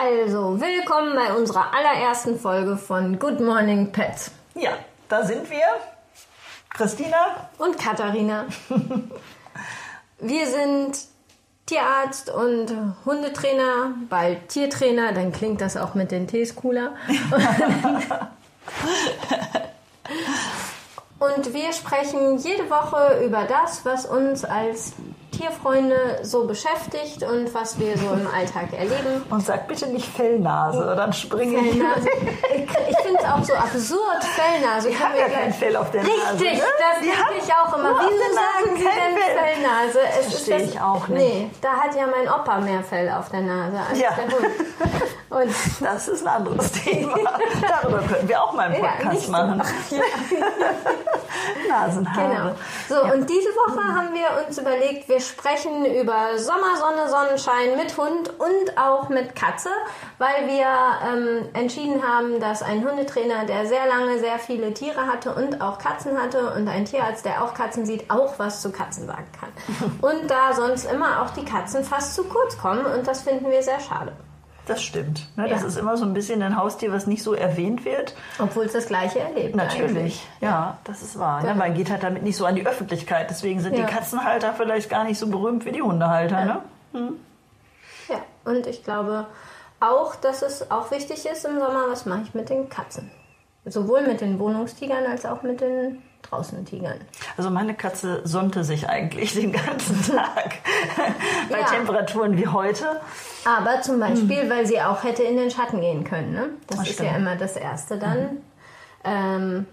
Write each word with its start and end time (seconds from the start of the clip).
Also, 0.00 0.60
willkommen 0.60 1.16
bei 1.16 1.32
unserer 1.34 1.74
allerersten 1.74 2.38
Folge 2.38 2.76
von 2.76 3.18
Good 3.18 3.40
Morning 3.40 3.90
Pets. 3.90 4.30
Ja, 4.54 4.78
da 5.08 5.24
sind 5.24 5.50
wir. 5.50 5.64
Christina. 6.72 7.48
Und 7.58 7.76
Katharina. 7.76 8.46
wir 10.20 10.46
sind 10.46 11.00
Tierarzt 11.66 12.30
und 12.30 12.72
Hundetrainer, 13.04 13.94
bald 14.08 14.50
Tiertrainer, 14.50 15.12
dann 15.12 15.32
klingt 15.32 15.60
das 15.60 15.76
auch 15.76 15.94
mit 15.94 16.12
den 16.12 16.28
Tees 16.28 16.54
cooler. 16.54 16.94
Und 21.18 21.52
wir 21.52 21.72
sprechen 21.72 22.38
jede 22.38 22.70
Woche 22.70 23.24
über 23.24 23.42
das, 23.42 23.84
was 23.84 24.06
uns 24.06 24.44
als 24.44 24.92
Tierfreunde 25.38 26.18
so 26.22 26.44
beschäftigt 26.46 27.22
und 27.22 27.54
was 27.54 27.78
wir 27.78 27.96
so 27.96 28.06
im 28.12 28.26
Alltag 28.34 28.72
erleben. 28.72 29.22
Und 29.30 29.44
sag 29.46 29.68
bitte 29.68 29.86
nicht 29.86 30.06
Fellnase, 30.08 30.94
dann 30.96 31.12
springe 31.12 31.58
ich. 31.60 31.70
Fellnase. 31.78 32.08
Ich, 32.54 32.62
ich 32.90 32.98
finde 32.98 33.18
es 33.20 33.24
auch 33.24 33.44
so 33.44 33.54
absurd, 33.54 34.24
Fellnase. 34.24 34.88
Die 34.90 34.98
haben 34.98 35.14
ja 35.16 35.28
kein 35.28 35.52
Fell 35.52 35.76
auf 35.76 35.90
der 35.92 36.02
Richtig, 36.02 36.18
Nase. 36.24 36.40
Richtig, 36.44 36.58
ne? 36.58 36.64
das 36.78 37.00
denke 37.00 37.44
ich 37.46 37.52
auch 37.54 37.78
immer. 37.78 37.94
Wieso 38.00 38.34
sagen 38.34 38.76
Sie 38.76 38.84
denn 38.84 39.16
Fell? 39.16 39.38
Fellnase? 39.38 40.00
Es 40.20 40.26
Verstehe 40.26 40.62
ich 40.62 40.80
auch 40.80 41.06
nicht. 41.08 41.18
Nee, 41.20 41.50
da 41.60 41.68
hat 41.72 41.94
ja 41.94 42.06
mein 42.06 42.28
Opa 42.28 42.58
mehr 42.58 42.82
Fell 42.82 43.08
auf 43.10 43.28
der 43.30 43.40
Nase 43.42 43.78
als 43.90 43.98
Ja. 44.00 44.10
der 44.16 44.24
Hund. 44.26 44.46
Und 45.30 45.54
Das 45.80 46.08
ist 46.08 46.26
ein 46.26 46.28
anderes 46.28 46.72
Thema. 46.72 47.14
Darüber 47.68 47.98
könnten 47.98 48.28
wir 48.28 48.42
auch 48.42 48.52
mal 48.54 48.62
einen 48.72 48.82
Ja, 48.82 48.90
Podcast 48.98 49.26
so. 49.26 49.32
machen. 49.32 49.62
Nasenhaare. 51.68 52.28
Genau. 52.28 52.54
So, 52.88 53.12
und 53.12 53.28
diese 53.28 53.48
Woche 53.50 53.82
haben 53.82 54.14
wir 54.14 54.46
uns 54.46 54.58
überlegt, 54.58 55.08
wir 55.08 55.20
sprechen 55.28 55.84
über 55.84 56.38
Sommer, 56.38 56.76
Sonne, 56.76 57.08
Sonnenschein 57.08 57.76
mit 57.76 57.96
Hund 57.96 58.30
und 58.38 58.78
auch 58.78 59.08
mit 59.08 59.34
Katze, 59.34 59.70
weil 60.18 60.46
wir 60.46 60.66
ähm, 61.06 61.48
entschieden 61.54 62.02
haben, 62.02 62.40
dass 62.40 62.62
ein 62.62 62.88
Hundetrainer, 62.88 63.44
der 63.44 63.66
sehr 63.66 63.86
lange 63.86 64.18
sehr 64.18 64.38
viele 64.38 64.74
Tiere 64.74 65.06
hatte 65.06 65.34
und 65.34 65.60
auch 65.60 65.78
Katzen 65.78 66.20
hatte 66.20 66.52
und 66.54 66.68
ein 66.68 66.84
Tierarzt, 66.84 67.24
der 67.24 67.44
auch 67.44 67.54
Katzen 67.54 67.86
sieht, 67.86 68.10
auch 68.10 68.38
was 68.38 68.62
zu 68.62 68.72
Katzen 68.72 69.06
sagen 69.06 69.26
kann. 69.38 69.50
Und 70.00 70.30
da 70.30 70.52
sonst 70.52 70.90
immer 70.90 71.22
auch 71.22 71.30
die 71.30 71.44
Katzen 71.44 71.84
fast 71.84 72.14
zu 72.14 72.24
kurz 72.24 72.56
kommen 72.58 72.84
und 72.86 73.06
das 73.06 73.22
finden 73.22 73.50
wir 73.50 73.62
sehr 73.62 73.80
schade. 73.80 74.12
Das 74.68 74.82
stimmt. 74.82 75.26
Ne? 75.36 75.48
Das 75.48 75.62
Ja. 75.62 75.66
ist 75.68 75.76
immer 75.78 75.96
so 75.96 76.04
ein 76.04 76.12
bisschen 76.14 76.42
ein 76.42 76.56
Haustier, 76.56 76.92
was 76.92 77.06
nicht 77.06 77.22
so 77.22 77.32
erwähnt 77.34 77.84
wird. 77.84 78.14
Obwohl 78.38 78.66
es 78.66 78.72
das 78.74 78.86
Gleiche 78.86 79.18
erlebt. 79.20 79.56
Natürlich, 79.56 79.88
eigentlich. 79.96 80.28
ja, 80.40 80.76
das 80.84 81.02
ist 81.02 81.18
wahr. 81.18 81.40
Ne? 81.40 81.48
Genau. 81.48 81.58
Man 81.58 81.74
geht 81.74 81.90
halt 81.90 82.02
damit 82.02 82.22
nicht 82.22 82.36
so 82.36 82.44
an 82.44 82.54
die 82.54 82.66
Öffentlichkeit. 82.66 83.30
Deswegen 83.30 83.60
sind 83.60 83.76
Ja. 83.76 83.86
die 83.86 83.92
Katzenhalter 83.92 84.52
vielleicht 84.54 84.90
gar 84.90 85.04
nicht 85.04 85.18
so 85.18 85.26
berühmt 85.26 85.64
wie 85.64 85.72
die 85.72 85.82
Hundehalter. 85.82 86.44
Ne? 86.44 86.62
Ja, 88.08 88.20
und 88.44 88.66
ich 88.66 88.84
glaube 88.84 89.26
auch, 89.80 90.14
dass 90.16 90.42
es 90.42 90.70
auch 90.70 90.90
wichtig 90.90 91.24
ist 91.26 91.44
im 91.44 91.58
Sommer, 91.58 91.84
was 91.88 92.04
mache 92.06 92.22
ich 92.24 92.34
mit 92.34 92.48
den 92.50 92.68
Katzen? 92.68 93.10
Sowohl 93.64 94.02
mit 94.06 94.20
den 94.20 94.38
Wohnungstigern 94.38 95.04
als 95.06 95.24
auch 95.26 95.42
mit 95.42 95.60
den 95.60 96.02
draußen 96.22 96.64
Tigern. 96.64 96.98
Also 97.36 97.48
meine 97.50 97.74
Katze 97.74 98.22
sonnte 98.24 98.64
sich 98.64 98.88
eigentlich 98.88 99.34
den 99.34 99.52
ganzen 99.52 100.02
Tag 100.16 100.54
bei 101.50 101.60
Ja. 101.60 101.66
Temperaturen 101.66 102.36
wie 102.36 102.46
heute. 102.46 102.84
Aber 103.44 103.80
zum 103.82 104.00
Beispiel, 104.00 104.48
weil 104.50 104.66
sie 104.66 104.80
auch 104.80 105.02
hätte 105.04 105.22
in 105.22 105.36
den 105.36 105.50
Schatten 105.50 105.80
gehen 105.80 106.04
können. 106.04 106.32
Ne? 106.32 106.48
Das, 106.66 106.78
Das 106.78 106.88
ist 106.90 106.98
ja 107.00 107.06
stimmt. 107.06 107.20
immer 107.20 107.36
das 107.36 107.56
Erste 107.56 107.98
dann, 107.98 108.38
ähm, 109.04 109.66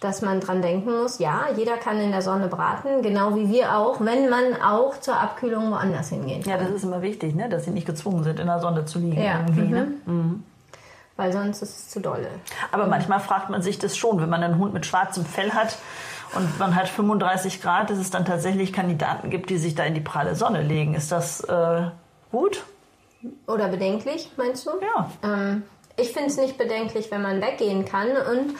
dass 0.00 0.20
man 0.22 0.40
dran 0.40 0.60
denken 0.60 0.92
muss, 1.00 1.18
ja, 1.18 1.46
jeder 1.56 1.78
kann 1.78 1.98
in 1.98 2.10
der 2.10 2.20
Sonne 2.22 2.48
braten, 2.48 3.00
genau 3.02 3.34
wie 3.34 3.48
wir 3.48 3.76
auch, 3.76 3.98
wenn 4.00 4.28
man 4.28 4.60
auch 4.62 5.00
zur 5.00 5.18
Abkühlung 5.18 5.70
woanders 5.70 6.10
hingehen 6.10 6.42
kann. 6.42 6.52
Ja, 6.52 6.58
das 6.58 6.70
ist 6.70 6.84
immer 6.84 7.00
wichtig, 7.00 7.34
ne? 7.34 7.48
dass 7.48 7.64
sie 7.64 7.70
nicht 7.70 7.86
gezwungen 7.86 8.22
sind, 8.22 8.38
in 8.38 8.46
der 8.46 8.60
Sonne 8.60 8.84
zu 8.84 8.98
liegen. 8.98 9.20
Ja, 9.22 9.40
Irgendwie, 9.40 9.68
ne? 9.72 10.40
Weil 11.16 11.32
sonst 11.32 11.62
ist 11.62 11.78
es 11.78 11.88
zu 11.88 12.00
dolle. 12.00 12.28
Aber 12.72 12.86
manchmal 12.88 13.20
fragt 13.20 13.48
man 13.48 13.62
sich 13.62 13.78
das 13.78 13.96
schon, 13.96 14.20
wenn 14.20 14.28
man 14.28 14.42
einen 14.42 14.58
Hund 14.58 14.74
mit 14.74 14.84
schwarzem 14.84 15.24
Fell 15.24 15.50
hat 15.52 15.78
und 16.34 16.58
man 16.58 16.74
hat 16.74 16.88
35 16.88 17.62
Grad, 17.62 17.90
dass 17.90 17.98
es 17.98 18.10
dann 18.10 18.24
tatsächlich 18.24 18.72
Kandidaten 18.72 19.30
gibt, 19.30 19.50
die 19.50 19.58
sich 19.58 19.74
da 19.74 19.84
in 19.84 19.94
die 19.94 20.00
pralle 20.00 20.34
Sonne 20.34 20.62
legen. 20.62 20.94
Ist 20.94 21.12
das 21.12 21.40
äh, 21.40 21.82
gut? 22.30 22.64
Oder 23.46 23.68
bedenklich, 23.68 24.30
meinst 24.36 24.66
du? 24.66 24.70
Ja. 24.80 25.10
Ähm, 25.22 25.62
ich 25.96 26.12
finde 26.12 26.28
es 26.28 26.36
nicht 26.36 26.58
bedenklich, 26.58 27.10
wenn 27.10 27.22
man 27.22 27.40
weggehen 27.40 27.84
kann. 27.84 28.08
Und 28.08 28.54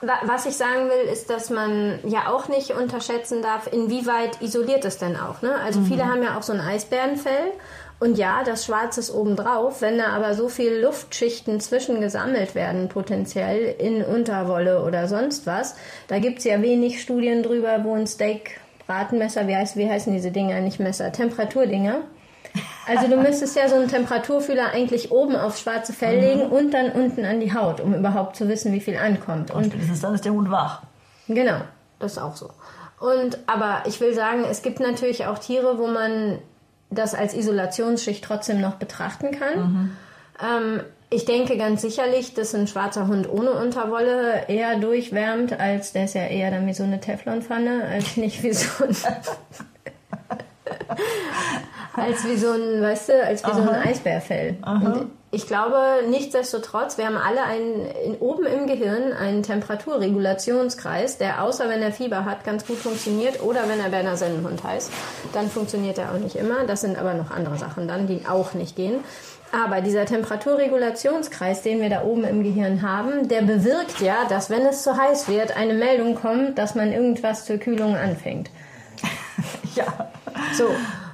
wa 0.00 0.14
was 0.24 0.46
ich 0.46 0.56
sagen 0.56 0.88
will, 0.88 1.10
ist, 1.10 1.30
dass 1.30 1.50
man 1.50 2.00
ja 2.04 2.28
auch 2.28 2.48
nicht 2.48 2.72
unterschätzen 2.72 3.42
darf, 3.42 3.66
inwieweit 3.72 4.42
isoliert 4.42 4.84
es 4.84 4.98
denn 4.98 5.16
auch. 5.16 5.42
Ne? 5.42 5.54
Also 5.64 5.80
viele 5.82 6.06
haben 6.06 6.22
ja 6.22 6.36
auch 6.36 6.42
so 6.42 6.52
ein 6.52 6.60
Eisbärenfell. 6.60 7.52
Und 8.02 8.18
ja, 8.18 8.42
das 8.42 8.64
Schwarz 8.64 8.98
ist 8.98 9.14
obendrauf. 9.14 9.80
Wenn 9.80 9.98
da 9.98 10.06
aber 10.06 10.34
so 10.34 10.48
viel 10.48 10.80
Luftschichten 10.80 11.60
zwischen 11.60 12.00
gesammelt 12.00 12.56
werden, 12.56 12.88
potenziell 12.88 13.76
in 13.78 14.04
Unterwolle 14.04 14.82
oder 14.82 15.06
sonst 15.06 15.46
was, 15.46 15.76
da 16.08 16.18
gibt 16.18 16.40
es 16.40 16.44
ja 16.44 16.60
wenig 16.60 17.00
Studien 17.00 17.44
drüber, 17.44 17.84
wo 17.84 17.94
ein 17.94 18.08
Steak, 18.08 18.58
Bratenmesser, 18.88 19.46
wie, 19.46 19.54
heißt, 19.54 19.76
wie 19.76 19.88
heißen 19.88 20.12
diese 20.12 20.32
Dinger, 20.32 20.60
nicht 20.62 20.80
Messer, 20.80 21.12
Temperaturdinger, 21.12 22.00
also 22.88 23.06
du 23.06 23.16
müsstest 23.18 23.54
ja 23.54 23.68
so 23.68 23.76
einen 23.76 23.86
Temperaturfühler 23.86 24.72
eigentlich 24.72 25.12
oben 25.12 25.36
aufs 25.36 25.60
schwarze 25.60 25.92
Fell 25.92 26.18
legen 26.18 26.50
und 26.50 26.74
dann 26.74 26.90
unten 26.90 27.24
an 27.24 27.38
die 27.38 27.54
Haut, 27.54 27.80
um 27.80 27.94
überhaupt 27.94 28.34
zu 28.34 28.48
wissen, 28.48 28.72
wie 28.72 28.80
viel 28.80 28.96
ankommt. 28.96 29.52
Und 29.52 29.58
Und 29.58 29.66
spätestens 29.66 30.00
dann 30.00 30.14
ist 30.16 30.24
der 30.24 30.32
Hund 30.32 30.50
wach. 30.50 30.82
genau, 31.28 31.60
das 32.00 32.14
ist 32.14 32.18
auch 32.18 32.34
so. 32.34 32.50
Und 32.98 33.38
aber 33.46 33.84
ich 33.86 34.00
will 34.00 34.12
sagen, 34.12 34.44
es 34.50 34.62
gibt 34.62 34.80
natürlich 34.80 35.26
auch 35.26 35.38
Tiere, 35.38 35.78
wo 35.78 35.86
man 35.86 36.40
das 36.92 37.14
als 37.14 37.34
Isolationsschicht 37.34 38.24
trotzdem 38.24 38.60
noch 38.60 38.74
betrachten 38.74 39.32
kann. 39.32 39.96
Ähm, 40.40 40.80
ich 41.10 41.24
denke 41.24 41.58
ganz 41.58 41.82
sicherlich, 41.82 42.34
dass 42.34 42.54
ein 42.54 42.66
schwarzer 42.66 43.06
Hund 43.06 43.28
ohne 43.28 43.52
Unterwolle 43.52 44.48
eher 44.48 44.78
durchwärmt, 44.78 45.58
als 45.58 45.92
der 45.92 46.04
ist 46.06 46.14
ja 46.14 46.22
eher 46.22 46.50
dann 46.50 46.66
wie 46.66 46.74
so 46.74 46.84
eine 46.84 47.00
Teflonpfanne, 47.00 47.84
als 47.84 48.16
nicht 48.16 48.42
wie 48.42 48.52
so 48.52 48.84
ein 48.84 48.96
als 51.94 52.24
wie 52.24 52.36
so 52.36 52.52
ein, 52.52 52.82
weißt 52.82 53.10
du, 53.10 53.24
als 53.24 53.44
wie 53.46 53.52
so 53.52 53.60
ein 53.60 53.68
Eisbärfell. 53.68 54.56
Und 54.64 55.10
ich 55.34 55.46
glaube, 55.46 55.78
nichtsdestotrotz, 56.10 56.98
wir 56.98 57.06
haben 57.06 57.16
alle 57.16 57.42
einen, 57.44 57.86
in, 58.04 58.16
oben 58.16 58.44
im 58.44 58.66
Gehirn 58.66 59.14
einen 59.14 59.42
Temperaturregulationskreis, 59.42 61.16
der 61.16 61.42
außer 61.42 61.70
wenn 61.70 61.80
er 61.80 61.90
Fieber 61.90 62.26
hat, 62.26 62.44
ganz 62.44 62.66
gut 62.66 62.76
funktioniert 62.76 63.42
oder 63.42 63.66
wenn 63.66 63.80
er 63.80 63.88
Berner 63.88 64.18
Sennenhund 64.18 64.62
heißt, 64.62 64.92
dann 65.32 65.48
funktioniert 65.48 65.96
er 65.96 66.12
auch 66.12 66.18
nicht 66.18 66.36
immer. 66.36 66.64
Das 66.66 66.82
sind 66.82 66.98
aber 66.98 67.14
noch 67.14 67.30
andere 67.30 67.56
Sachen 67.56 67.88
dann, 67.88 68.06
die 68.06 68.26
auch 68.28 68.52
nicht 68.52 68.76
gehen. 68.76 69.00
Aber 69.52 69.80
dieser 69.80 70.04
Temperaturregulationskreis, 70.04 71.62
den 71.62 71.80
wir 71.80 71.88
da 71.88 72.04
oben 72.04 72.24
im 72.24 72.42
Gehirn 72.42 72.82
haben, 72.82 73.26
der 73.28 73.40
bewirkt 73.40 74.00
ja, 74.00 74.26
dass 74.28 74.50
wenn 74.50 74.66
es 74.66 74.82
zu 74.82 74.98
heiß 74.98 75.28
wird, 75.28 75.56
eine 75.56 75.72
Meldung 75.72 76.14
kommt, 76.14 76.58
dass 76.58 76.74
man 76.74 76.92
irgendwas 76.92 77.46
zur 77.46 77.56
Kühlung 77.56 77.96
anfängt. 77.96 78.50
Ja. 79.74 80.10
So. 80.52 80.66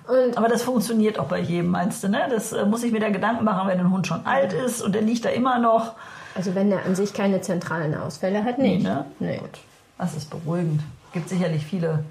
Und 0.08 0.38
Aber 0.38 0.48
das 0.48 0.62
funktioniert 0.62 1.18
auch 1.18 1.26
bei 1.26 1.38
jedem, 1.38 1.70
meinst 1.70 2.02
du, 2.02 2.08
ne? 2.08 2.26
Das 2.30 2.52
äh, 2.52 2.64
muss 2.64 2.82
ich 2.82 2.92
mir 2.92 3.00
da 3.00 3.10
Gedanken 3.10 3.44
machen, 3.44 3.68
wenn 3.68 3.78
ein 3.78 3.90
Hund 3.90 4.06
schon 4.06 4.24
alt 4.24 4.54
ist 4.54 4.80
und 4.80 4.94
der 4.94 5.02
liegt 5.02 5.24
da 5.26 5.28
immer 5.28 5.58
noch. 5.58 5.92
Also 6.34 6.54
wenn 6.54 6.72
er 6.72 6.84
an 6.86 6.94
sich 6.94 7.12
keine 7.12 7.42
zentralen 7.42 7.94
Ausfälle 7.94 8.42
hat, 8.42 8.58
nicht. 8.58 8.82
ne? 8.82 9.04
Nee. 9.18 9.36
Gut. 9.38 9.58
Das 9.98 10.16
ist 10.16 10.30
beruhigend. 10.30 10.80
Gibt 11.12 11.28
sicherlich 11.28 11.66
viele 11.66 12.04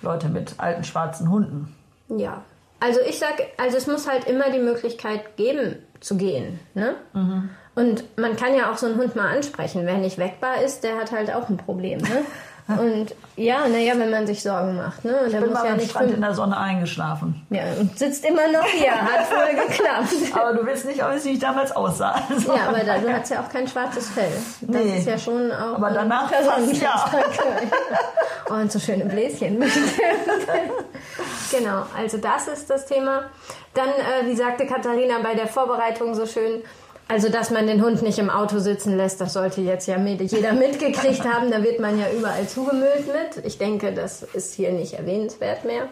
Leute 0.00 0.28
mit 0.28 0.54
alten 0.58 0.84
schwarzen 0.84 1.30
Hunden. 1.30 1.74
Ja. 2.08 2.42
Also 2.80 3.00
ich 3.08 3.18
sag, 3.18 3.34
also 3.58 3.76
es 3.76 3.86
muss 3.86 4.08
halt 4.08 4.24
immer 4.24 4.50
die 4.50 4.58
Möglichkeit 4.58 5.36
geben, 5.36 5.76
zu 6.00 6.16
gehen. 6.16 6.60
Ne? 6.74 6.94
Mhm. 7.12 7.50
Und 7.74 8.04
man 8.18 8.36
kann 8.36 8.54
ja 8.54 8.70
auch 8.70 8.76
so 8.76 8.86
einen 8.86 8.96
Hund 8.98 9.16
mal 9.16 9.34
ansprechen. 9.34 9.82
Wer 9.84 9.98
nicht 9.98 10.18
wegbar 10.18 10.62
ist, 10.62 10.84
der 10.84 10.96
hat 10.96 11.12
halt 11.12 11.34
auch 11.34 11.48
ein 11.48 11.56
Problem. 11.56 11.98
Ne? 11.98 12.22
Und 12.66 13.14
ja, 13.36 13.68
naja, 13.68 13.92
wenn 13.98 14.10
man 14.10 14.26
sich 14.26 14.42
Sorgen 14.42 14.76
macht. 14.76 15.04
Ne? 15.04 15.14
Ich 15.26 15.32
bin 15.32 15.40
muss 15.42 15.50
mal 15.52 15.66
ja 15.66 15.72
am 15.72 15.76
nicht 15.76 15.90
Strand 15.90 16.12
in 16.12 16.20
der 16.22 16.32
Sonne 16.34 16.56
eingeschlafen. 16.56 17.46
ja, 17.50 17.62
und 17.78 17.98
sitzt 17.98 18.24
immer 18.24 18.48
noch 18.48 18.64
hier, 18.64 18.90
hat 18.92 19.26
voll 19.26 19.50
geklappt. 19.68 20.08
Aber 20.34 20.54
du 20.54 20.64
willst 20.64 20.86
nicht, 20.86 20.98
wie 21.24 21.30
ich 21.32 21.38
damals 21.38 21.72
aussah. 21.72 22.22
Also, 22.30 22.54
Ja, 22.54 22.68
aber 22.68 22.78
da, 22.78 22.96
du 22.96 23.12
hast 23.12 23.30
ja 23.30 23.40
auch 23.42 23.50
kein 23.50 23.68
schwarzes 23.68 24.08
Fell. 24.08 24.32
Das 24.62 24.82
Nee. 24.82 24.96
ist 24.98 25.06
ja 25.06 25.18
schon 25.18 25.52
auch 25.52 25.74
Aber 25.76 25.90
danach 25.90 26.30
fast 26.30 26.48
Personenschutz. 26.48 26.88
Oh, 28.50 28.52
und 28.54 28.70
so 28.70 28.78
schöne 28.78 29.06
Bläschen. 29.06 29.58
genau, 31.50 31.82
also 31.96 32.18
das 32.18 32.48
ist 32.48 32.68
das 32.68 32.86
Thema. 32.86 33.24
Dann, 33.72 33.88
äh, 33.88 34.26
wie 34.26 34.36
sagte 34.36 34.66
Katharina 34.66 35.14
bei 35.22 35.34
der 35.34 35.46
Vorbereitung 35.46 36.14
so 36.14 36.26
schön, 36.26 36.62
also 37.08 37.28
dass 37.28 37.50
man 37.50 37.66
den 37.66 37.82
Hund 37.82 38.02
nicht 38.02 38.18
im 38.18 38.30
Auto 38.30 38.58
sitzen 38.58 38.96
lässt, 38.96 39.20
das 39.20 39.34
sollte 39.34 39.60
jetzt 39.60 39.86
ja 39.86 39.98
jeder 39.98 40.52
mitgekriegt 40.54 41.24
haben. 41.24 41.50
Da 41.50 41.62
wird 41.62 41.80
man 41.80 41.98
ja 41.98 42.06
überall 42.10 42.48
zugemüllt 42.48 43.06
mit. 43.06 43.44
Ich 43.44 43.58
denke, 43.58 43.92
das 43.92 44.22
ist 44.22 44.54
hier 44.54 44.72
nicht 44.72 44.94
erwähnenswert 44.94 45.64
mehr. 45.64 45.88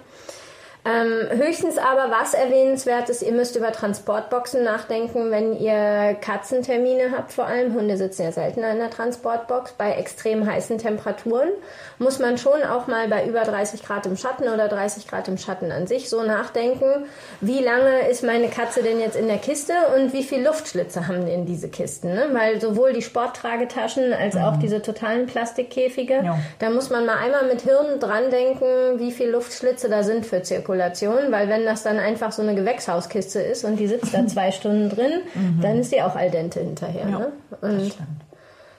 Ähm, 0.84 1.38
höchstens 1.38 1.79
aber, 1.79 2.11
was 2.11 2.34
erwähnenswert 2.34 3.08
ist, 3.08 3.23
ihr 3.23 3.31
müsst 3.31 3.55
über 3.55 3.70
Transportboxen 3.70 4.64
nachdenken, 4.64 5.31
wenn 5.31 5.56
ihr 5.56 6.17
Katzentermine 6.20 7.12
habt. 7.17 7.32
Vor 7.32 7.46
allem 7.46 7.75
Hunde 7.75 7.96
sitzen 7.96 8.23
ja 8.23 8.32
seltener 8.32 8.73
in 8.73 8.79
der 8.79 8.90
Transportbox. 8.90 9.75
Bei 9.79 9.93
extrem 9.93 10.44
heißen 10.44 10.79
Temperaturen 10.79 11.50
muss 11.99 12.19
man 12.19 12.37
schon 12.37 12.64
auch 12.64 12.88
mal 12.88 13.06
bei 13.06 13.25
über 13.26 13.43
30 13.43 13.84
Grad 13.84 14.06
im 14.06 14.17
Schatten 14.17 14.49
oder 14.49 14.67
30 14.67 15.06
Grad 15.06 15.29
im 15.29 15.38
Schatten 15.38 15.70
an 15.70 15.87
sich 15.87 16.08
so 16.08 16.25
nachdenken, 16.25 17.06
wie 17.40 17.61
lange 17.61 18.08
ist 18.08 18.25
meine 18.25 18.49
Katze 18.49 18.82
denn 18.82 18.99
jetzt 18.99 19.14
in 19.14 19.29
der 19.29 19.38
Kiste 19.38 19.75
und 19.96 20.12
wie 20.12 20.25
viel 20.25 20.44
Luftschlitze 20.44 21.06
haben 21.06 21.26
denn 21.26 21.46
diese 21.46 21.69
Kisten? 21.69 22.12
Ne? 22.12 22.26
Weil 22.32 22.61
sowohl 22.61 22.93
die 22.93 23.02
Sporttragetaschen 23.02 24.12
als 24.12 24.34
auch 24.37 24.56
mhm. 24.56 24.61
diese 24.61 24.82
totalen 24.82 25.26
Plastikkäfige, 25.26 26.23
ja. 26.25 26.38
da 26.58 26.70
muss 26.70 26.90
man 26.90 27.06
mal 27.06 27.19
einmal 27.19 27.46
mit 27.46 27.61
Hirn 27.61 28.00
dran 28.00 28.31
denken, 28.31 28.99
wie 28.99 29.12
viel 29.12 29.31
Luftschlitze 29.31 29.88
da 29.88 30.02
sind 30.02 30.26
für 30.26 30.43
Zirkulation. 30.43 30.71
Spekulation, 30.72 31.30
weil 31.30 31.48
wenn 31.48 31.64
das 31.64 31.82
dann 31.82 31.98
einfach 31.98 32.32
so 32.32 32.42
eine 32.42 32.54
Gewächshauskiste 32.54 33.40
ist 33.40 33.64
und 33.64 33.76
die 33.76 33.86
sitzt 33.86 34.14
da 34.14 34.26
zwei 34.26 34.50
Stunden 34.52 34.88
drin, 34.88 35.22
mhm. 35.34 35.60
dann 35.60 35.78
ist 35.78 35.92
die 35.92 36.02
auch 36.02 36.16
al 36.16 36.30
dente 36.30 36.60
hinterher. 36.60 37.08
Ja, 37.08 37.19
ne? 37.19 37.32
Und 37.60 37.94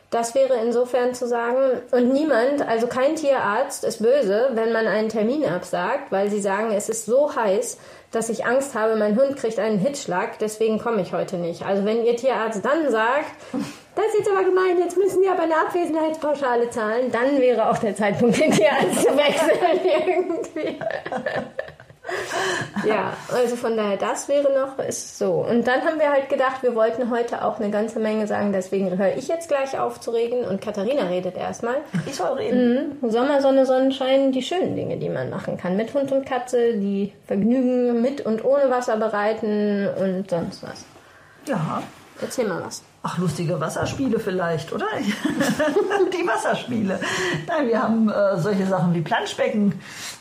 das 0.09 0.35
wäre 0.35 0.55
insofern 0.63 1.15
zu 1.15 1.27
sagen, 1.27 1.57
und 1.91 2.13
niemand, 2.13 2.67
also 2.67 2.85
kein 2.87 3.15
Tierarzt 3.15 3.83
ist 3.83 4.01
böse, 4.01 4.49
wenn 4.53 4.71
man 4.71 4.85
einen 4.85 5.09
Termin 5.09 5.43
absagt, 5.43 6.11
weil 6.11 6.29
sie 6.29 6.39
sagen, 6.39 6.71
es 6.71 6.87
ist 6.87 7.05
so 7.05 7.35
heiß, 7.35 7.77
dass 8.11 8.29
ich 8.29 8.45
Angst 8.45 8.75
habe, 8.75 8.95
mein 8.95 9.19
Hund 9.19 9.37
kriegt 9.37 9.57
einen 9.57 9.79
Hitzschlag, 9.79 10.37
deswegen 10.37 10.77
komme 10.77 11.01
ich 11.01 11.13
heute 11.13 11.37
nicht. 11.37 11.65
Also 11.65 11.83
wenn 11.83 12.05
Ihr 12.05 12.15
Tierarzt 12.15 12.63
dann 12.63 12.91
sagt, 12.91 13.31
das 13.95 14.05
ist 14.05 14.19
jetzt 14.19 14.29
aber 14.29 14.43
gemein, 14.43 14.77
jetzt 14.77 14.97
müssen 14.97 15.19
Sie 15.19 15.27
aber 15.27 15.43
eine 15.43 15.55
Abwesenheitspauschale 15.55 16.69
zahlen, 16.69 17.11
dann 17.11 17.39
wäre 17.39 17.67
auch 17.69 17.79
der 17.79 17.95
Zeitpunkt, 17.95 18.39
den 18.39 18.51
Tierarzt 18.51 19.01
zu 19.01 19.17
wechseln 19.17 19.79
irgendwie. 20.07 20.79
ja, 22.85 23.13
also 23.31 23.55
von 23.55 23.77
daher, 23.77 23.97
das 23.97 24.27
wäre 24.27 24.51
noch 24.53 24.77
ist 24.79 25.17
so. 25.17 25.45
Und 25.47 25.67
dann 25.67 25.81
haben 25.81 25.99
wir 25.99 26.11
halt 26.11 26.29
gedacht, 26.29 26.61
wir 26.61 26.75
wollten 26.75 27.09
heute 27.09 27.43
auch 27.43 27.59
eine 27.59 27.69
ganze 27.71 27.99
Menge 27.99 28.27
sagen, 28.27 28.51
deswegen 28.51 28.97
höre 28.97 29.15
ich 29.15 29.27
jetzt 29.27 29.47
gleich 29.47 29.79
auf 29.79 29.99
zu 29.99 30.11
reden 30.11 30.45
und 30.45 30.61
Katharina 30.61 31.03
redet 31.03 31.37
erstmal. 31.37 31.77
Ich 32.05 32.15
soll 32.15 32.37
reden. 32.37 32.97
Mhm. 33.01 33.09
Sommer, 33.09 33.41
Sonne, 33.41 33.65
Sonnenschein, 33.65 34.31
die 34.31 34.41
schönen 34.41 34.75
Dinge, 34.75 34.97
die 34.97 35.09
man 35.09 35.29
machen 35.29 35.57
kann. 35.57 35.77
Mit 35.77 35.93
Hund 35.93 36.11
und 36.11 36.25
Katze, 36.25 36.73
die 36.73 37.13
Vergnügen 37.25 38.01
mit 38.01 38.21
und 38.25 38.43
ohne 38.43 38.69
Wasser 38.69 38.97
bereiten 38.97 39.87
und 39.97 40.29
sonst 40.29 40.63
was. 40.63 40.85
Ja. 41.47 41.81
Erzähl 42.21 42.47
mal 42.47 42.61
was. 42.63 42.83
Ach, 43.05 43.17
lustige 43.17 43.59
Wasserspiele 43.59 44.17
vielleicht, 44.17 44.71
oder? 44.71 44.85
die 44.97 46.25
Wasserspiele. 46.25 47.01
Nein, 47.47 47.67
wir 47.67 47.83
haben 47.83 48.09
äh, 48.09 48.37
solche 48.37 48.65
Sachen 48.65 48.93
wie 48.93 49.01
Planschbecken, 49.01 49.73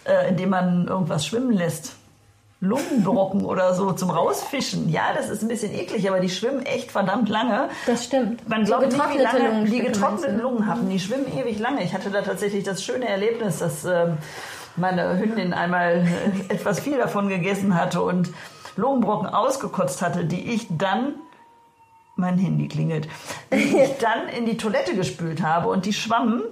äh, 0.05 0.31
in 0.31 0.37
dem 0.37 0.51
man 0.51 0.89
irgendwas 0.89 1.25
schwimmen 1.25 1.53
lässt. 1.53 1.95
Lungenbrocken 2.61 3.45
oder 3.45 3.75
so 3.75 3.93
zum 3.93 4.11
Rausfischen. 4.11 4.89
Ja, 4.89 5.13
das 5.17 5.31
ist 5.31 5.43
ein 5.43 5.49
bisschen 5.49 5.73
eklig, 5.73 6.09
aber 6.09 6.19
die 6.19 6.29
schwimmen 6.29 6.65
echt 6.65 6.91
verdammt 6.93 7.29
lange. 7.29 7.69
Das 7.87 8.05
stimmt. 8.05 8.49
Man 8.49 8.65
glaubt 8.65 8.87
nicht, 8.87 9.11
wie 9.13 9.19
lange 9.19 9.65
die 9.65 9.81
getrockneten 9.81 10.41
Lungen 10.41 10.67
haben. 10.67 10.89
Die 10.89 11.01
schwimmen 11.01 11.27
ewig 11.37 11.61
lange. 11.61 11.85
Ich 11.85 11.95
hatte 11.95 12.11
da 12.11 12.23
tatsächlich 12.23 12.65
das 12.65 12.83
schöne 12.83 13.09
Erlebnis, 13.09 13.59
dass 13.59 13.85
äh, 13.85 14.09
meine 14.77 15.19
Hündin 15.19 15.53
einmal 15.53 16.07
äh, 16.49 16.53
etwas 16.53 16.81
viel 16.81 16.99
davon 16.99 17.29
gegessen 17.29 17.77
hatte 17.77 18.03
und 18.03 18.31
Lungenbrocken 18.77 19.29
ausgekotzt 19.29 20.03
hatte, 20.03 20.25
die 20.25 20.53
ich 20.53 20.67
dann 20.71 21.15
mein 22.15 22.37
Handy 22.37 22.69
klingelt, 22.69 23.09
die 23.53 23.79
ich 23.79 23.97
dann 24.01 24.29
in 24.29 24.45
die 24.45 24.57
Toilette 24.57 24.95
gespült 24.95 25.43
habe 25.43 25.69
und 25.69 25.87
die 25.87 25.93
schwammen 25.93 26.43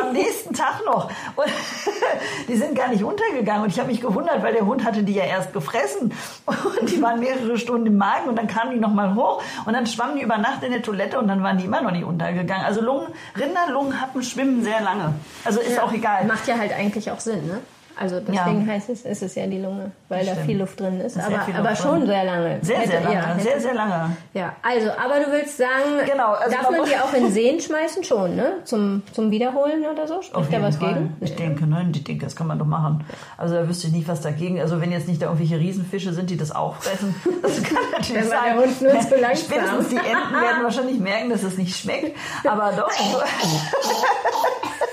am 0.00 0.12
nächsten 0.12 0.54
Tag 0.54 0.82
noch. 0.84 1.10
Und 1.36 1.46
die 2.48 2.56
sind 2.56 2.74
gar 2.74 2.88
nicht 2.88 3.02
untergegangen 3.02 3.62
und 3.62 3.70
ich 3.70 3.78
habe 3.78 3.90
mich 3.90 4.00
gewundert, 4.00 4.42
weil 4.42 4.52
der 4.52 4.66
Hund 4.66 4.84
hatte 4.84 5.02
die 5.02 5.14
ja 5.14 5.24
erst 5.24 5.52
gefressen 5.52 6.12
und 6.46 6.90
die 6.90 7.00
waren 7.00 7.20
mehrere 7.20 7.56
Stunden 7.58 7.86
im 7.86 7.96
Magen 7.96 8.28
und 8.28 8.36
dann 8.36 8.46
kamen 8.46 8.72
die 8.72 8.80
nochmal 8.80 9.14
hoch 9.14 9.42
und 9.64 9.72
dann 9.72 9.86
schwammen 9.86 10.16
die 10.16 10.22
über 10.22 10.38
Nacht 10.38 10.62
in 10.62 10.72
der 10.72 10.82
Toilette 10.82 11.18
und 11.18 11.28
dann 11.28 11.42
waren 11.42 11.56
die 11.56 11.64
immer 11.64 11.80
noch 11.80 11.92
nicht 11.92 12.04
untergegangen. 12.04 12.64
Also 12.64 12.82
Lungen, 12.82 13.08
Rinder, 13.36 13.70
Lungenhappen 13.70 14.22
schwimmen 14.22 14.62
sehr 14.62 14.80
lange. 14.82 15.14
Also 15.44 15.60
ist 15.60 15.76
ja, 15.76 15.82
auch 15.82 15.92
egal. 15.92 16.26
Macht 16.26 16.46
ja 16.46 16.58
halt 16.58 16.72
eigentlich 16.72 17.10
auch 17.10 17.20
Sinn, 17.20 17.46
ne? 17.46 17.60
Also 18.00 18.18
deswegen 18.18 18.66
ja. 18.66 18.72
heißt 18.72 18.88
es, 18.88 19.02
ist 19.02 19.22
es 19.22 19.34
ja 19.34 19.46
die 19.46 19.60
Lunge, 19.60 19.90
weil 20.08 20.24
da 20.24 20.34
viel 20.34 20.56
Luft 20.56 20.80
drin 20.80 21.02
ist. 21.02 21.18
Aber, 21.18 21.46
aber 21.54 21.76
schon 21.76 22.06
sehr 22.06 22.24
lange. 22.24 22.58
Sehr, 22.62 22.78
hätte, 22.78 22.92
sehr 22.92 23.00
lange. 23.02 23.14
Ja, 23.14 23.26
hätte, 23.26 23.42
sehr, 23.42 23.60
sehr 23.60 23.74
lange. 23.74 24.16
Ja, 24.32 24.56
also, 24.62 24.90
aber 24.92 25.22
du 25.22 25.30
willst 25.30 25.58
sagen, 25.58 26.00
genau, 26.10 26.32
also 26.32 26.56
darf 26.56 26.70
man 26.70 26.86
die 26.86 26.96
auch 26.96 27.12
in 27.12 27.30
Seen 27.30 27.60
schmeißen 27.60 28.02
schon, 28.02 28.36
ne? 28.36 28.54
Zum, 28.64 29.02
zum 29.12 29.30
Wiederholen 29.30 29.84
oder 29.84 30.08
so? 30.08 30.22
Spricht 30.22 30.50
da 30.50 30.62
was 30.62 30.76
Fall. 30.76 30.94
gegen? 30.94 31.16
Ich 31.20 31.36
denke, 31.36 31.66
nein, 31.66 31.92
ich 31.94 32.02
denke, 32.02 32.24
das 32.24 32.34
kann 32.34 32.46
man 32.46 32.58
doch 32.58 32.64
machen. 32.64 33.04
Also 33.36 33.56
da 33.56 33.68
wüsste 33.68 33.88
ich 33.88 33.92
nicht, 33.92 34.08
was 34.08 34.22
dagegen. 34.22 34.58
Also 34.58 34.80
wenn 34.80 34.92
jetzt 34.92 35.06
nicht 35.06 35.20
da 35.20 35.26
irgendwelche 35.26 35.58
Riesenfische 35.58 36.14
sind, 36.14 36.30
die 36.30 36.38
das 36.38 36.56
auch 36.56 36.76
fressen, 36.76 37.14
das 37.42 37.62
kann 37.62 37.82
natürlich 37.92 38.24
sein. 38.24 38.38
Der 38.46 38.56
Hund 38.56 38.80
nur 38.80 38.98
zu 38.98 39.16
langsam. 39.16 39.36
Spätestens 39.36 39.88
die 39.90 39.96
Enten 39.96 40.40
werden 40.40 40.62
wahrscheinlich 40.62 40.98
merken, 40.98 41.28
dass 41.28 41.42
es 41.42 41.58
nicht 41.58 41.76
schmeckt. 41.76 42.16
Aber 42.46 42.72
doch. 42.72 42.90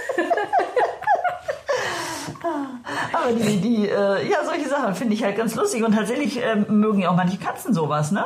Aber 3.13 3.31
die, 3.33 3.57
die 3.57 3.89
äh, 3.89 4.29
ja, 4.29 4.43
solche 4.45 4.67
Sachen 4.67 4.95
finde 4.95 5.13
ich 5.13 5.23
halt 5.23 5.37
ganz 5.37 5.55
lustig. 5.55 5.83
Und 5.83 5.93
tatsächlich 5.95 6.41
ähm, 6.43 6.65
mögen 6.69 7.01
ja 7.01 7.09
auch 7.09 7.15
manche 7.15 7.37
Katzen 7.37 7.73
sowas, 7.73 8.11
ne? 8.11 8.25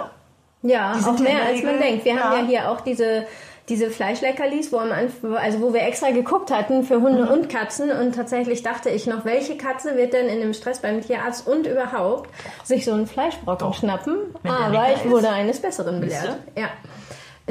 Ja, 0.63 0.93
auch 0.93 1.19
mehr 1.19 1.45
als 1.45 1.63
man 1.63 1.79
denkt. 1.79 2.05
Wir 2.05 2.15
ja. 2.15 2.19
haben 2.21 2.39
ja 2.39 2.45
hier 2.45 2.71
auch 2.71 2.81
diese 2.81 3.25
diese 3.69 3.89
Fleischleckerlis, 3.89 4.71
wo 4.73 4.79
am 4.79 4.91
Anfang, 4.91 5.35
also 5.35 5.61
wo 5.61 5.73
wir 5.73 5.83
extra 5.83 6.11
geguckt 6.11 6.51
hatten 6.51 6.83
für 6.83 7.01
Hunde 7.01 7.23
mhm. 7.23 7.31
und 7.31 7.49
Katzen 7.49 7.91
und 7.91 8.13
tatsächlich 8.13 8.63
dachte 8.63 8.89
ich 8.89 9.07
noch, 9.07 9.23
welche 9.23 9.55
Katze 9.55 9.95
wird 9.95 10.13
denn 10.13 10.27
in 10.27 10.41
dem 10.41 10.53
Stress 10.53 10.79
beim 10.79 11.01
Tierarzt 11.01 11.47
und 11.47 11.67
überhaupt 11.67 12.29
sich 12.63 12.83
so 12.83 12.91
einen 12.91 13.07
Fleischbrocken 13.07 13.67
Doch. 13.67 13.73
schnappen? 13.73 14.17
Aber 14.43 14.87
ich 14.93 15.09
wurde 15.09 15.29
eines 15.29 15.61
Besseren 15.61 16.01
belehrt. 16.01 16.37
Ja. 16.57 16.69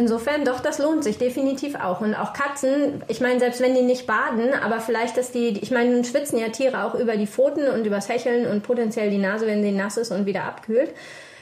Insofern 0.00 0.46
doch, 0.46 0.60
das 0.60 0.78
lohnt 0.78 1.04
sich 1.04 1.18
definitiv 1.18 1.74
auch. 1.74 2.00
Und 2.00 2.14
auch 2.14 2.32
Katzen, 2.32 3.04
ich 3.08 3.20
meine, 3.20 3.38
selbst 3.38 3.60
wenn 3.60 3.74
die 3.74 3.82
nicht 3.82 4.06
baden, 4.06 4.54
aber 4.54 4.80
vielleicht, 4.80 5.18
dass 5.18 5.30
die, 5.30 5.58
ich 5.60 5.70
meine, 5.70 5.90
nun 5.90 6.04
schwitzen 6.04 6.38
ja 6.38 6.48
Tiere 6.48 6.84
auch 6.84 6.94
über 6.94 7.18
die 7.18 7.26
Pfoten 7.26 7.68
und 7.68 7.84
übers 7.84 8.08
Hecheln 8.08 8.46
und 8.50 8.62
potenziell 8.62 9.10
die 9.10 9.18
Nase, 9.18 9.46
wenn 9.46 9.62
sie 9.62 9.72
nass 9.72 9.98
ist 9.98 10.10
und 10.10 10.24
wieder 10.24 10.44
abkühlt. 10.44 10.94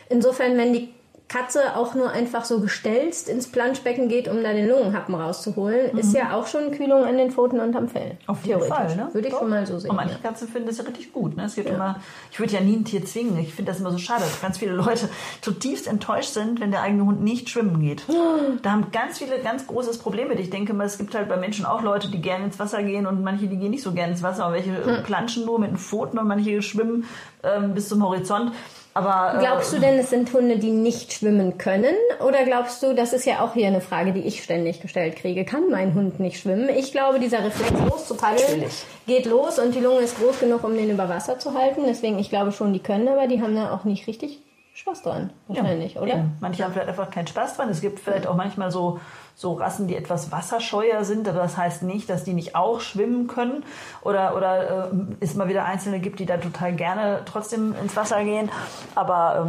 Insofern, 0.09 0.59
wenn 0.59 0.73
die 0.73 0.93
Katze 1.29 1.77
auch 1.77 1.95
nur 1.95 2.11
einfach 2.11 2.47
so 2.47 2.61
gestelzt 2.61 3.29
ins 3.29 3.49
Planschbecken 3.49 4.09
geht, 4.09 4.29
um 4.29 4.43
da 4.43 4.55
den 4.55 4.67
Lungenhappen 4.67 5.15
rauszuholen, 5.15 5.93
mhm. 5.93 5.99
ist 5.99 6.15
ja 6.15 6.35
auch 6.35 6.47
schon 6.47 6.71
Kühlung 6.71 7.05
an 7.05 7.19
den 7.19 7.31
Pfoten 7.31 7.61
und 7.61 7.77
am 7.77 7.89
Fell. 7.89 8.17
Auf 8.27 8.47
jeden 8.47 8.63
Fall, 8.63 8.97
ne? 8.97 9.11
Würde 9.13 9.29
ich 9.29 9.35
Doch. 9.35 9.41
schon 9.41 9.51
mal 9.51 9.67
so 9.67 9.79
sehen. 9.79 9.91
Und 9.91 9.97
manche 9.97 10.15
ja. 10.15 10.21
Katzen 10.23 10.49
finden 10.49 10.69
das 10.69 10.79
ja 10.79 10.85
richtig 10.85 11.13
gut. 11.13 11.37
Ne? 11.37 11.45
Es 11.45 11.55
gibt 11.55 11.69
ja. 11.69 11.75
immer, 11.75 12.01
ich 12.31 12.41
würde 12.41 12.55
ja 12.55 12.61
nie 12.61 12.77
ein 12.77 12.87
Tier 12.87 13.05
zwingen. 13.05 13.39
Ich 13.39 13.53
finde 13.53 13.71
das 13.71 13.81
immer 13.81 13.91
so 13.91 13.99
schade, 13.99 14.23
dass 14.23 14.41
ganz 14.41 14.57
viele 14.57 14.73
Leute 14.73 15.11
zutiefst 15.43 15.87
enttäuscht 15.87 16.33
sind, 16.33 16.61
wenn 16.61 16.71
der 16.71 16.81
eigene 16.81 17.05
Hund 17.05 17.23
nicht 17.23 17.51
schwimmen 17.51 17.81
geht. 17.81 18.05
Da 18.63 18.73
haben 18.73 18.91
ganz 18.93 19.19
viele 19.19 19.39
ganz 19.41 19.67
großes 19.67 19.99
Problem 19.99 20.29
mit. 20.29 20.41
Ich 20.41 20.51
denke 20.51 20.73
mal, 20.73 20.85
es 20.85 20.99
gibt 20.99 21.15
halt 21.15 21.29
bei 21.29 21.37
Menschen 21.37 21.65
auch 21.65 21.83
Leute, 21.83 22.09
die 22.11 22.21
gerne 22.21 22.47
ins 22.47 22.59
Wasser 22.59 22.83
gehen 22.83 23.07
und 23.07 23.23
manche, 23.23 23.47
die 23.47 23.57
gehen 23.57 23.71
nicht 23.71 23.83
so 23.83 23.93
gerne 23.93 24.13
ins 24.13 24.23
Wasser. 24.23 24.47
Und 24.47 24.55
welche 24.55 24.85
hm. 24.85 25.03
planschen 25.05 25.45
nur 25.45 25.59
mit 25.59 25.71
den 25.71 25.77
Pfoten 25.77 26.19
und 26.19 26.27
manche 26.27 26.61
schwimmen 26.63 27.05
ähm, 27.43 27.75
bis 27.75 27.89
zum 27.89 28.03
Horizont. 28.03 28.53
Aber, 28.94 29.35
äh, 29.37 29.40
glaubst 29.40 29.73
du 29.73 29.79
denn, 29.79 29.99
es 29.99 30.11
sind 30.11 30.32
Hunde, 30.32 30.58
die 30.58 30.70
nicht 30.70 31.12
schwimmen 31.12 31.58
können? 31.58 31.94
Oder 32.26 32.44
glaubst 32.44 32.82
du, 32.82 32.94
das 32.94 33.12
ist 33.12 33.26
ja 33.26 33.40
auch 33.40 33.55
hier 33.55 33.69
eine 33.69 33.81
Frage, 33.81 34.12
die 34.12 34.23
ich 34.23 34.42
ständig 34.42 34.80
gestellt 34.80 35.16
kriege, 35.16 35.45
kann 35.45 35.71
mein 35.71 35.95
Hund 35.95 36.18
nicht 36.18 36.40
schwimmen? 36.40 36.68
Ich 36.68 36.92
glaube, 36.92 37.21
dieser 37.21 37.45
Reflex 37.45 37.71
loszupaddeln 37.88 38.64
geht 39.07 39.26
los 39.26 39.59
und 39.59 39.75
die 39.75 39.80
Lunge 39.80 40.00
ist 40.00 40.18
groß 40.18 40.40
genug, 40.40 40.64
um 40.64 40.76
den 40.76 40.90
über 40.90 41.09
Wasser 41.09 41.38
zu 41.38 41.54
halten. 41.54 41.83
Deswegen, 41.87 42.18
ich 42.18 42.30
glaube 42.30 42.52
schon, 42.52 42.73
die 42.73 42.80
können, 42.80 43.09
aber 43.09 43.26
die 43.26 43.40
haben 43.40 43.54
da 43.54 43.73
auch 43.73 43.85
nicht 43.85 44.07
richtig 44.07 44.40
Spaß 44.78 45.02
dran, 45.02 45.30
wahrscheinlich, 45.49 45.94
ja, 45.94 46.02
oder? 46.02 46.14
Eben. 46.14 46.37
Manche 46.38 46.62
haben 46.62 46.73
vielleicht 46.73 46.88
einfach 46.88 47.11
keinen 47.11 47.26
Spaß 47.26 47.56
dran. 47.56 47.68
Es 47.68 47.80
gibt 47.80 47.99
vielleicht 47.99 48.28
auch 48.28 48.37
manchmal 48.37 48.70
so, 48.70 49.00
so 49.35 49.54
Rassen, 49.54 49.88
die 49.88 49.97
etwas 49.97 50.30
wasserscheuer 50.30 51.02
sind, 51.02 51.26
aber 51.26 51.40
das 51.40 51.56
heißt 51.56 51.82
nicht, 51.82 52.08
dass 52.08 52.23
die 52.23 52.32
nicht 52.32 52.54
auch 52.54 52.80
schwimmen 52.80 53.26
können. 53.26 53.64
Oder, 54.02 54.37
oder 54.37 54.87
äh, 54.87 54.94
es 55.18 55.35
mal 55.35 55.49
wieder 55.49 55.64
Einzelne 55.64 55.99
gibt, 55.99 56.20
die 56.20 56.26
da 56.26 56.37
total 56.37 56.75
gerne 56.75 57.23
trotzdem 57.25 57.75
ins 57.82 57.97
Wasser 57.97 58.23
gehen. 58.23 58.52
Aber 58.94 59.44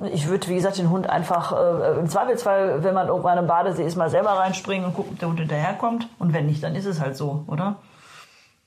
ähm, 0.00 0.08
ich 0.14 0.28
würde, 0.28 0.48
wie 0.48 0.54
gesagt, 0.54 0.78
den 0.78 0.88
Hund 0.88 1.10
einfach 1.10 1.52
äh, 1.52 1.98
im 1.98 2.08
Zweifelsfall, 2.08 2.82
wenn 2.82 2.94
man 2.94 3.08
irgendwann 3.08 3.36
im 3.36 3.46
Badesee 3.46 3.84
ist, 3.84 3.96
mal 3.96 4.08
selber 4.08 4.30
reinspringen 4.30 4.86
und 4.86 4.94
gucken, 4.94 5.12
ob 5.12 5.18
der 5.18 5.28
Hund 5.28 5.40
hinterherkommt. 5.40 6.08
Und 6.18 6.32
wenn 6.32 6.46
nicht, 6.46 6.62
dann 6.62 6.74
ist 6.74 6.86
es 6.86 7.02
halt 7.02 7.18
so, 7.18 7.44
oder? 7.48 7.76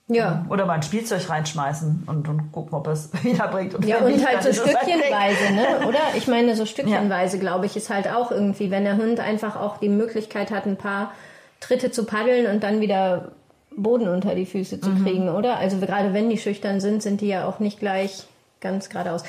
Ja. 0.08 0.46
Oder 0.48 0.64
mal 0.64 0.74
ein 0.74 0.82
Spielzeug 0.82 1.28
reinschmeißen 1.28 2.04
und, 2.06 2.28
und 2.28 2.52
gucken, 2.52 2.74
ob 2.74 2.86
es 2.86 3.10
wiederbringt. 3.22 3.74
Und 3.74 3.84
ja, 3.84 3.98
und 3.98 4.12
nicht, 4.12 4.26
halt 4.26 4.42
so 4.42 4.52
stückchenweise, 4.52 5.52
ne? 5.54 5.86
Oder? 5.86 6.00
Ich 6.16 6.26
meine, 6.26 6.56
so 6.56 6.64
stückchenweise, 6.64 7.36
ja. 7.36 7.40
glaube 7.40 7.66
ich, 7.66 7.76
ist 7.76 7.90
halt 7.90 8.08
auch 8.08 8.30
irgendwie, 8.30 8.70
wenn 8.70 8.84
der 8.84 8.96
Hund 8.96 9.20
einfach 9.20 9.56
auch 9.56 9.76
die 9.76 9.90
Möglichkeit 9.90 10.50
hat, 10.50 10.66
ein 10.66 10.76
paar 10.76 11.12
Tritte 11.60 11.90
zu 11.90 12.04
paddeln 12.04 12.46
und 12.46 12.62
dann 12.62 12.80
wieder 12.80 13.32
Boden 13.76 14.08
unter 14.08 14.34
die 14.34 14.46
Füße 14.46 14.80
zu 14.80 14.90
mhm. 14.90 15.04
kriegen, 15.04 15.28
oder? 15.28 15.58
Also 15.58 15.78
gerade 15.78 16.14
wenn 16.14 16.30
die 16.30 16.38
schüchtern 16.38 16.80
sind, 16.80 17.02
sind 17.02 17.20
die 17.20 17.28
ja 17.28 17.46
auch 17.46 17.58
nicht 17.58 17.78
gleich 17.78 18.27
ganz 18.60 18.88
geradeaus. 18.88 19.22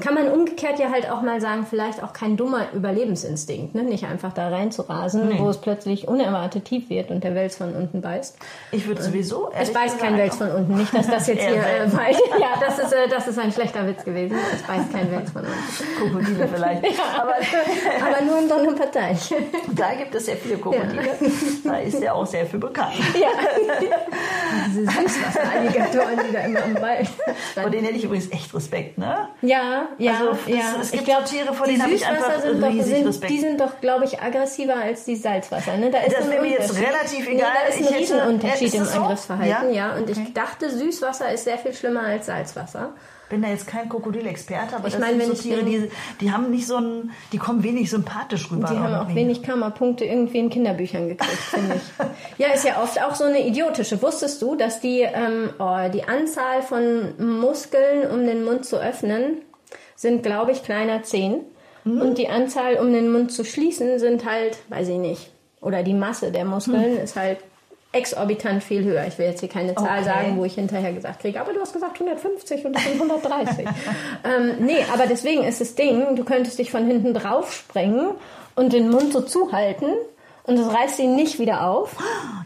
Kann 0.00 0.14
man 0.14 0.28
umgekehrt 0.28 0.78
ja 0.78 0.90
halt 0.90 1.10
auch 1.10 1.22
mal 1.22 1.40
sagen, 1.40 1.66
vielleicht 1.68 2.02
auch 2.02 2.12
kein 2.12 2.36
dummer 2.36 2.72
Überlebensinstinkt, 2.72 3.74
ne? 3.74 3.82
nicht 3.82 4.04
einfach 4.04 4.32
da 4.32 4.48
reinzurasen, 4.48 5.28
nee. 5.28 5.38
wo 5.38 5.48
es 5.48 5.58
plötzlich 5.58 6.06
unerwartet 6.06 6.66
tief 6.66 6.88
wird 6.88 7.10
und 7.10 7.24
der 7.24 7.34
Wels 7.34 7.56
von 7.56 7.74
unten 7.74 8.00
beißt. 8.00 8.36
Ich 8.70 8.86
würde 8.86 9.02
sowieso. 9.02 9.50
Es 9.58 9.72
beißt 9.72 9.98
kein 9.98 10.16
Wels 10.16 10.36
von 10.36 10.50
unten, 10.50 10.76
nicht, 10.76 10.94
dass 10.94 11.08
das 11.08 11.26
jetzt 11.26 11.42
hier, 11.42 11.56
äh, 11.56 11.92
weil, 11.92 12.12
ja, 12.40 12.54
das 12.60 12.78
ist, 12.78 12.92
äh, 12.92 13.08
das 13.08 13.26
ist 13.26 13.38
ein 13.38 13.52
schlechter 13.52 13.86
Witz 13.86 14.04
gewesen. 14.04 14.36
Es 14.54 14.62
beißt 14.62 14.92
kein 14.92 15.10
Wels 15.10 15.30
von 15.30 15.42
unten. 15.42 16.12
Krokodile 16.12 16.48
vielleicht. 16.54 16.84
ja, 16.84 17.22
aber, 17.22 17.34
aber 18.06 18.24
nur 18.24 18.38
in 18.38 18.48
Donnerpartei. 18.48 19.16
Da 19.74 19.94
gibt 19.94 20.14
es 20.14 20.26
sehr 20.26 20.36
viele 20.36 20.58
Krokodile. 20.58 21.02
Ja. 21.02 21.28
Da 21.64 21.78
ist 21.78 22.00
ja 22.00 22.12
auch 22.12 22.26
sehr 22.26 22.46
viel 22.46 22.60
bekannt. 22.60 22.94
Ja. 23.20 23.28
Diese 24.68 24.82
Süßwasseralligatoren, 24.82 26.20
die 26.28 26.32
da 26.32 26.40
immer 26.40 26.64
im 26.64 26.80
Wald. 26.80 27.08
Vor 27.54 27.70
denen 27.70 27.84
hätte 27.84 27.96
ich 27.96 28.04
übrigens 28.04 28.30
echt 28.30 28.54
Respekt, 28.54 28.75
ne? 28.96 29.28
Ja, 29.42 29.88
ja. 29.98 30.12
Also, 30.12 30.38
ja. 30.46 30.76
Es, 30.80 30.90
gibt 30.90 31.02
ich 31.02 31.08
glaub, 31.08 31.24
Tiere, 31.24 31.52
vor 31.54 31.66
denen 31.66 31.82
habe 31.82 31.92
ich 31.92 32.06
einfach 32.06 32.40
sind 32.40 32.62
doch, 32.62 32.84
sind, 32.84 33.06
Respekt. 33.06 33.32
Die 33.32 33.40
sind 33.40 33.60
doch, 33.60 33.80
glaube 33.80 34.04
ich, 34.04 34.20
aggressiver 34.20 34.76
als 34.76 35.04
die 35.04 35.16
Salzwasser. 35.16 35.76
Ne? 35.76 35.90
Da 35.90 36.00
ist 36.00 36.16
das 36.16 36.30
wäre 36.30 36.42
mir 36.42 36.50
jetzt 36.50 36.76
relativ 36.76 37.28
egal. 37.28 37.34
Nee, 37.36 37.40
da 37.40 37.68
ist 37.68 37.78
ein 37.78 37.94
ich 37.94 38.00
Riesenunterschied 38.00 38.68
hätte, 38.68 38.76
im 38.76 38.84
so? 38.84 39.00
Angriffsverhalten. 39.00 39.74
Ja, 39.74 39.88
ja? 39.88 39.94
und 39.96 40.10
okay. 40.10 40.22
ich 40.26 40.34
dachte, 40.34 40.70
Süßwasser 40.70 41.32
ist 41.32 41.44
sehr 41.44 41.58
viel 41.58 41.72
schlimmer 41.72 42.02
als 42.02 42.26
Salzwasser 42.26 42.92
bin 43.28 43.42
da 43.42 43.48
jetzt 43.48 43.66
kein 43.66 43.88
Krokodilexperte, 43.88 44.76
aber 44.76 44.86
ich 44.86 44.94
das 44.94 45.00
meine, 45.00 45.18
sind 45.18 45.30
wenn 45.30 45.36
so 45.36 45.42
Tiere, 45.42 45.64
die, 45.64 45.90
die 46.20 46.32
haben 46.32 46.50
nicht 46.50 46.66
so 46.66 46.76
ein, 46.76 47.10
die 47.32 47.38
kommen 47.38 47.62
wenig 47.62 47.90
sympathisch 47.90 48.50
rüber. 48.50 48.68
Die 48.70 48.78
haben 48.78 48.94
auch 48.94 49.14
wenig 49.14 49.42
Karma-Punkte 49.42 50.04
irgendwie 50.04 50.38
in 50.38 50.50
Kinderbüchern 50.50 51.08
gekriegt, 51.08 51.32
finde 51.32 51.76
ich. 51.76 52.06
Ja, 52.38 52.48
ist 52.52 52.64
ja 52.64 52.82
oft 52.82 53.00
auch 53.02 53.14
so 53.14 53.24
eine 53.24 53.46
idiotische. 53.46 54.00
Wusstest 54.02 54.42
du, 54.42 54.56
dass 54.56 54.80
die, 54.80 55.00
ähm, 55.00 55.50
oh, 55.58 55.88
die 55.92 56.04
Anzahl 56.04 56.62
von 56.62 57.14
Muskeln, 57.40 58.10
um 58.10 58.26
den 58.26 58.44
Mund 58.44 58.64
zu 58.64 58.76
öffnen, 58.76 59.42
sind, 59.94 60.22
glaube 60.22 60.52
ich, 60.52 60.62
kleiner 60.62 61.02
10. 61.02 61.40
Mhm. 61.84 62.00
Und 62.00 62.18
die 62.18 62.28
Anzahl, 62.28 62.76
um 62.76 62.92
den 62.92 63.10
Mund 63.10 63.32
zu 63.32 63.44
schließen, 63.44 63.98
sind 63.98 64.24
halt, 64.30 64.58
weiß 64.68 64.88
ich 64.88 64.98
nicht, 64.98 65.30
oder 65.60 65.82
die 65.82 65.94
Masse 65.94 66.30
der 66.30 66.44
Muskeln 66.44 66.94
mhm. 66.94 67.00
ist 67.00 67.16
halt 67.16 67.38
exorbitant 67.96 68.62
viel 68.62 68.84
höher. 68.84 69.04
Ich 69.06 69.18
will 69.18 69.26
jetzt 69.26 69.40
hier 69.40 69.48
keine 69.48 69.74
Zahl 69.74 69.84
Okay. 70.00 70.04
sagen, 70.04 70.36
wo 70.36 70.44
ich 70.44 70.54
hinterher 70.54 70.92
gesagt 70.92 71.20
kriege, 71.20 71.40
aber 71.40 71.52
du 71.52 71.60
hast 71.60 71.72
gesagt 71.72 72.00
150 72.00 72.64
und 72.64 72.74
das 72.74 72.84
sind 72.84 73.00
130. 73.00 73.66
ähm, 74.24 74.54
nee, 74.60 74.84
aber 74.92 75.06
deswegen 75.06 75.42
ist 75.44 75.60
das 75.60 75.74
Ding, 75.74 76.14
du 76.16 76.24
könntest 76.24 76.58
dich 76.58 76.70
von 76.70 76.86
hinten 76.86 77.14
drauf 77.14 77.52
sprengen 77.52 78.10
und 78.54 78.72
den 78.72 78.90
Mund 78.90 79.12
so 79.12 79.20
zuhalten 79.20 79.88
und 80.46 80.56
das 80.58 80.72
reißt 80.72 80.98
ihn 81.00 81.16
nicht 81.16 81.38
wieder 81.38 81.62
auf, 81.66 81.90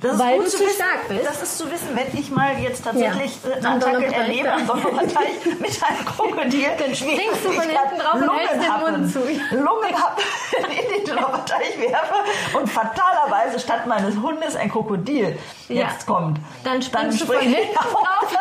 Das 0.01 0.13
ist 0.15 0.19
weil 0.19 0.37
gut 0.39 0.47
du 0.47 0.51
zu 0.51 0.61
wissen. 0.61 0.75
stark 0.75 1.09
bist. 1.09 1.27
Das 1.27 1.43
ist 1.43 1.59
zu 1.59 1.71
wissen, 1.71 1.89
wenn 1.95 2.19
ich 2.19 2.31
mal 2.31 2.59
jetzt 2.59 2.85
tatsächlich 2.85 3.33
Ja. 3.45 3.51
äh, 3.51 3.55
eine 3.57 3.69
Am 3.69 3.77
Attacke 3.77 4.15
erlebe 4.15 4.53
am 4.53 4.67
Donnerparteitag 4.67 5.29
mit 5.59 5.83
einem 5.85 6.05
Krokodil. 6.07 6.67
Dann 6.79 6.95
springst 6.95 7.45
du 7.45 7.51
von 7.53 7.63
hinten 7.63 7.99
drauf 7.99 8.15
und 8.15 8.37
hältst 8.39 8.55
den 8.55 8.63
Lungenhappen- 8.63 9.01
Mund 9.01 9.13
zu. 9.13 9.19
Lungenhappen 9.57 10.25
in 10.71 10.97
den 10.97 11.05
Donnerparteitag 11.07 11.79
werfe 11.79 12.59
und 12.59 12.69
fatalerweise 12.71 13.59
statt 13.61 13.87
meines 13.87 14.17
Hundes 14.17 14.57
ein 14.57 14.71
Krokodil 14.71 15.39
Ja. 15.69 15.89
jetzt 15.89 16.07
kommt. 16.07 16.39
Dann 16.65 16.81
springst 16.83 17.21
du 17.21 17.25
spring 17.25 17.39
von 17.41 17.49
ich 17.49 17.57
hinten 17.57 17.79
auf 17.79 17.93
drauf, 17.93 18.33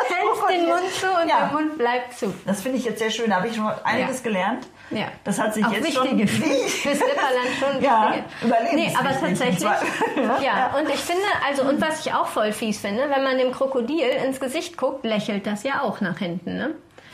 den. 0.49 0.65
Mund 0.67 0.93
zu 0.99 1.07
und 1.07 1.27
Ja. 1.29 1.37
der 1.39 1.51
Mund 1.53 1.77
bleibt 1.77 2.17
zu. 2.17 2.33
Das 2.45 2.61
finde 2.61 2.77
ich 2.77 2.85
jetzt 2.85 2.99
sehr 2.99 3.09
schön. 3.11 3.29
Da 3.29 3.37
habe 3.37 3.47
ich 3.47 3.55
schon 3.55 3.67
einiges 3.83 4.17
Ja. 4.17 4.23
gelernt. 4.23 4.67
Ja. 4.91 5.05
Das 5.23 5.39
hat 5.39 5.53
sich 5.53 5.63
Auch 5.65 5.71
jetzt 5.71 5.85
wichtige 5.85 6.27
schon... 6.27 6.47
Fürs 6.47 6.99
Lipperland 6.99 7.49
schon 7.59 7.81
Ja, 7.83 8.13
wichtige. 8.41 8.75
Nee, 8.75 8.95
aber 8.97 9.09
tatsächlich. 9.09 9.59
Zweifel. 9.59 9.87
Ja, 10.43 10.75
und 10.79 10.89
ich 10.89 10.99
finde, 10.99 11.21
also, 11.47 11.63
und 11.63 11.79
was 11.81 12.05
ich 12.05 12.13
auch 12.13 12.25
voll 12.27 12.51
fies 12.51 12.79
finde, 12.79 13.09
wenn 13.09 13.23
man 13.23 13.37
dem 13.37 13.51
Krokodil 13.51 14.07
ins 14.25 14.39
Gesicht 14.39 14.77
guckt, 14.77 15.05
lächelt 15.05 15.45
das 15.45 15.63
ja 15.63 15.81
auch 15.81 16.01
nach 16.01 16.17
hinten, 16.17 16.57
ne? 16.57 16.71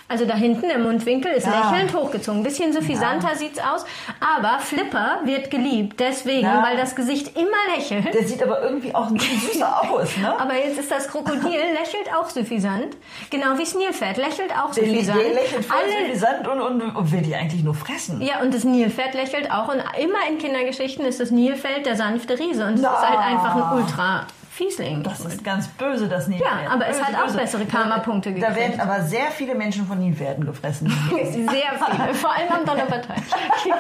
Also 0.07 0.25
da 0.25 0.35
hinten, 0.35 0.67
der 0.67 0.77
Mundwinkel 0.77 1.31
ist 1.31 1.47
Ja. 1.47 1.71
lächelnd 1.71 1.95
hochgezogen. 1.95 2.41
Ein 2.41 2.43
bisschen 2.43 2.71
suffisanter 2.71 3.35
sieht's 3.35 3.57
aus. 3.59 3.85
Aber 4.19 4.59
Flipper 4.59 5.19
wird 5.23 5.49
geliebt. 5.49 5.99
Deswegen, 5.99 6.45
Ja. 6.45 6.63
weil 6.63 6.77
das 6.77 6.95
Gesicht 6.95 7.35
immer 7.35 7.75
lächelt. 7.75 8.13
Der 8.13 8.23
sieht 8.27 8.43
aber 8.43 8.61
irgendwie 8.61 8.93
auch 8.93 9.07
ein 9.07 9.15
bisschen 9.15 9.39
süßer 9.39 9.81
aus, 9.91 10.15
ne? 10.17 10.39
Aber 10.39 10.53
jetzt 10.55 10.77
ist 10.77 10.91
das 10.91 11.07
Krokodil, 11.07 11.41
lächelt 11.73 12.13
auch 12.15 12.29
suffisant. 12.29 12.95
Genau 13.31 13.57
wie 13.57 13.63
das 13.63 13.73
Nilpferd, 13.73 14.17
lächelt 14.17 14.51
auch 14.51 14.71
Der, 14.75 14.85
suffisant. 14.85 15.19
der 15.21 15.33
lächelt 15.33 15.65
voll 15.65 15.75
Alle, 15.77 16.05
suffisant 16.07 16.47
und, 16.47 16.61
und, 16.61 16.95
und 16.95 17.11
will 17.11 17.21
die 17.23 17.35
eigentlich 17.35 17.63
nur 17.63 17.73
fressen. 17.73 18.21
Ja, 18.21 18.41
und 18.41 18.53
das 18.53 18.63
Nilpferd 18.63 19.15
lächelt 19.15 19.49
auch. 19.49 19.69
Und 19.69 19.81
immer 19.99 20.19
in 20.29 20.37
Kindergeschichten 20.37 21.03
ist 21.05 21.19
das 21.19 21.31
Nilpferd 21.31 21.85
der 21.87 21.95
sanfte 21.95 22.37
Riese. 22.37 22.65
Und 22.67 22.75
es 22.75 22.81
ist 22.81 22.87
halt 22.87 23.19
einfach 23.19 23.55
ein 23.55 23.77
Ultra 23.79 24.27
Fiesling. 24.55 25.03
Das 25.03 25.19
ist 25.19 25.43
ganz 25.43 25.67
böse, 25.67 26.07
das 26.07 26.27
Nilpferd. 26.27 26.63
Ja, 26.63 26.69
aber 26.71 26.87
es 26.87 26.97
böse, 26.97 27.07
hat 27.09 27.15
auch 27.19 27.25
böse. 27.25 27.37
bessere 27.39 27.65
Karma-Punkte 27.65 28.31
Da 28.31 28.47
gekriegt. 28.47 28.55
werden 28.55 28.79
aber 28.79 29.01
sehr 29.03 29.29
viele 29.31 29.53
Menschen 29.53 29.85
von 29.85 29.99
Nilpferden 29.99 30.45
gefressen. 30.45 30.87
Sehr 31.11 31.33
viele, 31.33 32.13
vor 32.13 32.31
allem 32.33 32.49
am 32.51 32.65
Donnerpartei. 32.65 33.15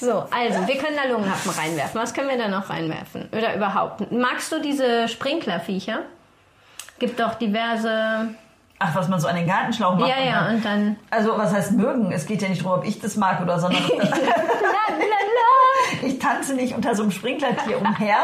so, 0.00 0.24
also, 0.30 0.66
wir 0.68 0.76
können 0.78 0.96
da 1.02 1.10
Lungenhappen 1.10 1.50
reinwerfen. 1.50 2.00
Was 2.00 2.14
können 2.14 2.28
wir 2.28 2.38
da 2.38 2.48
noch 2.48 2.70
reinwerfen? 2.70 3.28
Oder 3.36 3.54
überhaupt? 3.56 4.12
Magst 4.12 4.52
du 4.52 4.60
diese 4.60 5.08
Sprinklerviecher? 5.08 6.00
Gibt 6.98 7.18
doch 7.18 7.34
diverse. 7.34 8.28
Ach, 8.78 8.94
was 8.94 9.08
man 9.08 9.18
so 9.18 9.26
an 9.26 9.36
den 9.36 9.46
Gartenschlauch 9.46 9.96
macht. 9.96 10.10
Ja, 10.10 10.22
ja, 10.22 10.48
und 10.48 10.64
dann. 10.64 10.96
Also, 11.10 11.36
was 11.36 11.52
heißt 11.52 11.72
mögen? 11.72 12.12
Es 12.12 12.26
geht 12.26 12.42
ja 12.42 12.48
nicht 12.48 12.62
darum, 12.64 12.78
ob 12.78 12.86
ich 12.86 13.00
das 13.00 13.16
mag 13.16 13.40
oder, 13.40 13.58
sondern 13.58 13.82
La, 13.82 14.04
la, 14.06 14.96
la. 15.00 16.06
ich 16.06 16.18
tanze 16.18 16.54
nicht 16.54 16.74
unter 16.74 16.94
so 16.94 17.02
einem 17.02 17.10
Sprinklertier 17.10 17.80
umher. 17.80 18.16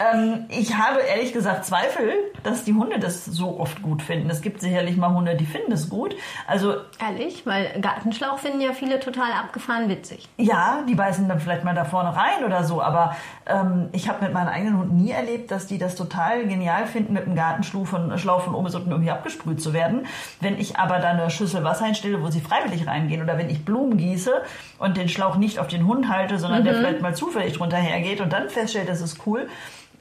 Ähm, 0.00 0.46
ich 0.48 0.76
habe 0.76 1.00
ehrlich 1.00 1.32
gesagt 1.32 1.64
Zweifel, 1.64 2.12
dass 2.42 2.64
die 2.64 2.74
Hunde 2.74 2.98
das 2.98 3.24
so 3.24 3.58
oft 3.58 3.82
gut 3.82 4.02
finden. 4.02 4.30
Es 4.30 4.40
gibt 4.40 4.60
sicherlich 4.60 4.96
mal 4.96 5.12
Hunde, 5.14 5.36
die 5.36 5.46
finden 5.46 5.72
es 5.72 5.88
gut. 5.88 6.14
Also 6.46 6.76
Ehrlich, 7.00 7.46
weil 7.46 7.80
Gartenschlauch 7.80 8.38
finden 8.38 8.60
ja 8.60 8.72
viele 8.72 9.00
total 9.00 9.32
abgefahren 9.32 9.88
witzig. 9.88 10.28
Ja, 10.36 10.82
die 10.88 10.94
beißen 10.94 11.28
dann 11.28 11.40
vielleicht 11.40 11.64
mal 11.64 11.74
da 11.74 11.84
vorne 11.84 12.14
rein 12.16 12.44
oder 12.44 12.64
so, 12.64 12.82
aber 12.82 13.16
ähm, 13.52 13.88
ich 13.92 14.08
habe 14.08 14.24
mit 14.24 14.32
meinen 14.32 14.48
eigenen 14.48 14.78
Hunden 14.78 14.96
nie 14.96 15.10
erlebt, 15.10 15.50
dass 15.50 15.66
die 15.66 15.78
das 15.78 15.94
total 15.94 16.46
genial 16.46 16.86
finden, 16.86 17.12
mit 17.12 17.26
einem 17.26 17.36
Gartenschlauch 17.36 17.86
von, 17.86 18.18
Schlauch 18.18 18.42
von 18.42 18.54
oben 18.54 18.64
bis 18.64 18.74
unten 18.74 18.90
irgendwie 18.90 19.10
abgesprüht 19.10 19.60
zu 19.60 19.72
werden. 19.72 20.06
Wenn 20.40 20.58
ich 20.58 20.78
aber 20.78 20.98
da 20.98 21.08
eine 21.10 21.30
Schüssel 21.30 21.62
Wasser 21.64 21.84
hinstelle, 21.84 22.22
wo 22.22 22.30
sie 22.30 22.40
freiwillig 22.40 22.86
reingehen 22.86 23.22
oder 23.22 23.36
wenn 23.38 23.50
ich 23.50 23.64
Blumen 23.64 23.96
gieße 23.96 24.32
und 24.78 24.96
den 24.96 25.08
Schlauch 25.08 25.36
nicht 25.36 25.58
auf 25.58 25.68
den 25.68 25.86
Hund 25.86 26.08
halte, 26.08 26.38
sondern 26.38 26.60
Mhm. 26.60 26.64
der 26.64 26.74
vielleicht 26.74 27.02
mal 27.02 27.14
zufällig 27.14 27.52
drunter 27.56 27.76
hergeht 27.76 28.20
und 28.20 28.32
dann 28.32 28.48
feststellt, 28.48 28.88
das 28.88 29.00
ist 29.00 29.26
cool, 29.26 29.48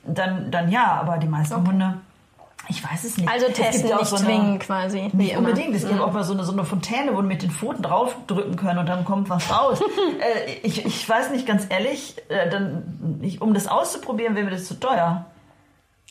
dann, 0.06 0.50
dann 0.52 0.72
ja, 0.72 0.86
aber 1.00 1.18
die 1.18 1.28
meisten 1.28 1.68
Hunde, 1.68 1.96
ich 2.70 2.84
weiß 2.84 3.04
es 3.04 3.18
nicht. 3.18 3.30
Also 3.30 3.48
testen, 3.48 3.90
nicht 3.90 4.06
so 4.06 4.16
zwingen 4.16 4.60
quasi. 4.60 5.10
Nicht 5.14 5.36
unbedingt. 5.36 5.76
Es 5.76 5.88
gibt 5.88 6.00
auch 6.00 6.14
mal 6.14 6.24
so 6.24 6.34
eine, 6.34 6.44
so 6.44 6.52
eine 6.52 6.64
Fontäne, 6.64 7.14
wo 7.14 7.22
du 7.22 7.28
mit 7.28 7.42
den 7.42 7.52
Pfoten 7.52 7.82
draufdrücken 7.82 8.56
können 8.56 8.80
und 8.80 8.88
dann 8.88 9.04
kommt 9.04 9.30
was 9.30 9.52
raus. 9.52 9.82
äh, 10.20 10.54
ich, 10.64 10.86
ich 10.86 11.08
weiß 11.08 11.32
nicht, 11.32 11.46
ganz 11.46 11.66
ehrlich, 11.70 12.16
äh, 12.30 12.50
dann, 12.50 13.20
ich, 13.22 13.42
um 13.42 13.54
das 13.54 13.68
auszuprobieren, 13.68 14.36
wäre 14.36 14.46
mir 14.46 14.52
das 14.52 14.66
zu 14.66 14.80
teuer. 14.80 15.26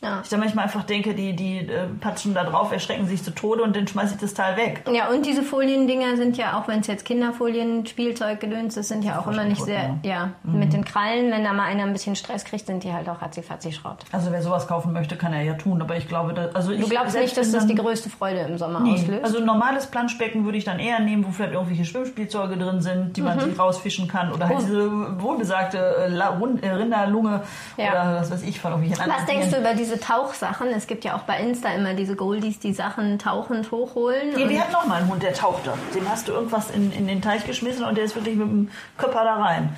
Ja. 0.03 0.21
Ich 0.23 0.31
da 0.31 0.39
manchmal 0.39 0.65
einfach 0.65 0.85
denke, 0.85 1.15
die, 1.15 1.37
die 1.37 1.59
äh, 1.59 1.87
patschen 2.01 2.33
da 2.33 2.45
drauf, 2.45 2.73
erschrecken 2.73 3.07
sich 3.07 3.23
zu 3.23 3.33
Tode 3.35 3.63
und 3.63 3.77
dann 3.77 3.87
schmeiße 3.87 4.15
ich 4.15 4.21
das 4.21 4.33
Teil 4.33 4.57
weg. 4.57 4.83
Ja, 4.91 5.09
und 5.11 5.27
diese 5.27 5.43
Foliendinger 5.43 6.17
sind 6.17 6.39
ja 6.39 6.59
auch, 6.59 6.69
wenn 6.69 6.81
es 6.81 6.87
jetzt 6.87 7.05
Kinderfolien, 7.05 7.85
Spielzeug, 7.87 8.41
Gedöns 8.41 8.79
ist, 8.79 8.89
sind 8.89 9.05
ja 9.05 9.19
auch 9.21 9.27
immer 9.27 9.45
nicht 9.45 9.63
sehr, 9.63 9.99
ja, 10.03 10.31
mit 10.43 10.73
den 10.73 10.87
Krallen, 10.87 11.31
wenn 11.31 11.45
da 11.45 11.53
mal 11.53 11.65
einer 11.65 11.83
ein 11.83 11.93
bisschen 11.93 12.17
Stress 12.17 12.47
kriegt, 12.47 12.67
sind 12.67 12.83
die 12.83 12.93
halt 12.95 13.11
auch 13.11 13.21
ratzi 13.21 13.43
Schrott. 13.73 13.99
Also 14.11 14.33
wer 14.33 14.41
sowas 14.43 14.67
kaufen 14.67 14.95
möchte, 14.95 15.17
kann 15.17 15.35
er 15.35 15.43
ja 15.43 15.53
tun. 15.55 15.83
Aber 15.83 15.97
ich 15.99 16.09
glaube, 16.09 16.33
dass, 16.33 16.55
also 16.55 16.73
ich 16.73 16.81
Du 16.81 16.89
glaubst 16.89 17.15
nicht, 17.19 17.37
dass 17.37 17.53
das 17.53 17.67
die 17.67 17.75
größte 17.75 18.09
Freude 18.09 18.41
im 18.41 18.57
Sommer 18.57 18.81
Nee. 18.81 18.95
auslöst? 18.95 19.23
Also 19.25 19.39
ein 19.39 19.45
normales 19.45 19.87
Planschbecken 19.87 20.47
würde 20.47 20.57
ich 20.57 20.65
dann 20.65 20.79
eher 20.79 21.01
nehmen, 21.01 21.27
wo 21.27 21.31
vielleicht 21.31 21.53
irgendwelche 21.53 21.85
Schwimmspielzeuge 21.85 22.57
drin 22.57 22.81
sind, 22.81 23.19
die 23.19 23.23
man 23.23 23.37
Mhm. 23.37 23.43
sich 23.43 23.59
rausfischen 23.59 24.09
kann. 24.09 24.33
Oder 24.33 24.49
halt 24.49 24.61
diese 24.63 25.21
wohlbesagte 25.21 25.79
äh, 25.79 26.63
äh, 26.63 26.71
Rinderlunge 26.71 27.43
Ja. 27.77 27.91
oder 27.91 28.21
was 28.21 28.31
weiß 28.31 28.43
ich 28.45 28.59
von 28.61 28.73
irgendwelchen 28.73 29.13
Was 29.13 29.27
denkst 29.27 29.51
du 29.51 29.59
über 29.59 29.75
diese 29.75 29.90
Tauchsachen? 29.99 30.69
Es 30.69 30.87
gibt 30.87 31.05
ja 31.05 31.17
auch 31.17 31.23
bei 31.23 31.39
Insta 31.41 31.71
immer 31.71 31.95
diese 31.95 32.15
Goldies, 32.15 32.59
die 32.61 32.73
Sachen 32.75 33.19
tauchend 33.19 33.71
hochholen. 33.73 34.35
Nee, 34.37 34.49
wir 34.49 34.61
hatten 34.61 34.73
noch 34.73 34.87
mal 34.87 34.97
einen 35.01 35.09
Hund, 35.11 35.23
der 35.23 35.33
tauchte. 35.35 35.73
Dem 35.95 36.09
hast 36.09 36.29
du 36.29 36.33
irgendwas 36.33 36.71
in, 36.71 36.93
in 36.93 37.07
den 37.09 37.23
Teich 37.23 37.47
geschmissen 37.47 37.85
und 37.85 37.97
der 37.97 38.05
ist 38.05 38.15
wirklich 38.15 38.37
mit 38.37 38.47
dem 38.49 38.71
Körper 38.99 39.25
da 39.25 39.35
rein. 39.37 39.75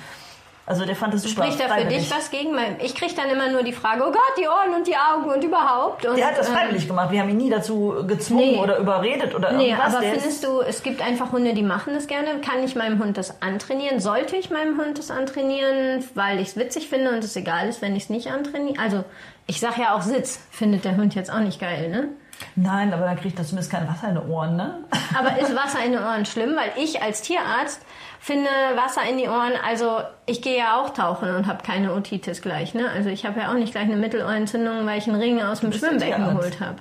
Also 0.65 0.85
der 0.85 0.95
fand 0.95 1.13
es 1.13 1.23
super. 1.23 1.43
Spricht 1.43 1.59
da 1.59 1.73
für 1.75 1.83
dich 1.83 2.09
was 2.09 2.31
gegen? 2.31 2.55
Ich 2.79 2.95
kriege 2.95 3.13
dann 3.13 3.29
immer 3.29 3.49
nur 3.51 3.63
die 3.63 3.73
Frage, 3.73 4.01
oh 4.07 4.11
Gott, 4.13 4.21
die 4.39 4.47
Ohren 4.47 4.73
und 4.73 4.87
die 4.87 4.95
Augen 4.95 5.29
und 5.29 5.43
überhaupt. 5.43 6.05
Und, 6.05 6.15
Der 6.17 6.27
hat 6.27 6.37
das 6.37 6.47
ähm, 6.47 6.55
freiwillig 6.55 6.87
gemacht. 6.87 7.11
Wir 7.11 7.19
haben 7.19 7.27
ihn 7.27 7.35
nie 7.35 7.49
dazu 7.49 7.93
gezwungen 8.07 8.51
Nee. 8.51 8.59
oder 8.59 8.77
überredet 8.77 9.35
oder 9.35 9.51
Nee, 9.51 9.71
irgendwas. 9.71 9.93
aber 9.93 10.01
der 10.05 10.13
findest 10.13 10.41
du, 10.45 10.61
es 10.61 10.81
gibt 10.81 11.01
einfach 11.01 11.33
Hunde, 11.33 11.53
die 11.53 11.63
machen 11.63 11.93
das 11.95 12.07
gerne. 12.07 12.39
Kann 12.39 12.63
ich 12.63 12.77
meinem 12.77 13.03
Hund 13.03 13.17
das 13.17 13.41
antrainieren? 13.41 13.99
Sollte 13.99 14.37
ich 14.37 14.51
meinem 14.51 14.79
Hund 14.79 14.97
das 14.97 15.11
antrainieren, 15.11 16.05
weil 16.15 16.39
ich 16.39 16.47
es 16.49 16.55
witzig 16.55 16.87
finde 16.87 17.09
und 17.09 17.21
es 17.25 17.35
egal 17.35 17.67
ist, 17.67 17.81
wenn 17.81 17.97
ich 17.97 18.03
es 18.03 18.09
nicht 18.09 18.31
antrainiere? 18.31 18.79
Also, 18.81 19.03
ich 19.47 19.59
sag 19.59 19.77
ja 19.77 19.95
auch 19.95 20.01
Sitz, 20.01 20.39
findet 20.51 20.85
der 20.85 20.97
Hund 20.97 21.15
jetzt 21.15 21.31
auch 21.31 21.39
nicht 21.39 21.59
geil, 21.59 21.89
ne? 21.89 22.09
Nein, 22.55 22.93
aber 22.93 23.05
dann 23.05 23.19
kriegt 23.19 23.37
er 23.39 23.45
zumindest 23.45 23.71
kein 23.71 23.87
Wasser 23.87 24.09
in 24.09 24.15
die 24.15 24.21
Ohren, 24.21 24.55
ne? 24.55 24.83
Aber 25.17 25.39
ist 25.39 25.55
Wasser 25.63 25.83
in 25.85 25.93
den 25.93 26.01
Ohren 26.01 26.25
schlimm? 26.25 26.55
Weil 26.55 26.71
ich 26.83 27.01
als 27.01 27.21
Tierarzt 27.21 27.81
finde 28.19 28.49
Wasser 28.75 29.01
in 29.09 29.17
die 29.17 29.27
Ohren, 29.27 29.53
also 29.65 29.99
ich 30.25 30.41
gehe 30.41 30.57
ja 30.57 30.81
auch 30.81 30.91
tauchen 30.91 31.33
und 31.35 31.47
habe 31.47 31.63
keine 31.63 31.93
Otitis 31.93 32.41
gleich, 32.41 32.73
ne? 32.73 32.89
Also 32.89 33.09
ich 33.09 33.25
habe 33.25 33.39
ja 33.39 33.49
auch 33.49 33.55
nicht 33.55 33.71
gleich 33.71 33.85
eine 33.85 33.97
Mittelohrentzündung, 33.97 34.85
weil 34.85 34.97
ich 34.97 35.07
einen 35.07 35.19
Ring 35.19 35.41
aus 35.41 35.61
dem 35.61 35.71
Schwimmbecken 35.73 36.25
geholt 36.25 36.59
habe. 36.59 36.77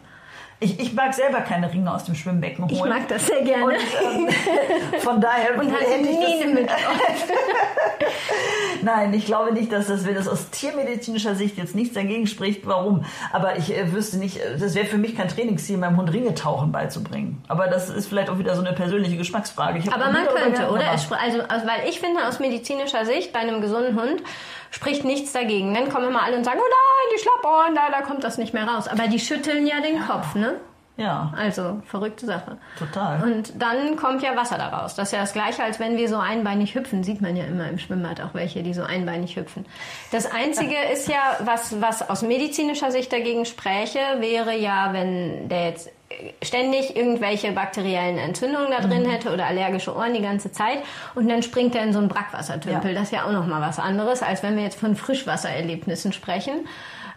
Ich, 0.63 0.79
ich 0.79 0.93
mag 0.93 1.13
selber 1.13 1.41
keine 1.41 1.73
Ringe 1.73 1.93
aus 1.93 2.05
dem 2.05 2.15
Schwimmbecken 2.15 2.65
holen. 2.65 2.75
Ich 2.75 2.85
mag 2.85 3.09
das 3.09 3.27
sehr 3.27 3.43
gerne. 3.43 3.65
Und, 3.65 3.75
ähm, 3.75 4.29
von 5.01 5.21
daher 5.21 5.55
und 5.61 5.73
halt 5.73 5.89
hätte 5.89 6.09
ich 6.09 6.17
das 6.17 6.55
mit. 6.55 6.71
Nein, 8.83 9.15
ich 9.15 9.27
glaube 9.27 9.53
nicht, 9.53 9.73
dass 9.73 9.87
das, 9.87 10.07
wenn 10.07 10.15
das 10.15 10.29
aus 10.29 10.51
tiermedizinischer 10.51 11.35
Sicht 11.35 11.57
jetzt 11.57 11.75
nichts 11.75 11.95
dagegen 11.95 12.27
spricht, 12.27 12.67
warum. 12.67 13.05
Aber 13.33 13.57
ich 13.57 13.77
äh, 13.77 13.93
wüsste 13.93 14.19
nicht, 14.19 14.39
äh, 14.39 14.59
das 14.59 14.75
wäre 14.75 14.87
für 14.87 14.99
mich 14.99 15.17
kein 15.17 15.29
Trainingsziel, 15.29 15.79
meinem 15.79 15.97
Hund 15.97 16.13
Ringe 16.13 16.35
tauchen 16.35 16.73
beizubringen. 16.73 17.43
Aber 17.49 17.69
das 17.69 17.91
ist 17.91 18.09
vielleicht 18.09 18.31
auch 18.31 18.39
wieder 18.39 18.55
so 18.55 18.61
eine 18.61 18.73
persönliche 18.73 19.17
Geschmacksfrage. 19.17 19.83
Aber 19.93 20.11
man 20.11 20.27
könnte, 20.27 20.71
oder? 20.71 20.91
Also, 20.91 21.15
also, 21.15 21.67
weil 21.67 21.89
ich 21.89 22.01
finde, 22.01 22.27
aus 22.27 22.41
medizinischer 22.41 23.05
Sicht 23.05 23.33
bei 23.33 23.41
einem 23.41 23.61
gesunden 23.61 24.01
Hund 24.01 24.23
spricht 24.73 25.05
nichts 25.05 25.33
dagegen. 25.33 25.73
Dann 25.73 25.89
kommen 25.89 26.09
immer 26.09 26.25
alle 26.25 26.37
und 26.37 26.45
sagen, 26.45 26.59
oh 26.61 26.69
nein, 26.69 27.15
die 27.15 27.23
Schlappohren, 27.23 27.75
da, 27.77 27.91
da 27.91 28.03
kommt 28.03 28.25
das 28.25 28.39
nicht 28.39 28.53
mehr 28.53 28.67
raus. 28.67 28.89
Aber 28.89 29.07
die 29.07 29.21
schütteln 29.21 29.67
ja 29.67 29.81
den 29.81 29.97
ja. 29.97 30.03
Kopf, 30.03 30.35
ne? 30.35 30.57
Ja. 30.97 31.33
Also, 31.37 31.81
verrückte 31.87 32.27
Sache. 32.27 32.59
Total. 32.79 33.23
Und 33.23 33.61
dann 33.61 33.97
kommt 33.97 34.23
ja 34.23 34.37
Wasser 34.37 34.59
daraus. 34.59 34.95
Das 34.95 35.09
ist 35.09 35.13
ja 35.13 35.21
das 35.21 35.33
Gleiche, 35.33 35.63
als 35.63 35.81
wenn 35.81 35.97
wir 35.97 36.09
so 36.09 36.19
einbeinig 36.19 36.75
hüpfen. 36.75 37.03
Sieht 37.03 37.21
man 37.21 37.35
ja 37.35 37.45
immer 37.45 37.69
im 37.69 37.79
Schwimmbad 37.79 38.21
auch 38.21 38.35
welche, 38.35 38.63
die 38.63 38.75
so 38.75 38.83
einbeinig 38.83 39.37
hüpfen. 39.37 39.65
Das 40.11 40.31
Einzige 40.31 40.75
ist 40.93 41.09
ja, 41.09 41.39
was, 41.41 41.81
was 41.81 42.09
aus 42.09 42.23
medizinischer 42.23 42.91
Sicht 42.91 43.13
dagegen 43.13 43.47
spräche, 43.47 44.01
wäre 44.19 44.57
ja, 44.57 44.93
wenn 44.93 45.49
der 45.49 45.71
jetzt 45.71 45.91
ständig 46.43 46.97
irgendwelche 46.97 47.53
bakteriellen 47.53 48.19
Entzündungen 48.19 48.71
da 48.71 48.81
drin 48.81 49.05
mhm. 49.05 49.11
hätte 49.11 49.33
oder 49.33 49.47
allergische 49.47 49.95
Ohren 49.95 50.15
die 50.15 50.23
ganze 50.23 50.53
Zeit 50.53 50.79
und 51.15 51.29
dann 51.29 51.43
springt 51.43 51.75
er 51.75 51.85
in 51.85 51.93
so 51.93 51.99
einen 51.99 52.09
Brackwassertümpel. 52.09 52.93
Ja. 52.93 52.99
Das 52.99 53.05
ist 53.05 53.13
ja 53.13 53.25
auch 53.25 53.33
nochmal 53.33 53.61
was 53.61 53.79
anderes, 53.79 54.23
als 54.23 54.43
wenn 54.43 54.57
wir 54.57 54.63
jetzt 54.63 54.79
von 54.79 54.97
Frischwassererlebnissen 54.97 56.13
sprechen. 56.13 56.67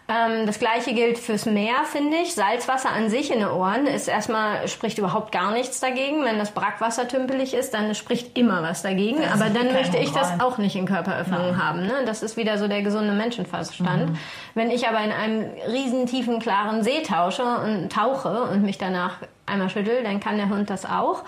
Ähm, 0.08 0.46
das 0.46 0.60
gleiche 0.60 0.94
gilt 0.94 1.18
fürs 1.18 1.48
Meer, 1.48 1.84
finde 1.86 2.18
ich. 2.18 2.36
Salzwasser 2.36 2.92
an 2.92 3.10
sich 3.10 3.32
in 3.32 3.40
den 3.40 3.48
Ohren 3.48 3.88
ist 3.88 4.08
erstmal, 4.08 4.68
spricht 4.68 5.00
überhaupt 5.00 5.32
gar 5.32 5.52
nichts 5.52 5.80
dagegen. 5.80 6.24
Wenn 6.24 6.38
das 6.38 6.52
Brackwasser 6.52 7.08
tümpelig 7.08 7.56
ist, 7.56 7.74
dann 7.74 7.96
spricht 7.96 8.38
immer 8.38 8.62
was 8.62 8.84
dagegen. 8.84 9.22
Das 9.22 9.42
Aber 9.42 9.50
dann 9.50 9.74
möchte 9.74 9.98
ich 9.98 10.12
das 10.12 10.40
auch 10.40 10.60
nicht 10.60 10.76
in 10.76 10.86
Körperöffnungen 10.86 11.64
haben. 11.64 11.88
Ne? 11.88 12.04
Das 12.06 12.22
ist 12.22 12.38
wieder 12.38 12.60
so 12.60 12.68
der 12.68 12.84
gesunde 12.84 13.14
Menschenverstand. 13.14 14.12
Mhm. 14.12 14.18
Wenn 14.54 14.70
ich 14.70 14.88
aber 14.88 15.00
in 15.04 15.12
einem 15.12 15.50
riesen 15.72 16.06
tiefen, 16.06 16.40
klaren 16.40 16.84
See 16.84 17.02
tausche 17.02 17.44
und 17.44 17.92
tauche 17.92 18.44
und 18.44 18.62
mich 18.62 18.78
danach 18.78 19.18
einmal 19.48 19.72
schüttel, 19.72 20.04
dann 20.04 20.20
kann 20.20 20.38
der 20.38 20.50
Hund 20.50 20.70
das 20.70 20.86
auch. 20.86 21.24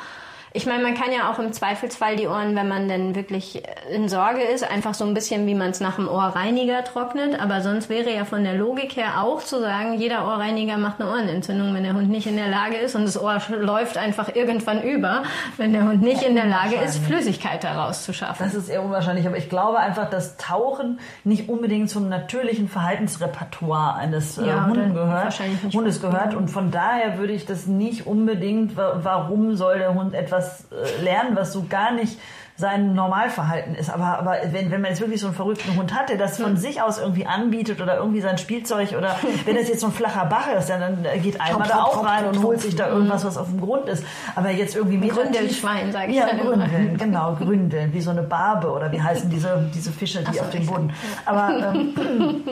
Ich 0.53 0.65
meine, 0.65 0.81
man 0.81 0.95
kann 0.95 1.11
ja 1.11 1.31
auch 1.31 1.39
im 1.39 1.51
Zweifelsfall 1.51 2.15
die 2.15 2.27
Ohren, 2.27 2.55
wenn 2.55 2.67
man 2.67 2.87
denn 2.87 3.15
wirklich 3.15 3.61
in 3.93 4.07
Sorge 4.07 4.41
ist, 4.41 4.69
einfach 4.69 4.93
so 4.93 5.05
ein 5.05 5.13
bisschen, 5.13 5.45
wie 5.45 5.55
man 5.55 5.71
es 5.71 5.79
nach 5.79 5.95
dem 5.95 6.07
Ohrreiniger 6.07 6.83
trocknet. 6.83 7.39
Aber 7.39 7.61
sonst 7.61 7.89
wäre 7.89 8.13
ja 8.13 8.25
von 8.25 8.43
der 8.43 8.55
Logik 8.55 8.95
her 8.95 9.21
auch 9.21 9.43
zu 9.43 9.59
sagen, 9.59 9.95
jeder 9.95 10.25
Ohrreiniger 10.25 10.77
macht 10.77 11.01
eine 11.01 11.09
Ohrenentzündung, 11.09 11.73
wenn 11.73 11.83
der 11.83 11.93
Hund 11.93 12.09
nicht 12.09 12.27
in 12.27 12.37
der 12.37 12.47
Lage 12.47 12.77
ist 12.77 12.95
und 12.95 13.03
das 13.03 13.21
Ohr 13.21 13.41
läuft 13.49 13.97
einfach 13.97 14.33
irgendwann 14.35 14.81
über, 14.83 15.23
wenn 15.57 15.73
der 15.73 15.83
Hund 15.83 16.01
nicht 16.01 16.23
in 16.23 16.35
der 16.35 16.45
Lage 16.45 16.75
ist, 16.75 16.97
Flüssigkeit 16.99 17.63
daraus 17.63 18.03
zu 18.03 18.13
schaffen. 18.13 18.43
Das 18.43 18.55
ist 18.55 18.69
eher 18.69 18.83
unwahrscheinlich, 18.83 19.27
aber 19.27 19.37
ich 19.37 19.49
glaube 19.49 19.79
einfach, 19.79 20.09
dass 20.09 20.37
Tauchen 20.37 20.99
nicht 21.23 21.49
unbedingt 21.49 21.89
zum 21.89 22.07
natürlichen 22.09 22.69
Verhaltensrepertoire 22.69 23.95
eines 23.95 24.37
äh, 24.37 24.47
ja, 24.47 24.65
Hunden 24.65 24.93
gehört, 24.93 25.39
Hundes 25.73 26.01
gehört. 26.01 26.35
Und 26.35 26.49
von 26.49 26.71
daher 26.71 27.17
würde 27.17 27.33
ich 27.33 27.45
das 27.45 27.67
nicht 27.67 28.07
unbedingt, 28.07 28.77
warum 28.77 29.55
soll 29.55 29.79
der 29.79 29.93
Hund 29.93 30.13
etwas 30.13 30.36
was 30.37 30.65
äh, 30.71 31.03
lernen, 31.03 31.35
was 31.35 31.53
so 31.53 31.65
gar 31.67 31.91
nicht 31.91 32.17
sein 32.57 32.95
Normalverhalten 32.95 33.75
ist. 33.75 33.91
Aber, 33.91 34.17
aber 34.17 34.37
wenn, 34.51 34.71
wenn 34.71 34.81
man 34.81 34.89
jetzt 34.89 34.99
wirklich 34.99 35.21
so 35.21 35.27
einen 35.27 35.35
verrückten 35.35 35.75
Hund 35.75 35.93
hat, 35.93 36.09
der 36.09 36.17
das 36.17 36.37
von 36.37 36.53
hm. 36.53 36.57
sich 36.57 36.81
aus 36.81 36.97
irgendwie 36.97 37.27
anbietet 37.27 37.81
oder 37.81 37.97
irgendwie 37.97 38.19
sein 38.19 38.39
Spielzeug 38.39 38.95
oder 38.97 39.15
wenn 39.45 39.55
das 39.55 39.67
jetzt 39.67 39.81
so 39.81 39.87
ein 39.87 39.93
flacher 39.93 40.25
Bach 40.25 40.47
ist, 40.57 40.69
dann, 40.69 41.05
geht 41.21 41.39
einmal 41.39 41.67
da 41.67 41.83
auch 41.83 42.03
rein 42.03 42.25
und 42.25 42.41
holt 42.41 42.59
sich 42.59 42.75
da 42.75 42.87
irgendwas, 42.87 43.23
was 43.23 43.37
auf 43.37 43.47
dem 43.47 43.61
Grund 43.61 43.87
ist. 43.87 44.03
Aber 44.35 44.49
jetzt 44.49 44.75
irgendwie 44.75 44.97
Meter 44.97 45.21
Gründelschwein, 45.21 45.91
sage 45.91 46.11
ich 46.11 46.17
Ja, 46.17 46.29
Gründeln, 46.35 46.97
genau, 46.99 47.35
Gründeln, 47.35 47.93
wie 47.93 48.01
so 48.01 48.09
eine 48.09 48.23
Barbe 48.23 48.71
oder 48.71 48.91
wie 48.91 49.01
heißen 49.01 49.29
diese, 49.29 49.69
diese 49.73 49.91
Fische, 49.91 50.23
die 50.23 50.35
so, 50.35 50.41
auf 50.41 50.49
dem 50.49 50.65
Boden. 50.65 50.93
Aber 51.25 51.73
ähm, 51.75 51.93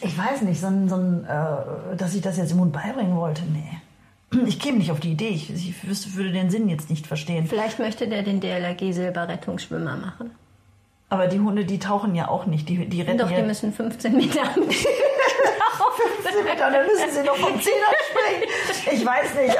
ich 0.00 0.16
weiß 0.16 0.42
nicht, 0.42 0.62
so 0.62 0.68
ein, 0.68 0.88
so 0.88 0.96
ein 0.96 1.26
äh, 1.26 1.96
dass 1.98 2.14
ich 2.14 2.22
das 2.22 2.38
jetzt 2.38 2.52
im 2.52 2.60
Hund 2.60 2.72
beibringen 2.72 3.16
wollte, 3.16 3.42
nee. 3.52 3.81
Ich 4.46 4.58
käme 4.58 4.78
nicht 4.78 4.90
auf 4.90 5.00
die 5.00 5.12
Idee. 5.12 5.28
Ich, 5.28 5.50
ich 5.50 5.86
wüsste, 5.86 6.14
würde 6.14 6.32
den 6.32 6.50
Sinn 6.50 6.68
jetzt 6.68 6.90
nicht 6.90 7.06
verstehen. 7.06 7.46
Vielleicht 7.46 7.78
möchte 7.78 8.08
der 8.08 8.22
den 8.22 8.40
DLRG 8.40 8.92
Silberrettungsschwimmer 8.92 9.96
machen. 9.96 10.30
Aber 11.08 11.26
die 11.26 11.40
Hunde, 11.40 11.64
die 11.66 11.78
tauchen 11.78 12.14
ja 12.14 12.28
auch 12.28 12.46
nicht. 12.46 12.68
Die, 12.68 12.86
die 12.86 13.02
retten 13.02 13.18
Doch, 13.18 13.30
die 13.30 13.42
müssen 13.42 13.72
15 13.72 14.16
Meter. 14.16 14.44
15 14.44 14.72
Meter, 16.44 16.70
dann 16.70 16.86
müssen 16.86 17.10
sie 17.10 17.22
noch 17.22 17.36
vom 17.36 17.60
Zehner 17.60 17.92
springen. 18.08 18.44
Ich 18.92 19.04
weiß 19.04 19.34
nicht. 19.34 19.56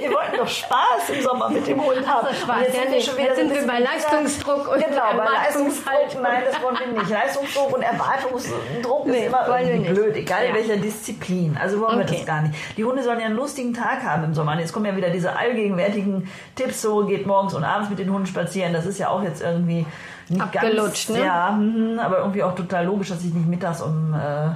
Wir 0.00 0.12
wollten 0.12 0.36
doch 0.36 0.48
Spaß 0.48 1.10
im 1.12 1.22
Sommer 1.22 1.48
mit 1.48 1.66
dem 1.66 1.82
Hund 1.82 2.06
haben. 2.06 2.26
Also 2.26 2.40
Spaß, 2.40 2.62
jetzt, 2.62 2.76
ja 2.76 2.82
sind, 2.82 3.16
wir 3.16 3.24
jetzt 3.24 3.36
sind 3.36 3.54
wir 3.54 3.66
bei 3.66 3.78
Leistungsdruck 3.78 4.68
und 4.68 4.84
Genau, 4.84 5.16
bei 5.16 5.24
Leistungsdruck, 5.24 6.22
nein, 6.22 6.42
das 6.44 6.62
wollen 6.62 6.76
wir 6.78 6.98
nicht. 6.98 7.10
Leistungsdruck 7.10 7.74
und 7.74 7.82
Erwartungsdruck 7.82 9.06
nee, 9.06 9.20
ist 9.20 9.26
immer 9.26 9.60
irgendwie 9.60 9.90
blöd, 9.90 10.16
egal 10.16 10.42
ja. 10.42 10.48
in 10.50 10.54
welcher 10.54 10.76
Disziplin. 10.76 11.56
Also 11.60 11.80
wollen 11.80 12.00
okay. 12.00 12.10
wir 12.10 12.18
das 12.18 12.26
gar 12.26 12.42
nicht. 12.42 12.54
Die 12.76 12.84
Hunde 12.84 13.02
sollen 13.02 13.20
ja 13.20 13.26
einen 13.26 13.36
lustigen 13.36 13.74
Tag 13.74 14.02
haben 14.02 14.24
im 14.24 14.34
Sommer. 14.34 14.52
Und 14.52 14.60
jetzt 14.60 14.72
kommen 14.72 14.86
ja 14.86 14.96
wieder 14.96 15.10
diese 15.10 15.36
allgegenwärtigen 15.36 16.30
Tipps, 16.54 16.82
so 16.82 17.04
geht 17.06 17.26
morgens 17.26 17.54
und 17.54 17.64
abends 17.64 17.90
mit 17.90 17.98
den 17.98 18.10
Hunden 18.10 18.26
spazieren. 18.26 18.72
Das 18.72 18.86
ist 18.86 18.98
ja 18.98 19.08
auch 19.08 19.22
jetzt 19.22 19.42
irgendwie 19.42 19.86
nicht 20.28 20.42
Abgelutscht, 20.42 21.08
ganz, 21.08 21.18
ne? 21.18 21.24
Ja, 21.24 21.50
mhm, 21.52 21.98
aber 21.98 22.18
irgendwie 22.18 22.42
auch 22.42 22.54
total 22.54 22.86
logisch, 22.86 23.08
dass 23.08 23.24
ich 23.24 23.34
nicht 23.34 23.46
mittags 23.46 23.82
um 23.82 24.14
äh, 24.14 24.54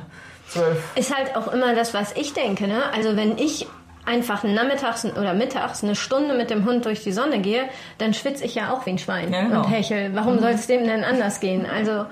12. 0.49 0.97
Ist 0.97 1.15
halt 1.15 1.37
auch 1.37 1.53
immer 1.53 1.75
das, 1.75 1.95
was 1.95 2.13
ich 2.13 2.33
denke. 2.33 2.67
Ne? 2.67 2.83
Also 2.95 3.17
wenn 3.17 3.37
ich 3.39 3.67
einfach 4.09 4.43
nachmittags 4.43 5.05
oder 5.05 5.35
mittags 5.35 5.85
eine 5.85 5.95
Stunde 5.95 6.35
mit 6.35 6.51
dem 6.51 6.65
Hund 6.65 6.87
durch 6.87 7.05
die 7.05 7.13
Sonne 7.13 7.41
gehe, 7.41 7.65
dann 7.99 8.15
schwitze 8.15 8.45
ich 8.45 8.55
ja 8.55 8.73
auch 8.73 8.87
wie 8.87 8.91
ein 8.91 8.99
Schwein 8.99 9.33
ja, 9.33 9.43
genau. 9.43 9.61
und 9.61 9.71
hechel. 9.71 10.11
Warum 10.15 10.37
mhm. 10.37 10.41
soll 10.41 10.51
es 10.53 10.67
dem 10.67 10.85
denn 10.85 11.05
anders 11.05 11.41
gehen? 11.41 11.67
Also 11.67 12.07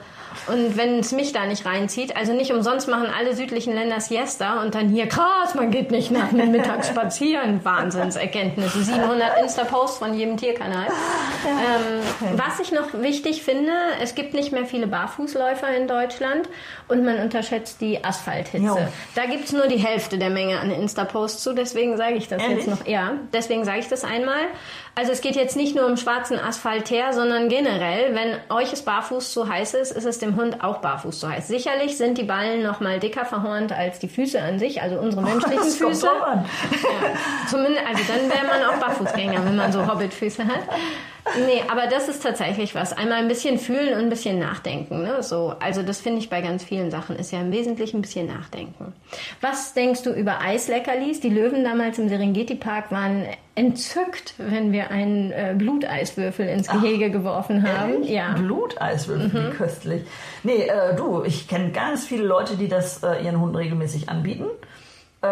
und 0.47 0.77
wenn 0.77 1.01
es 1.01 1.13
mich 1.13 1.33
da 1.33 1.47
nicht 1.47 1.67
reinzieht, 1.67 2.17
also 2.17 2.33
nicht 2.33 2.53
umsonst 2.53 2.89
machen 2.89 3.07
alle 3.07 3.35
südlichen 3.35 3.75
Länder 3.75 4.01
Siesta 4.01 4.63
und 4.63 4.75
dann 4.75 4.89
hier, 4.89 5.09
krass, 5.09 5.55
man 5.55 5.71
geht 5.71 5.91
nicht 5.91 6.11
nach 6.11 6.31
dem 6.31 6.51
Mittag 6.53 6.85
spazieren. 6.85 7.61
Wahnsinnserkenntnisse. 7.65 8.83
700 8.83 9.41
Insta-Posts 9.43 9.99
von 9.99 10.15
jedem 10.15 10.37
Tierkanal. 10.37 10.87
Ja. 10.87 11.51
Ähm, 11.51 12.37
was 12.37 12.61
ich 12.61 12.73
noch 12.73 12.95
wichtig 12.95 13.43
finde, 13.43 13.73
es 14.03 14.15
gibt 14.15 14.35
nicht 14.35 14.53
mehr 14.53 14.67
viele 14.67 14.87
Barfußläufer 14.87 15.75
in 15.77 15.89
Deutschland 15.89 16.49
und 16.89 17.05
man 17.05 17.19
unterschätzt 17.21 17.81
die 17.81 18.05
Asphalthitze. 18.05 18.65
Jo. 18.65 18.79
Da 19.15 19.27
gibt 19.27 19.47
es 19.47 19.53
nur 19.53 19.67
die 19.67 19.79
Hälfte 19.79 20.19
der 20.19 20.31
Menge 20.31 20.59
an 20.61 20.71
Insta-Posts 20.71 21.43
zu, 21.43 21.53
deswegen 21.53 21.97
sage 21.97 22.15
ich 22.15 22.29
das 22.29 22.43
Ehrlich? 22.43 22.59
jetzt 22.59 22.69
noch. 22.69 22.87
Ja, 22.87 23.13
deswegen 23.33 23.65
sage 23.65 23.81
ich 23.81 23.89
das 23.89 24.05
einmal. 24.05 24.41
Also 24.99 25.13
es 25.13 25.21
geht 25.21 25.37
jetzt 25.37 25.57
nicht 25.57 25.77
nur 25.77 25.85
um 25.85 25.99
schwarzen 25.99 26.39
Asphalt 26.39 26.91
her, 26.91 27.13
sondern 27.13 27.51
generell, 27.51 28.15
wenn 28.15 28.39
euch 28.49 28.73
es 28.73 28.81
barfuß 28.81 29.31
zu 29.31 29.47
heiß 29.47 29.75
ist, 29.75 29.93
ist 29.93 30.07
es 30.07 30.21
dem 30.21 30.37
Hund 30.37 30.65
auch 30.65 30.79
barfuß 30.79 31.21
zu 31.21 31.29
heiß. 31.29 31.49
Sicherlich 31.49 31.99
sind 31.99 32.17
die 32.17 32.23
Ballen 32.23 32.63
noch 32.63 32.81
mal 32.81 32.99
dicker 32.99 33.27
verhornt 33.27 33.73
als 33.73 33.99
die 33.99 34.09
Füße 34.09 34.41
an 34.41 34.59
sich, 34.59 34.81
also 34.81 34.99
unsere 34.99 35.23
menschlichen 35.23 35.59
oh, 35.61 35.89
Füße. 35.89 36.07
Ja, 36.07 36.45
zumindest, 37.47 37.87
also 37.87 38.03
dann 38.09 38.31
wäre 38.31 38.47
man 38.47 38.71
auch 38.71 38.81
Barfußgänger, 38.81 39.45
wenn 39.45 39.57
man 39.57 39.71
so 39.71 39.87
Hobbitfüße 39.87 40.47
hat. 40.47 40.63
Nee, 41.45 41.63
aber 41.71 41.89
das 41.89 42.09
ist 42.09 42.23
tatsächlich 42.23 42.75
was. 42.75 42.97
Einmal 42.97 43.19
ein 43.19 43.29
bisschen 43.29 43.59
fühlen 43.59 43.93
und 43.93 44.01
ein 44.01 44.09
bisschen 44.09 44.39
nachdenken. 44.39 45.03
Ne? 45.03 45.23
So, 45.23 45.57
also 45.61 45.83
das 45.83 46.01
finde 46.01 46.21
ich 46.21 46.31
bei 46.31 46.41
ganz 46.41 46.65
vielen 46.65 46.91
Sachen 46.91 47.17
ist 47.17 47.33
ja 47.33 47.41
im 47.41 47.53
Wesentlichen 47.53 47.99
ein 47.99 48.03
bisschen 48.03 48.29
nachdenken. 48.29 48.95
Was 49.43 49.75
denkst 49.75 50.05
du 50.05 50.13
über 50.13 50.41
Eisleckerlis? 50.41 51.21
Die 51.21 51.29
Löwen 51.29 51.65
damals 51.65 51.99
im 51.99 52.09
Serengeti-Park 52.09 52.91
waren 52.93 53.27
entzückt, 53.57 54.35
wenn 54.39 54.71
wir 54.71 54.91
einen 54.91 55.33
äh, 55.33 55.55
Bluteiswürfel 55.57 56.47
ins 56.47 56.69
Gehege 56.69 57.07
Ach, 57.09 57.13
geworfen 57.13 57.67
haben. 57.67 57.95
Ehrlich? 57.95 58.11
Ja. 58.11 58.35
Bluteiswürfel, 58.35 59.29
mhm. 59.29 59.47
wie 59.47 59.51
köstlich. 59.51 60.03
Nee, 60.45 60.67
äh, 60.67 60.95
du, 60.95 61.25
ich 61.25 61.49
kenne 61.49 61.73
ganz 61.73 62.07
viele 62.07 62.25
Leute, 62.25 62.57
die 62.57 62.69
das 62.69 63.03
äh, 63.03 63.25
ihren 63.25 63.41
Hunden 63.41 63.57
regelmäßig 63.57 64.09
anbieten 64.09 64.45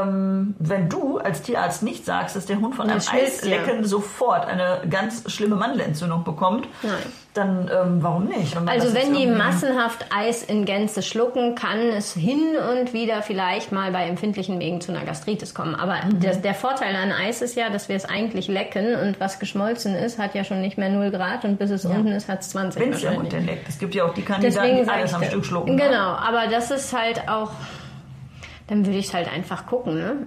ähm, 0.03 0.55
wenn 0.59 0.89
du 0.89 1.19
als 1.19 1.43
Tierarzt 1.43 1.83
nicht 1.83 2.05
sagst, 2.05 2.37
dass 2.37 2.47
der 2.47 2.61
Hund 2.61 2.75
von 2.75 2.89
einem 2.89 3.01
Eislecken 3.01 3.83
ja. 3.83 3.85
sofort 3.85 4.47
eine 4.47 4.83
ganz 4.89 5.31
schlimme 5.31 5.57
Mandelentzündung 5.57 6.25
bekommt, 6.25 6.67
Nein. 6.83 6.93
dann 7.35 7.71
ähm, 7.73 8.03
warum 8.03 8.27
nicht? 8.27 8.55
Wenn 8.55 8.69
also 8.69 8.95
wenn 8.95 9.15
die 9.15 9.27
massenhaft 9.27 10.07
Eis 10.15 10.43
in 10.43 10.65
Gänze 10.65 11.03
schlucken, 11.03 11.55
kann 11.55 11.79
es 11.79 12.15
hin 12.15 12.57
und 12.71 12.93
wieder 12.93 13.23
vielleicht 13.23 13.73
mal 13.73 13.93
bei 13.93 14.07
empfindlichen 14.07 14.59
Wegen 14.61 14.81
zu 14.81 14.93
einer 14.93 15.05
Gastritis 15.05 15.55
kommen. 15.55 15.75
Aber 15.75 15.97
mhm. 16.05 16.21
der, 16.21 16.37
der, 16.37 16.55
Vorteil 16.55 16.95
an 16.97 17.13
Eis 17.13 17.43
ist 17.43 17.57
ja, 17.57 17.71
dass 17.71 17.89
wir 17.89 17.97
es 17.97 18.05
eigentlich 18.05 18.49
lecken 18.49 18.95
und 18.97 19.21
was 19.21 19.39
geschmolzen 19.39 19.95
ist, 19.95 20.19
hat 20.19 20.35
ja 20.35 20.45
schon 20.45 20.61
nicht 20.61 20.79
mehr 20.79 20.89
0 20.89 21.11
Grad 21.11 21.45
und 21.45 21.59
bis 21.59 21.71
es 21.71 21.85
ja. 21.85 21.91
unten 21.91 22.09
ist, 22.09 22.29
hat 22.29 22.41
es 22.41 22.51
20 22.51 22.81
Wenn 22.81 22.93
es 22.93 23.01
der 23.01 23.17
Hund 23.17 23.33
denn 23.33 23.47
leckt. 23.47 23.69
Es 23.69 23.79
gibt 23.79 23.95
ja 23.95 24.05
auch 24.05 24.15
die 24.15 24.23
Kandidaten, 24.23 24.85
die 24.85 24.89
alles 24.89 25.15
am 25.15 25.23
Stück 25.25 25.45
schlucken. 25.45 25.77
Genau, 25.77 26.13
aber 26.13 26.47
das 26.51 26.71
ist 26.71 26.93
halt 26.97 27.29
auch 27.29 27.51
dann 28.67 28.87
würde 28.87 28.99
ich 28.99 29.13
halt 29.15 29.31
einfach 29.31 29.67
gucken. 29.67 29.95
Ne? 29.95 30.27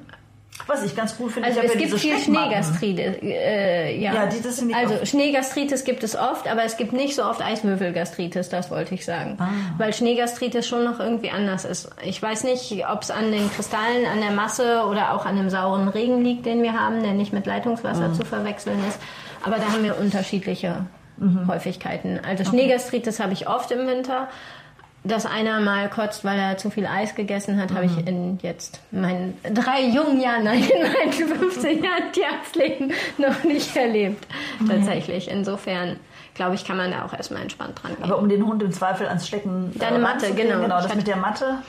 Was 0.65 0.83
ich 0.83 0.95
ganz 0.95 1.15
gut 1.17 1.31
finde, 1.31 1.47
also 1.47 1.61
es 1.61 1.73
ja 1.73 1.79
gibt 1.79 1.99
viel 1.99 2.17
Schneegastritis. 2.17 3.21
Äh, 3.21 3.99
ja. 3.99 4.13
ja, 4.13 4.25
die, 4.25 4.41
das 4.41 4.57
sind 4.57 4.73
also 4.73 5.05
Schneegastritis 5.05 5.83
gibt 5.83 6.03
es 6.03 6.15
oft, 6.15 6.49
aber 6.49 6.63
es 6.63 6.77
gibt 6.77 6.93
nicht 6.93 7.15
so 7.15 7.23
oft 7.23 7.41
Eiswürfelgastritis, 7.41 8.49
das 8.49 8.71
wollte 8.71 8.95
ich 8.95 9.05
sagen. 9.05 9.37
Ah. 9.39 9.49
Weil 9.77 9.93
Schneegastritis 9.93 10.67
schon 10.67 10.83
noch 10.83 10.99
irgendwie 10.99 11.29
anders 11.29 11.63
ist. 11.63 11.91
Ich 12.03 12.21
weiß 12.21 12.43
nicht, 12.43 12.85
ob 12.91 13.03
es 13.03 13.11
an 13.11 13.31
den 13.31 13.51
Kristallen, 13.51 14.07
an 14.11 14.19
der 14.19 14.31
Masse 14.31 14.83
oder 14.89 15.13
auch 15.13 15.25
an 15.25 15.37
dem 15.37 15.49
sauren 15.49 15.89
Regen 15.89 16.23
liegt, 16.23 16.45
den 16.45 16.63
wir 16.63 16.73
haben, 16.73 17.03
der 17.03 17.13
nicht 17.13 17.33
mit 17.33 17.45
Leitungswasser 17.45 18.09
mhm. 18.09 18.13
zu 18.15 18.25
verwechseln 18.25 18.79
ist. 18.89 18.99
Aber 19.43 19.57
da 19.57 19.71
haben 19.71 19.83
wir 19.83 19.99
unterschiedliche 19.99 20.87
mhm. 21.17 21.47
Häufigkeiten. 21.47 22.19
Also 22.19 22.41
okay. 22.41 22.49
Schneegastritis 22.49 23.19
habe 23.19 23.33
ich 23.33 23.47
oft 23.47 23.71
im 23.71 23.85
Winter 23.87 24.27
dass 25.07 25.25
einer 25.25 25.59
mal 25.59 25.89
kotzt, 25.89 26.23
weil 26.23 26.39
er 26.39 26.57
zu 26.57 26.69
viel 26.69 26.85
Eis 26.85 27.15
gegessen 27.15 27.59
hat, 27.59 27.71
mhm. 27.71 27.75
habe 27.75 27.85
ich 27.85 28.07
in 28.07 28.39
jetzt 28.41 28.81
meinen 28.91 29.37
drei 29.53 29.81
jungen 29.81 30.19
Jahren, 30.19 30.43
nein, 30.43 30.63
in 30.69 30.81
meinen 30.81 31.13
15 31.13 31.83
Jahren 31.83 32.11
Tierarztleben 32.11 32.93
noch 33.17 33.43
nicht 33.43 33.75
erlebt. 33.75 34.27
Mhm. 34.59 34.69
Tatsächlich. 34.69 35.29
Insofern 35.29 35.97
glaube 36.33 36.55
ich, 36.55 36.65
kann 36.65 36.77
man 36.77 36.91
da 36.91 37.05
auch 37.05 37.13
erstmal 37.13 37.41
entspannt 37.41 37.81
dran 37.81 37.95
gehen. 37.95 38.03
Aber 38.03 38.19
um 38.19 38.29
den 38.29 38.45
Hund 38.45 38.61
im 38.61 38.71
Zweifel 38.71 39.07
ans 39.07 39.27
Schlecken 39.27 39.71
äh, 39.75 39.79
Deine 39.79 39.99
Matte, 39.99 40.33
genau. 40.33 40.61
Genau, 40.61 40.81
das 40.81 40.93
mit 40.95 41.07
der 41.07 41.17
Matte 41.17 41.59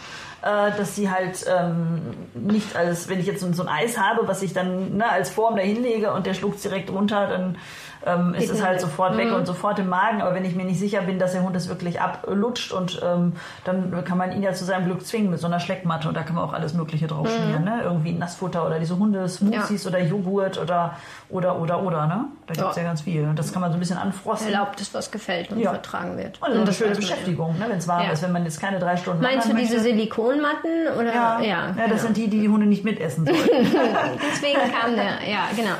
äh, 0.42 0.70
dass 0.76 0.94
sie 0.94 1.10
halt 1.10 1.44
ähm, 1.48 2.00
nicht 2.34 2.76
als, 2.76 3.08
wenn 3.08 3.18
ich 3.18 3.26
jetzt 3.26 3.40
so, 3.40 3.52
so, 3.52 3.62
ein 3.64 3.68
Eis 3.68 3.98
habe, 3.98 4.28
was 4.28 4.42
ich 4.42 4.52
dann 4.52 4.96
ne, 4.96 5.10
als 5.10 5.30
Form 5.30 5.56
da 5.56 5.62
hinlege 5.62 6.12
und 6.12 6.26
der 6.26 6.34
schluckt 6.34 6.62
direkt 6.62 6.90
runter, 6.90 7.26
dann 7.26 7.56
ähm, 8.06 8.34
ist 8.34 8.50
es 8.50 8.64
halt 8.64 8.80
sofort 8.80 9.16
weg 9.16 9.28
mhm. 9.28 9.34
und 9.34 9.46
sofort 9.46 9.78
im 9.78 9.88
Magen. 9.88 10.22
Aber 10.22 10.34
wenn 10.34 10.44
ich 10.44 10.54
mir 10.54 10.64
nicht 10.64 10.78
sicher 10.78 11.02
bin, 11.02 11.18
dass 11.18 11.32
der 11.32 11.42
Hund 11.42 11.56
es 11.56 11.68
wirklich 11.68 12.00
ablutscht 12.00 12.72
und 12.72 13.00
ähm, 13.04 13.32
dann 13.64 14.04
kann 14.04 14.18
man 14.18 14.32
ihn 14.32 14.42
ja 14.42 14.52
zu 14.52 14.64
seinem 14.64 14.86
Glück 14.86 15.04
zwingen 15.06 15.30
mit 15.30 15.40
so 15.40 15.46
einer 15.46 15.60
Schleckmatte 15.60 16.08
und 16.08 16.16
da 16.16 16.22
kann 16.22 16.34
man 16.34 16.44
auch 16.44 16.52
alles 16.52 16.74
Mögliche 16.74 17.06
drauf 17.06 17.26
mhm. 17.26 17.42
schmieren. 17.42 17.64
Ne? 17.64 17.80
Irgendwie 17.82 18.12
Nassfutter 18.12 18.66
oder 18.66 18.78
diese 18.78 18.98
Hundesmoothies 18.98 19.84
ja. 19.84 19.90
oder 19.90 20.00
Joghurt 20.00 20.58
oder 20.58 20.96
oder 21.28 21.58
oder 21.58 21.82
oder. 21.82 22.06
Ne? 22.06 22.24
Da 22.46 22.54
gibt 22.54 22.70
es 22.70 22.76
ja. 22.76 22.82
ja. 22.82 22.88
ganz 22.88 23.02
viel. 23.02 23.24
Und 23.24 23.38
das 23.38 23.52
kann 23.52 23.60
man 23.60 23.70
so 23.70 23.76
ein 23.76 23.80
bisschen 23.80 23.98
anfrosten. 23.98 24.52
Erlaubt 24.52 24.80
es, 24.80 24.94
was 24.94 25.10
gefällt 25.10 25.50
und 25.50 25.58
ja. 25.58 25.70
vertragen 25.70 26.16
wird. 26.16 26.40
Und, 26.40 26.52
und 26.52 26.62
eine 26.62 26.72
schöne 26.72 26.94
Beschäftigung, 26.94 27.58
ne? 27.58 27.66
wenn 27.68 27.78
es 27.78 27.88
warm 27.88 28.10
ist, 28.10 28.22
wenn 28.22 28.32
man 28.32 28.44
jetzt 28.44 28.60
keine 28.60 28.78
drei 28.78 28.96
Stunden 28.96 29.22
Meinst 29.22 29.48
du 29.48 29.54
diese 29.54 29.76
möchte. 29.76 29.90
Silikonmatten? 29.90 30.88
Oder? 30.98 31.14
Ja, 31.14 31.40
ja, 31.40 31.46
ja 31.46 31.66
das 31.76 31.86
genau. 31.86 31.96
sind 31.98 32.16
die, 32.16 32.28
die 32.28 32.40
die 32.40 32.48
Hunde 32.48 32.66
nicht 32.66 32.84
mitessen 32.84 33.26
sollen. 33.26 33.38
Deswegen 33.38 34.58
kam 34.72 34.94
der, 34.94 35.28
ja 35.28 35.48
genau. 35.54 35.74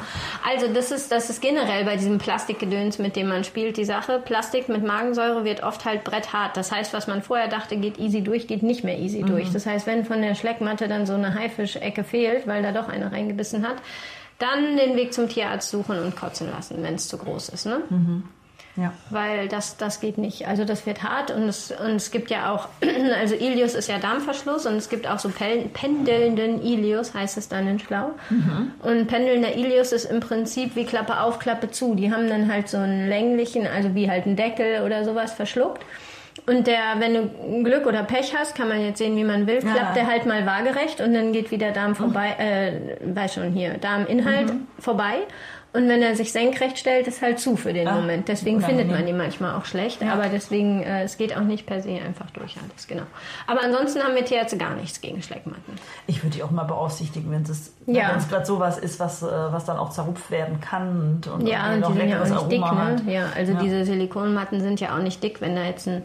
Also 0.49 0.73
das 0.73 0.91
ist, 0.91 1.11
das 1.11 1.31
ist 1.31 1.41
generell 1.41 1.85
bei 1.85 1.97
diesem 2.09 2.19
Plastikgedöns, 2.19 2.99
mit 2.99 3.17
dem 3.17 3.29
man 3.29 3.45
spielt, 3.45 3.77
die 3.77 3.85
Sache. 3.85 4.21
Plastik 4.25 4.69
mit 4.69 4.85
Magensäure 4.85 5.45
wird 5.45 5.63
oft 5.63 5.85
halt 5.85 6.05
bretthart. 6.05 6.57
Das 6.57 6.73
heißt, 6.73 6.95
was 6.95 7.07
man 7.07 7.23
vorher 7.23 7.49
dachte, 7.49 7.77
geht 7.77 7.99
easy 7.99 8.23
durch, 8.23 8.47
geht 8.47 8.63
nicht 8.63 8.83
mehr 8.83 8.99
easy 8.99 9.23
mhm. 9.23 9.27
durch. 9.27 9.53
Das 9.53 9.67
heißt, 9.67 9.87
wenn 9.87 10.05
von 10.05 10.23
der 10.23 10.35
Schleckmatte 10.35 10.89
dann 10.89 11.07
so 11.07 11.15
eine 11.15 11.35
Haifischecke 11.35 12.05
fehlt, 12.05 12.47
weil 12.47 12.63
da 12.63 12.73
doch 12.73 12.89
einer 12.89 13.13
reingebissen 13.13 13.67
hat, 13.67 13.77
dann 14.39 14.77
den 14.77 14.97
Weg 14.97 15.13
zum 15.13 15.29
Tierarzt 15.29 15.71
suchen 15.71 15.99
und 15.99 16.17
kotzen 16.17 16.51
lassen, 16.51 16.83
wenn 16.83 16.95
es 16.95 17.09
zu 17.09 17.19
groß 17.19 17.51
ist. 17.51 17.67
Ne? 17.67 17.83
Mhm. 17.91 18.25
Ja. 18.79 18.93
Weil 19.11 19.49
das, 19.49 19.77
das 19.77 20.01
geht 20.01 20.19
nicht. 20.19 20.47
Also 20.47 20.65
das 20.65 20.87
wird 20.87 21.03
hart 21.03 21.33
und 21.33 21.49
es, 21.49 21.73
und 21.73 21.97
es 21.97 22.13
gibt 22.13 22.31
ja 22.31 22.53
auch, 22.53 22.69
also 23.21 23.35
Ilius 23.35 23.75
ist 23.75 23.89
ja 23.89 23.99
Darmverschluss 23.99 24.67
und 24.67 24.75
es 24.75 24.89
gibt 24.89 25.09
auch 25.09 25.19
so 25.19 25.31
pendelnden 25.31 26.63
Ilius, 26.63 27.13
heißt 27.13 27.39
es 27.39 27.49
dann 27.49 27.67
in 27.67 27.81
Schlau. 27.81 28.13
Mhm. 28.31 28.71
Und 28.81 29.09
pendelnder 29.09 29.57
Ilius 29.57 29.91
ist 29.91 30.05
im 30.05 30.21
Prinzip 30.21 30.77
wie 30.77 30.85
Klappe 30.85 31.21
auf, 31.21 31.41
Klappe 31.41 31.73
zu. 31.73 31.97
Die 31.97 32.13
haben 32.13 32.29
dann 32.29 32.51
halt 32.53 32.69
so 32.69 32.77
einen 32.77 33.09
länglichen, 33.09 33.67
also 33.67 33.97
wie 33.97 34.09
halt 34.09 34.27
einen 34.27 34.37
Deckel 34.37 34.83
oder 34.83 35.05
sowas 35.05 35.33
verschluckt. 35.33 35.85
Und 36.47 36.69
der, 36.69 36.99
wenn 36.99 37.15
du 37.15 37.65
Glück 37.65 37.85
oder 37.85 38.05
Pech 38.05 38.35
hast, 38.39 38.55
kann 38.57 38.69
man 38.69 38.81
jetzt 38.81 38.99
sehen, 38.99 39.17
wie 39.17 39.25
man 39.25 39.47
will, 39.49 39.59
klappt 39.59 39.77
ja. 39.77 39.93
der 39.93 40.07
halt 40.07 40.25
mal 40.25 40.47
waagerecht 40.47 41.01
und 41.01 41.13
dann 41.13 41.33
geht 41.33 41.51
wieder 41.51 41.73
Darm 41.73 41.97
vorbei, 41.97 42.37
äh, 42.39 42.73
weiß 43.15 43.35
schon 43.35 43.51
hier, 43.51 43.75
Darminhalt 43.75 44.55
mhm. 44.55 44.67
vorbei. 44.79 45.17
Und 45.75 45.87
wenn 45.87 46.01
er 46.01 46.17
sich 46.17 46.33
senkrecht 46.33 46.79
stellt, 46.79 47.07
ist 47.07 47.21
halt 47.21 47.39
zu 47.39 47.57
für 47.57 47.75
den 47.75 47.87
ah, 47.89 47.95
Moment. 47.95 48.29
Deswegen 48.29 48.63
findet 48.63 48.91
man 48.91 49.07
ihn 49.07 49.19
manchmal 49.19 49.55
auch 49.55 49.67
schlecht. 49.67 50.01
Ja. 50.01 50.15
Aber 50.15 50.29
deswegen, 50.29 50.83
äh, 50.83 51.03
es 51.03 51.19
geht 51.19 51.37
auch 51.37 51.43
nicht 51.43 51.67
per 51.67 51.83
se 51.83 51.91
einfach 51.91 52.31
durch 52.31 52.57
alles, 52.57 52.87
genau. 52.87 53.03
Aber 53.47 53.63
ansonsten 53.63 54.03
haben 54.03 54.15
wir 54.15 54.25
Tierärzte 54.25 54.57
gar 54.57 54.75
nichts 54.75 55.03
gegen 55.03 55.23
Schleckmatten. 55.23 55.75
Ich 56.07 56.23
würde 56.23 56.37
die 56.37 56.43
auch 56.43 56.51
mal 56.51 56.65
beaufsichtigen, 56.65 57.31
wenn 57.31 57.43
es 57.43 57.75
ja. 57.87 58.17
gerade 58.31 58.47
sowas 58.47 58.79
ist, 58.79 58.99
was, 58.99 59.23
äh, 59.23 59.27
was 59.27 59.67
dann 59.67 59.77
auch 59.77 59.91
zerrupft 59.91 60.31
werden 60.31 60.61
kann 60.61 61.01
und, 61.01 61.27
und 61.27 61.47
ja, 61.47 61.75
und 61.75 61.87
die 61.87 61.99
sind 61.99 62.09
ja 62.09 62.23
auch 62.23 62.29
nicht 62.29 62.53
dick, 62.53 62.61
ne? 62.61 63.03
Ja, 63.07 63.27
also 63.37 63.53
ja. 63.53 63.61
diese 63.61 63.85
Silikonmatten 63.85 64.63
sind 64.63 64.81
ja 64.81 64.97
auch 64.97 65.03
nicht 65.03 65.23
dick, 65.23 65.43
wenn 65.43 65.55
da 65.55 65.65
jetzt 65.65 65.87
ein 65.87 66.03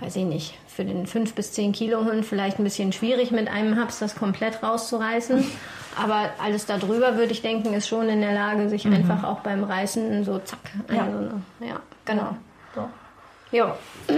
weiß 0.00 0.16
ich 0.16 0.24
nicht, 0.24 0.54
für 0.66 0.84
den 0.84 1.06
5 1.06 1.34
bis 1.34 1.52
10 1.52 1.72
Kilo 1.72 2.04
Hund 2.04 2.24
vielleicht 2.24 2.58
ein 2.58 2.64
bisschen 2.64 2.92
schwierig 2.92 3.30
mit 3.30 3.48
einem 3.48 3.78
Haps 3.78 3.98
das 3.98 4.14
komplett 4.14 4.62
rauszureißen. 4.62 5.42
Aber 5.96 6.30
alles 6.42 6.66
darüber 6.66 7.16
würde 7.16 7.32
ich 7.32 7.42
denken, 7.42 7.72
ist 7.72 7.88
schon 7.88 8.08
in 8.08 8.20
der 8.20 8.34
Lage, 8.34 8.68
sich 8.68 8.84
mhm. 8.84 8.94
einfach 8.94 9.24
auch 9.24 9.40
beim 9.40 9.64
Reißen 9.64 10.24
so 10.24 10.38
zack. 10.38 10.58
Ja, 10.92 11.04
also, 11.04 11.30
ja 11.60 11.80
genau. 12.04 12.36
So. 12.74 12.88
Ja, 13.52 13.76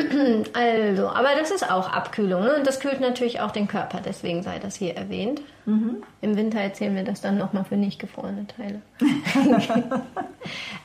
also, 0.55 1.09
aber 1.09 1.29
das 1.39 1.51
ist 1.51 1.71
auch 1.71 1.93
Abkühlung 1.93 2.43
ne? 2.43 2.57
und 2.57 2.67
das 2.67 2.81
kühlt 2.81 3.01
natürlich 3.01 3.41
auch 3.41 3.51
den 3.51 3.69
Körper, 3.69 4.01
deswegen 4.05 4.43
sei 4.43 4.59
das 4.59 4.75
hier 4.75 4.97
erwähnt. 4.97 5.41
Mhm. 5.69 5.97
Im 6.23 6.35
Winter 6.35 6.61
erzählen 6.61 6.97
wir 6.97 7.05
das 7.05 7.21
dann 7.21 7.37
nochmal 7.37 7.63
für 7.63 7.77
nicht 7.77 7.99
gefrorene 7.99 8.47
Teile. 8.47 8.81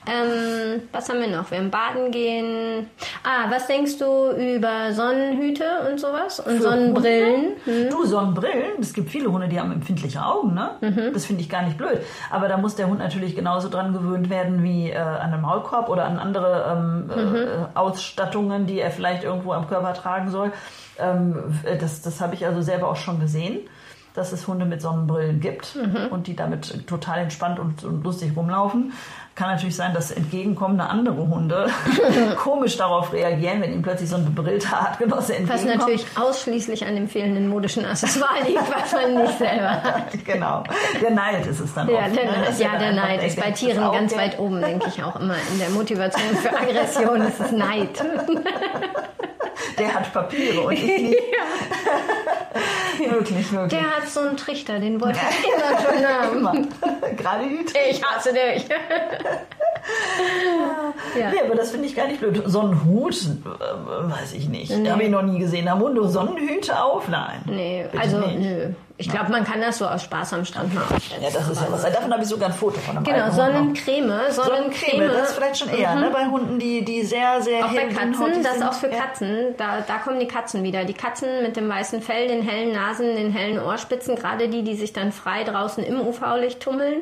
ähm, 0.05 0.81
was 0.91 1.07
haben 1.07 1.21
wir 1.21 1.29
noch? 1.29 1.49
Wir 1.51 1.59
haben 1.59 1.71
baden 1.71 2.11
gehen. 2.11 2.87
Ah, 3.23 3.49
was 3.49 3.67
denkst 3.67 3.97
du 3.97 4.31
über 4.31 4.91
Sonnenhüte 4.91 5.63
und 5.89 6.01
sowas? 6.01 6.41
Und 6.41 6.57
für 6.57 6.63
Sonnenbrillen? 6.63 7.53
Hm? 7.63 7.89
Du, 7.91 8.05
Sonnenbrillen, 8.05 8.81
es 8.81 8.93
gibt 8.93 9.09
viele 9.09 9.31
Hunde, 9.31 9.47
die 9.47 9.57
haben 9.57 9.71
empfindliche 9.71 10.25
Augen, 10.25 10.53
ne? 10.53 10.71
Mhm. 10.81 11.13
Das 11.13 11.25
finde 11.27 11.41
ich 11.41 11.49
gar 11.49 11.61
nicht 11.61 11.77
blöd. 11.77 12.01
Aber 12.29 12.49
da 12.49 12.57
muss 12.57 12.75
der 12.75 12.87
Hund 12.87 12.99
natürlich 12.99 13.37
genauso 13.37 13.69
dran 13.69 13.93
gewöhnt 13.93 14.29
werden 14.29 14.63
wie 14.63 14.89
äh, 14.89 14.97
an 14.97 15.31
einem 15.31 15.43
Maulkorb 15.43 15.87
oder 15.87 16.03
an 16.03 16.19
andere 16.19 16.65
ähm, 16.69 17.05
mhm. 17.05 17.35
äh, 17.37 17.47
Ausstattungen, 17.73 18.67
die 18.67 18.81
er 18.81 18.91
vielleicht 18.91 19.23
irgendwo 19.23 19.53
am 19.53 19.69
Körper 19.69 19.93
tragen 19.93 20.29
soll. 20.29 20.51
Ähm, 20.99 21.35
das 21.79 22.01
das 22.01 22.19
habe 22.19 22.35
ich 22.35 22.45
also 22.45 22.61
selber 22.61 22.89
auch 22.89 22.97
schon 22.97 23.21
gesehen 23.21 23.61
dass 24.13 24.31
es 24.31 24.47
Hunde 24.47 24.65
mit 24.65 24.81
Sonnenbrillen 24.81 25.39
gibt 25.39 25.75
mhm. 25.75 26.07
und 26.11 26.27
die 26.27 26.35
damit 26.35 26.87
total 26.87 27.19
entspannt 27.19 27.59
und, 27.59 27.83
und, 27.83 28.03
lustig 28.03 28.35
rumlaufen. 28.35 28.93
Kann 29.35 29.49
natürlich 29.49 29.75
sein, 29.75 29.95
dass 29.95 30.11
entgegenkommende 30.11 30.83
andere 30.83 31.27
Hunde 31.27 31.67
komisch 32.37 32.77
darauf 32.77 33.11
reagieren, 33.11 33.61
wenn 33.61 33.73
ihnen 33.73 33.81
plötzlich 33.81 34.09
so 34.09 34.17
ein 34.17 34.25
bebrillter 34.25 34.77
Artgenosse 34.77 35.35
entgegenkommt. 35.35 35.69
Was 35.69 35.79
natürlich 35.79 36.05
ausschließlich 36.15 36.85
an 36.85 36.95
dem 36.95 37.07
fehlenden 37.07 37.47
modischen 37.47 37.83
Accessoire 37.83 38.43
liegt, 38.45 38.61
was 38.71 38.91
man 38.91 39.15
nicht 39.23 39.37
selber 39.39 39.71
hat. 39.81 40.23
Genau. 40.23 40.63
Der 41.01 41.11
Neid 41.11 41.47
ist 41.47 41.61
es 41.61 41.73
dann 41.73 41.89
ja, 41.89 42.05
oft. 42.05 42.15
Der, 42.15 42.25
ne? 42.25 42.47
Ja, 42.59 42.77
der 42.77 42.93
Neid 42.93 43.23
ist 43.23 43.39
bei 43.39 43.49
Tieren 43.49 43.91
ganz 43.91 44.15
weit 44.15 44.37
oben, 44.37 44.61
denke 44.61 44.87
ich 44.87 45.03
auch 45.03 45.19
immer. 45.19 45.35
In 45.51 45.57
der 45.57 45.69
Motivation 45.69 46.35
für 46.35 46.55
Aggression 46.55 47.21
ist 47.21 47.39
es 47.39 47.51
Neid. 47.51 48.05
Der 49.77 49.93
hat 49.93 50.13
Papiere 50.13 50.61
und 50.61 50.73
ich 50.73 50.83
nicht. 50.83 51.19
Ja. 52.99 53.11
wirklich, 53.11 53.51
wirklich. 53.51 53.79
Der 53.79 53.95
hat 53.95 54.07
so 54.07 54.21
einen 54.21 54.37
Trichter, 54.37 54.79
den 54.79 55.01
wollte 55.01 55.19
ich 55.19 55.47
immer 55.47 55.79
schon 55.81 56.05
haben. 56.05 56.69
Gerade 57.17 57.47
die 57.47 57.65
Trichter. 57.65 57.79
Ich 57.89 58.03
hasse 58.03 58.33
dich. 58.33 58.65
ja. 61.19 61.31
Nee, 61.31 61.41
aber 61.45 61.55
das 61.55 61.71
finde 61.71 61.87
ich 61.87 61.95
gar 61.95 62.07
nicht 62.07 62.19
blöd. 62.19 62.41
Sonnenhut, 62.45 63.15
äh, 63.15 64.11
weiß 64.11 64.33
ich 64.33 64.49
nicht. 64.49 64.75
Nee. 64.75 64.89
Habe 64.89 65.03
ich 65.03 65.09
noch 65.09 65.23
nie 65.23 65.39
gesehen. 65.39 65.69
Haben 65.69 65.81
Hunde 65.81 66.07
Sonnenhüte 66.07 66.81
auf? 66.81 67.07
Nein. 67.07 67.41
Nee, 67.45 67.85
also 67.97 68.19
nicht. 68.19 68.39
nö. 68.39 68.69
Ich 68.97 69.09
glaube, 69.09 69.31
man 69.31 69.43
kann 69.43 69.59
das 69.59 69.79
so 69.79 69.87
aus 69.87 70.03
Spaß 70.03 70.33
am 70.33 70.45
Strand 70.45 70.73
mal 70.73 70.83
aufstellen. 70.83 71.23
Ja, 71.23 71.29
das 71.31 71.49
ist 71.49 71.59
ja 71.59 71.67
was. 71.69 71.81
Davon 71.81 72.13
habe 72.13 72.21
ich 72.21 72.29
sogar 72.29 72.49
ein 72.49 72.55
Foto 72.55 72.79
von 72.79 72.95
einem 72.95 73.03
Genau, 73.03 73.31
Sonnencreme. 73.31 74.31
Sonnencreme. 74.31 74.31
Sonnencreme, 74.31 75.07
das 75.07 75.29
ist 75.29 75.35
vielleicht 75.35 75.57
schon 75.57 75.69
eher, 75.69 75.95
ne? 75.95 76.01
mhm. 76.01 76.01
ne? 76.01 76.09
Bei 76.11 76.25
Hunden, 76.27 76.59
die, 76.59 76.85
die 76.85 77.01
sehr, 77.03 77.41
sehr 77.41 77.65
Auch 77.65 77.73
bei 77.73 77.87
Katzen, 77.87 78.43
das 78.43 78.57
ist 78.57 78.63
auch 78.63 78.73
für 78.73 78.89
Katzen. 78.89 79.55
Da, 79.57 79.81
da 79.85 79.97
kommen 79.97 80.19
die 80.19 80.27
Katzen 80.27 80.63
wieder. 80.63 80.85
Die 80.85 80.93
Katzen 80.93 81.41
mit 81.41 81.57
dem 81.57 81.67
weißen 81.67 82.01
Fell, 82.01 82.27
den 82.27 82.43
hellen 82.43 82.71
Nasen, 82.71 83.15
den 83.15 83.31
hellen 83.31 83.59
Ohrspitzen, 83.59 84.15
gerade 84.15 84.47
die, 84.47 84.63
die 84.63 84.75
sich 84.75 84.93
dann 84.93 85.11
frei 85.11 85.43
draußen 85.43 85.83
im 85.83 85.99
UV-Licht 85.99 86.61
tummeln. 86.61 87.01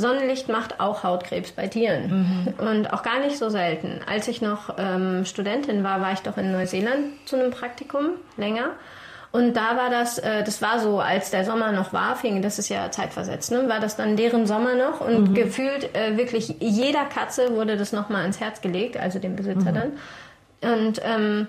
Sonnenlicht 0.00 0.48
macht 0.48 0.80
auch 0.80 1.04
Hautkrebs 1.04 1.52
bei 1.52 1.68
Tieren 1.68 2.54
mhm. 2.58 2.66
und 2.66 2.92
auch 2.92 3.02
gar 3.02 3.20
nicht 3.20 3.38
so 3.38 3.48
selten. 3.50 4.00
Als 4.06 4.26
ich 4.28 4.42
noch 4.42 4.74
ähm, 4.78 5.24
Studentin 5.24 5.84
war, 5.84 6.00
war 6.00 6.12
ich 6.12 6.20
doch 6.20 6.36
in 6.36 6.50
Neuseeland 6.50 7.06
zu 7.26 7.36
einem 7.36 7.50
Praktikum 7.50 8.10
länger 8.36 8.70
und 9.32 9.56
da 9.56 9.76
war 9.76 9.90
das, 9.90 10.18
äh, 10.18 10.42
das 10.42 10.60
war 10.60 10.80
so, 10.80 10.98
als 10.98 11.30
der 11.30 11.44
Sommer 11.44 11.70
noch 11.70 11.92
war, 11.92 12.16
fing, 12.16 12.42
das 12.42 12.58
ist 12.58 12.68
ja 12.68 12.90
zeitversetzt, 12.90 13.52
ne, 13.52 13.68
war 13.68 13.78
das 13.78 13.96
dann 13.96 14.16
deren 14.16 14.46
Sommer 14.46 14.74
noch 14.74 15.00
und 15.00 15.30
mhm. 15.30 15.34
gefühlt 15.34 15.94
äh, 15.94 16.16
wirklich 16.16 16.56
jeder 16.58 17.04
Katze 17.04 17.54
wurde 17.54 17.76
das 17.76 17.92
nochmal 17.92 18.26
ins 18.26 18.40
Herz 18.40 18.60
gelegt, 18.60 18.96
also 18.96 19.20
dem 19.20 19.36
Besitzer 19.36 19.70
mhm. 19.70 19.74
dann. 19.74 19.92
Und 20.62 21.00
ähm, 21.04 21.46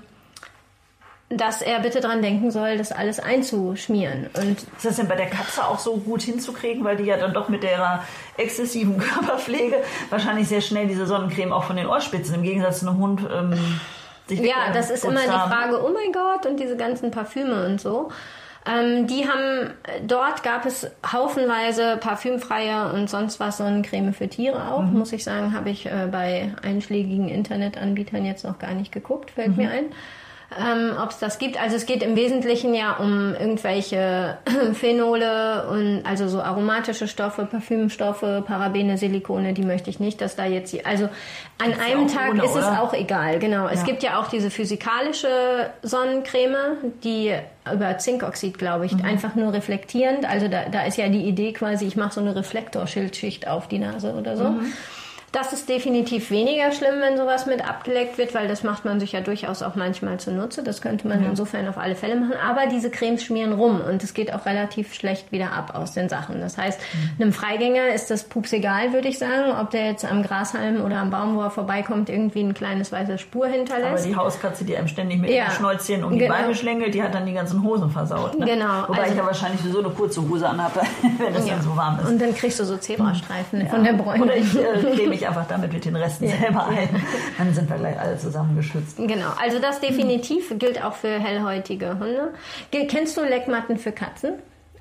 dass 1.33 1.61
er 1.61 1.79
bitte 1.79 2.01
dran 2.01 2.21
denken 2.21 2.51
soll, 2.51 2.77
das 2.77 2.91
alles 2.91 3.19
einzuschmieren. 3.19 4.29
Und 4.33 4.63
ist 4.63 4.83
das 4.83 4.95
denn 4.97 5.07
bei 5.07 5.15
der 5.15 5.27
Katze 5.27 5.65
auch 5.65 5.79
so 5.79 5.97
gut 5.97 6.21
hinzukriegen, 6.21 6.83
weil 6.83 6.97
die 6.97 7.03
ja 7.03 7.17
dann 7.17 7.33
doch 7.33 7.49
mit 7.49 7.63
der 7.63 8.03
exzessiven 8.37 8.97
Körperpflege 8.99 9.77
wahrscheinlich 10.09 10.47
sehr 10.47 10.61
schnell 10.61 10.87
diese 10.87 11.05
Sonnencreme 11.05 11.53
auch 11.53 11.63
von 11.63 11.75
den 11.75 11.87
Ohrspitzen 11.87 12.35
im 12.35 12.43
Gegensatz 12.43 12.79
zu 12.79 12.89
einem 12.89 12.97
Hund 12.97 13.21
ähm, 13.31 13.79
ja, 14.29 14.71
das 14.73 14.89
ist 14.89 15.03
immer 15.03 15.21
die 15.21 15.27
Frage, 15.27 15.83
oh 15.83 15.89
mein 15.93 16.13
Gott, 16.13 16.45
und 16.45 16.57
diese 16.57 16.77
ganzen 16.77 17.11
Parfüme 17.11 17.65
und 17.65 17.81
so. 17.81 18.11
Ähm, 18.65 19.07
die 19.07 19.27
haben, 19.27 19.71
dort 20.05 20.43
gab 20.43 20.65
es 20.65 20.89
haufenweise 21.11 21.97
parfümfreie 21.97 22.93
und 22.93 23.09
sonst 23.09 23.39
was 23.39 23.57
Sonnencreme 23.57 24.13
für 24.13 24.27
Tiere 24.27 24.71
auch, 24.71 24.83
mhm. 24.83 24.99
muss 24.99 25.11
ich 25.13 25.23
sagen, 25.23 25.53
habe 25.53 25.71
ich 25.71 25.87
äh, 25.87 26.07
bei 26.11 26.53
einschlägigen 26.61 27.27
Internetanbietern 27.27 28.23
jetzt 28.23 28.45
noch 28.45 28.59
gar 28.59 28.73
nicht 28.73 28.91
geguckt, 28.91 29.31
fällt 29.31 29.57
mhm. 29.57 29.63
mir 29.63 29.71
ein 29.71 29.85
ähm, 30.57 30.97
ob 31.01 31.11
es 31.11 31.19
das 31.19 31.39
gibt. 31.39 31.61
Also 31.61 31.75
es 31.75 31.85
geht 31.85 32.03
im 32.03 32.15
Wesentlichen 32.15 32.73
ja 32.73 32.97
um 32.97 33.33
irgendwelche 33.33 34.37
Phenole 34.73 35.67
und 35.69 36.03
also 36.03 36.27
so 36.27 36.41
aromatische 36.41 37.07
Stoffe, 37.07 37.45
Parfümstoffe, 37.45 38.43
Parabene, 38.45 38.97
Silikone, 38.97 39.53
die 39.53 39.63
möchte 39.63 39.89
ich 39.89 39.99
nicht, 39.99 40.19
dass 40.19 40.35
da 40.35 40.45
jetzt, 40.45 40.75
also 40.85 41.09
an 41.57 41.73
einem 41.73 42.07
Tag 42.07 42.31
ohne, 42.31 42.43
ist 42.43 42.55
es 42.55 42.65
auch 42.65 42.93
egal, 42.93 43.39
genau. 43.39 43.65
Ja. 43.65 43.71
Es 43.71 43.85
gibt 43.85 44.03
ja 44.03 44.19
auch 44.19 44.27
diese 44.27 44.49
physikalische 44.49 45.69
Sonnencreme, 45.83 46.77
die 47.03 47.33
über 47.71 47.97
Zinkoxid, 47.97 48.57
glaube 48.57 48.85
ich, 48.85 48.93
mhm. 48.93 49.05
einfach 49.05 49.35
nur 49.35 49.53
reflektierend. 49.53 50.29
Also 50.29 50.47
da, 50.47 50.65
da 50.69 50.83
ist 50.83 50.97
ja 50.97 51.07
die 51.07 51.23
Idee 51.23 51.53
quasi, 51.53 51.85
ich 51.85 51.95
mache 51.95 52.13
so 52.13 52.21
eine 52.21 52.35
Reflektorschildschicht 52.35 53.47
auf 53.47 53.67
die 53.67 53.79
Nase 53.79 54.13
oder 54.13 54.35
so. 54.35 54.45
Mhm. 54.45 54.73
Das 55.31 55.53
ist 55.53 55.69
definitiv 55.69 56.29
weniger 56.29 56.73
schlimm, 56.73 56.95
wenn 56.99 57.15
sowas 57.15 57.45
mit 57.45 57.65
abgeleckt 57.65 58.17
wird, 58.17 58.33
weil 58.33 58.49
das 58.49 58.63
macht 58.63 58.83
man 58.83 58.99
sich 58.99 59.13
ja 59.13 59.21
durchaus 59.21 59.63
auch 59.63 59.75
manchmal 59.75 60.19
zunutze. 60.19 60.61
Das 60.61 60.81
könnte 60.81 61.07
man 61.07 61.23
ja. 61.23 61.29
insofern 61.29 61.69
auf 61.69 61.77
alle 61.77 61.95
Fälle 61.95 62.17
machen. 62.17 62.33
Aber 62.45 62.67
diese 62.67 62.89
Cremes 62.89 63.23
schmieren 63.23 63.53
rum 63.53 63.79
und 63.79 64.03
es 64.03 64.13
geht 64.13 64.33
auch 64.33 64.45
relativ 64.45 64.93
schlecht 64.93 65.31
wieder 65.31 65.53
ab 65.53 65.73
aus 65.73 65.93
den 65.93 66.09
Sachen. 66.09 66.41
Das 66.41 66.57
heißt, 66.57 66.81
mhm. 66.81 67.21
einem 67.21 67.33
Freigänger 67.33 67.93
ist 67.93 68.11
das 68.11 68.25
pups 68.25 68.51
egal, 68.51 68.91
würde 68.91 69.07
ich 69.07 69.19
sagen, 69.19 69.53
ob 69.57 69.69
der 69.71 69.85
jetzt 69.85 70.03
am 70.03 70.21
Grashalm 70.21 70.83
oder 70.83 70.97
am 70.97 71.11
Baum, 71.11 71.37
wo 71.37 71.41
er 71.41 71.51
vorbeikommt, 71.51 72.09
irgendwie 72.09 72.41
ein 72.41 72.53
kleines 72.53 72.91
weiße 72.91 73.17
Spur 73.17 73.47
hinterlässt. 73.47 74.03
Aber 74.03 74.07
die 74.09 74.15
Hauskatze, 74.17 74.65
die 74.65 74.75
einem 74.75 74.89
ständig 74.89 75.19
mit 75.19 75.29
ja. 75.29 75.49
Schnäuzchen 75.51 76.03
um 76.03 76.11
die 76.11 76.19
genau. 76.19 76.33
Beine 76.33 76.55
schlängelt, 76.55 76.93
die 76.93 77.01
hat 77.01 77.15
dann 77.15 77.25
die 77.25 77.33
ganzen 77.33 77.63
Hosen 77.63 77.89
versaut. 77.89 78.37
Ne? 78.37 78.45
Genau. 78.45 78.89
Wobei 78.89 79.03
also, 79.03 79.11
ich 79.11 79.17
ja 79.17 79.25
wahrscheinlich 79.25 79.61
so 79.61 79.79
eine 79.79 79.89
kurze 79.91 80.27
Hose 80.27 80.49
anhabe, 80.49 80.81
wenn 81.19 81.33
es 81.35 81.47
ja. 81.47 81.53
dann 81.53 81.63
so 81.63 81.77
warm 81.77 81.99
ist. 81.99 82.09
Und 82.09 82.21
dann 82.21 82.35
kriegst 82.35 82.59
du 82.59 82.65
so 82.65 82.75
Zebrastreifen 82.75 83.65
von 83.69 83.85
der 83.85 83.93
Bräune. 83.93 84.23
Oder 84.23 84.35
ich 84.35 84.53
äh, 84.57 85.20
mich 85.21 85.27
einfach 85.27 85.47
damit 85.47 85.71
mit 85.71 85.85
den 85.85 85.95
Resten 85.95 86.25
ja. 86.25 86.35
selber 86.37 86.67
ein. 86.67 86.89
Dann 87.37 87.53
sind 87.53 87.69
wir 87.69 87.77
gleich 87.77 87.99
alle 87.99 88.17
zusammen 88.17 88.55
geschützt. 88.55 88.97
Genau, 88.97 89.31
also 89.41 89.59
das 89.59 89.79
definitiv 89.79 90.53
gilt 90.57 90.83
auch 90.83 90.93
für 90.93 91.19
hellhäutige 91.19 91.99
Hunde. 91.99 92.33
Kennst 92.71 93.17
du 93.17 93.21
Leckmatten 93.21 93.77
für 93.77 93.91
Katzen? 93.91 94.33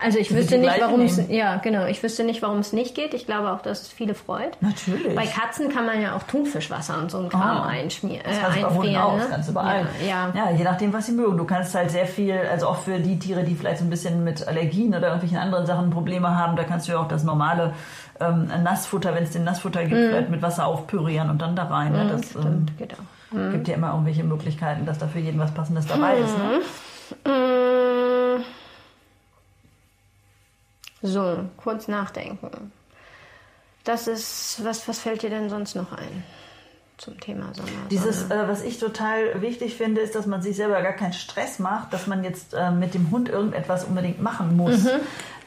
Also 0.02 0.18
ich 0.18 0.34
wüsste 0.34 0.58
nicht, 0.58 0.80
warum 0.80 1.02
es 1.02 1.20
ja 1.28 1.56
genau. 1.56 1.86
Ich 1.86 2.02
wüsste 2.02 2.24
nicht, 2.24 2.42
warum 2.42 2.58
es 2.58 2.72
nicht 2.72 2.94
geht. 2.94 3.14
Ich 3.14 3.26
glaube 3.26 3.50
auch, 3.52 3.60
dass 3.60 3.82
es 3.82 3.88
viele 3.88 4.14
freut. 4.14 4.56
Natürlich. 4.60 5.14
Bei 5.14 5.26
Katzen 5.26 5.68
kann 5.68 5.86
man 5.86 6.00
ja 6.00 6.16
auch 6.16 6.22
Thunfischwasser 6.22 6.98
und 6.98 7.10
so 7.10 7.18
ein 7.18 7.28
Kram 7.28 7.60
oh. 7.60 7.68
einschmieren. 7.68 8.22
Das 8.24 8.40
kannst 8.40 8.58
äh, 8.58 8.62
bei 8.62 8.68
auch, 8.68 8.82
ne? 9.14 9.18
das 9.18 9.30
kannst 9.30 9.48
du 9.48 9.52
überall. 9.52 9.86
Ja, 10.00 10.32
ja. 10.34 10.50
ja, 10.50 10.56
je 10.56 10.64
nachdem, 10.64 10.92
was 10.92 11.06
sie 11.06 11.12
mögen. 11.12 11.36
Du 11.36 11.44
kannst 11.44 11.74
halt 11.74 11.90
sehr 11.90 12.06
viel, 12.06 12.34
also 12.50 12.68
auch 12.68 12.78
für 12.78 12.98
die 12.98 13.18
Tiere, 13.18 13.44
die 13.44 13.54
vielleicht 13.54 13.78
so 13.78 13.84
ein 13.84 13.90
bisschen 13.90 14.24
mit 14.24 14.46
Allergien 14.46 14.94
oder 14.94 15.08
irgendwelchen 15.08 15.38
anderen 15.38 15.66
Sachen 15.66 15.90
Probleme 15.90 16.36
haben, 16.36 16.56
da 16.56 16.64
kannst 16.64 16.88
du 16.88 16.92
ja 16.92 17.00
auch 17.00 17.08
das 17.08 17.24
normale 17.24 17.74
ähm, 18.20 18.48
Nassfutter, 18.62 19.14
wenn 19.14 19.24
es 19.24 19.30
den 19.30 19.44
Nassfutter 19.44 19.84
gibt, 19.84 20.00
mm. 20.00 20.08
vielleicht 20.08 20.30
mit 20.30 20.42
Wasser 20.42 20.66
aufpürieren 20.66 21.30
und 21.30 21.40
dann 21.40 21.56
da 21.56 21.64
rein. 21.64 21.92
Mm, 21.92 22.08
das 22.08 22.30
stimmt, 22.30 22.46
ähm, 22.46 22.66
genau. 22.78 23.48
Mm. 23.48 23.52
gibt 23.52 23.68
ja 23.68 23.74
immer 23.74 23.90
irgendwelche 23.90 24.24
Möglichkeiten, 24.24 24.86
dass 24.86 24.98
da 24.98 25.06
für 25.06 25.20
jeden 25.20 25.38
was 25.38 25.52
Passendes 25.52 25.86
dabei 25.86 26.18
ist. 26.18 26.36
Ne? 26.36 26.60
Mhm. 27.24 27.69
So, 31.02 31.44
kurz 31.56 31.88
nachdenken. 31.88 32.72
Das 33.84 34.06
ist, 34.06 34.62
was, 34.64 34.86
was 34.86 34.98
fällt 34.98 35.22
dir 35.22 35.30
denn 35.30 35.48
sonst 35.48 35.74
noch 35.74 35.92
ein? 35.92 36.24
zum 37.00 37.18
Thema 37.18 37.54
Sommer. 37.54 37.70
Dieses, 37.90 38.30
äh, 38.30 38.46
was 38.46 38.62
ich 38.62 38.78
total 38.78 39.40
wichtig 39.40 39.74
finde, 39.74 40.02
ist, 40.02 40.14
dass 40.14 40.26
man 40.26 40.42
sich 40.42 40.56
selber 40.56 40.82
gar 40.82 40.92
keinen 40.92 41.14
Stress 41.14 41.58
macht, 41.58 41.92
dass 41.92 42.06
man 42.06 42.22
jetzt 42.24 42.52
äh, 42.52 42.70
mit 42.70 42.92
dem 42.94 43.10
Hund 43.10 43.28
irgendetwas 43.28 43.84
unbedingt 43.84 44.20
machen 44.20 44.56
muss. 44.56 44.84
Mhm. 44.84 45.00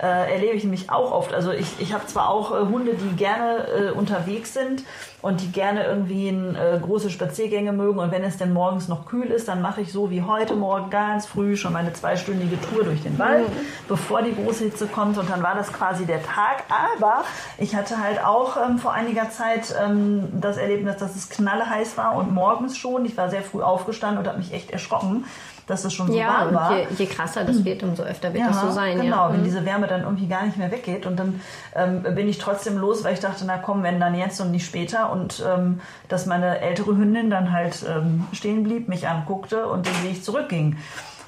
Äh, 0.04 0.34
erlebe 0.34 0.56
ich 0.58 0.63
nämlich 0.66 0.89
auch 0.89 1.13
oft. 1.13 1.34
Also 1.34 1.52
ich, 1.52 1.80
ich 1.80 1.94
habe 1.94 2.06
zwar 2.08 2.28
auch 2.28 2.52
äh, 2.52 2.66
Hunde, 2.66 2.96
die 2.96 3.16
gerne 3.16 3.68
äh, 3.68 3.92
unterwegs 3.92 4.54
sind 4.54 4.84
und 5.22 5.39
die 5.39 5.50
gerne 5.50 5.86
irgendwie 5.86 6.28
in, 6.28 6.56
äh, 6.56 6.78
große 6.82 7.10
Spaziergänge 7.10 7.72
mögen 7.72 8.00
und 8.00 8.12
wenn 8.12 8.26
es 8.26 8.36
denn 8.36 8.52
morgens 8.52 8.89
noch 8.89 9.06
kühl 9.06 9.28
ist, 9.28 9.48
dann 9.48 9.62
mache 9.62 9.80
ich 9.80 9.94
so 9.94 10.12
wie 10.12 10.22
heute 10.22 10.56
Morgen 10.56 10.89
ganz 10.89 11.26
früh 11.26 11.56
schon 11.56 11.72
meine 11.72 11.94
zweistündige 11.94 12.60
Tour 12.60 12.84
durch 12.84 13.02
den 13.02 13.18
Wald, 13.18 13.48
mhm. 13.48 13.54
bevor 13.88 14.22
die 14.22 14.36
große 14.36 14.66
Hitze 14.66 14.88
kommt 14.88 15.18
und 15.18 15.30
dann 15.30 15.42
war 15.42 15.56
das 15.56 15.72
quasi 15.72 16.06
der 16.06 16.22
Tag. 16.22 16.66
Aber 16.68 17.24
ich 17.58 17.74
hatte 17.74 18.04
halt 18.04 18.22
auch 18.26 18.58
ähm, 18.58 18.80
vor 18.80 18.92
einiger 18.92 19.30
Zeit 19.30 19.74
ähm, 19.82 20.28
das 20.34 20.58
Erlebnis, 20.58 20.98
dass 20.98 21.16
es 21.16 21.30
knallheiß 21.30 21.98
war 21.98 22.16
und 22.18 22.34
morgens 22.34 22.76
schon. 22.76 23.06
Ich 23.06 23.16
war 23.16 23.30
sehr 23.30 23.42
früh 23.42 23.62
aufgestanden 23.62 24.20
und 24.20 24.28
habe 24.28 24.39
mich 24.39 24.52
echt 24.52 24.70
erschrocken 24.70 25.24
dass 25.67 25.86
es 25.86 25.93
schon 25.93 26.08
so 26.08 26.17
ja, 26.17 26.28
warm 26.28 26.54
war. 26.54 26.78
Je, 26.78 26.86
je 26.97 27.06
krasser 27.06 27.43
das 27.43 27.63
wird, 27.63 27.84
umso 27.84 28.04
öfter 28.04 28.34
wird 28.34 28.43
ja, 28.43 28.49
das 28.49 28.62
so 28.62 28.71
sein. 28.71 28.99
Genau, 28.99 29.28
ja. 29.28 29.34
wenn 29.34 29.41
mhm. 29.41 29.45
diese 29.45 29.65
Wärme 29.65 29.88
dann 29.88 30.04
irgendwie 30.04 30.28
gar 30.28 30.45
nicht 30.45 30.58
mehr 30.58 30.71
weggeht. 30.71 31.06
Und 31.06 31.17
dann 31.17 31.41
ähm, 31.76 32.04
bin 32.15 32.28
ich 32.28 32.38
trotzdem 32.38 32.78
los, 32.78 33.04
weil 33.04 33.13
ich 33.13 33.19
dachte, 33.19 33.45
na 33.45 33.58
komm, 33.58 33.84
wenn 33.84 33.99
dann 33.99 34.15
jetzt 34.15 34.39
und 34.41 34.52
nicht 34.52 34.65
später. 34.65 35.12
Und 35.12 35.43
ähm, 35.47 35.82
dass 36.10 36.26
meine 36.26 36.60
ältere 36.60 36.97
Hündin 36.97 37.30
dann 37.30 37.52
halt 37.52 37.86
ähm, 37.88 38.28
stehen 38.34 38.63
blieb, 38.63 38.88
mich 38.88 39.08
anguckte 39.08 39.67
und 39.67 39.86
den 39.86 40.04
Weg 40.04 40.23
zurückging. 40.23 40.78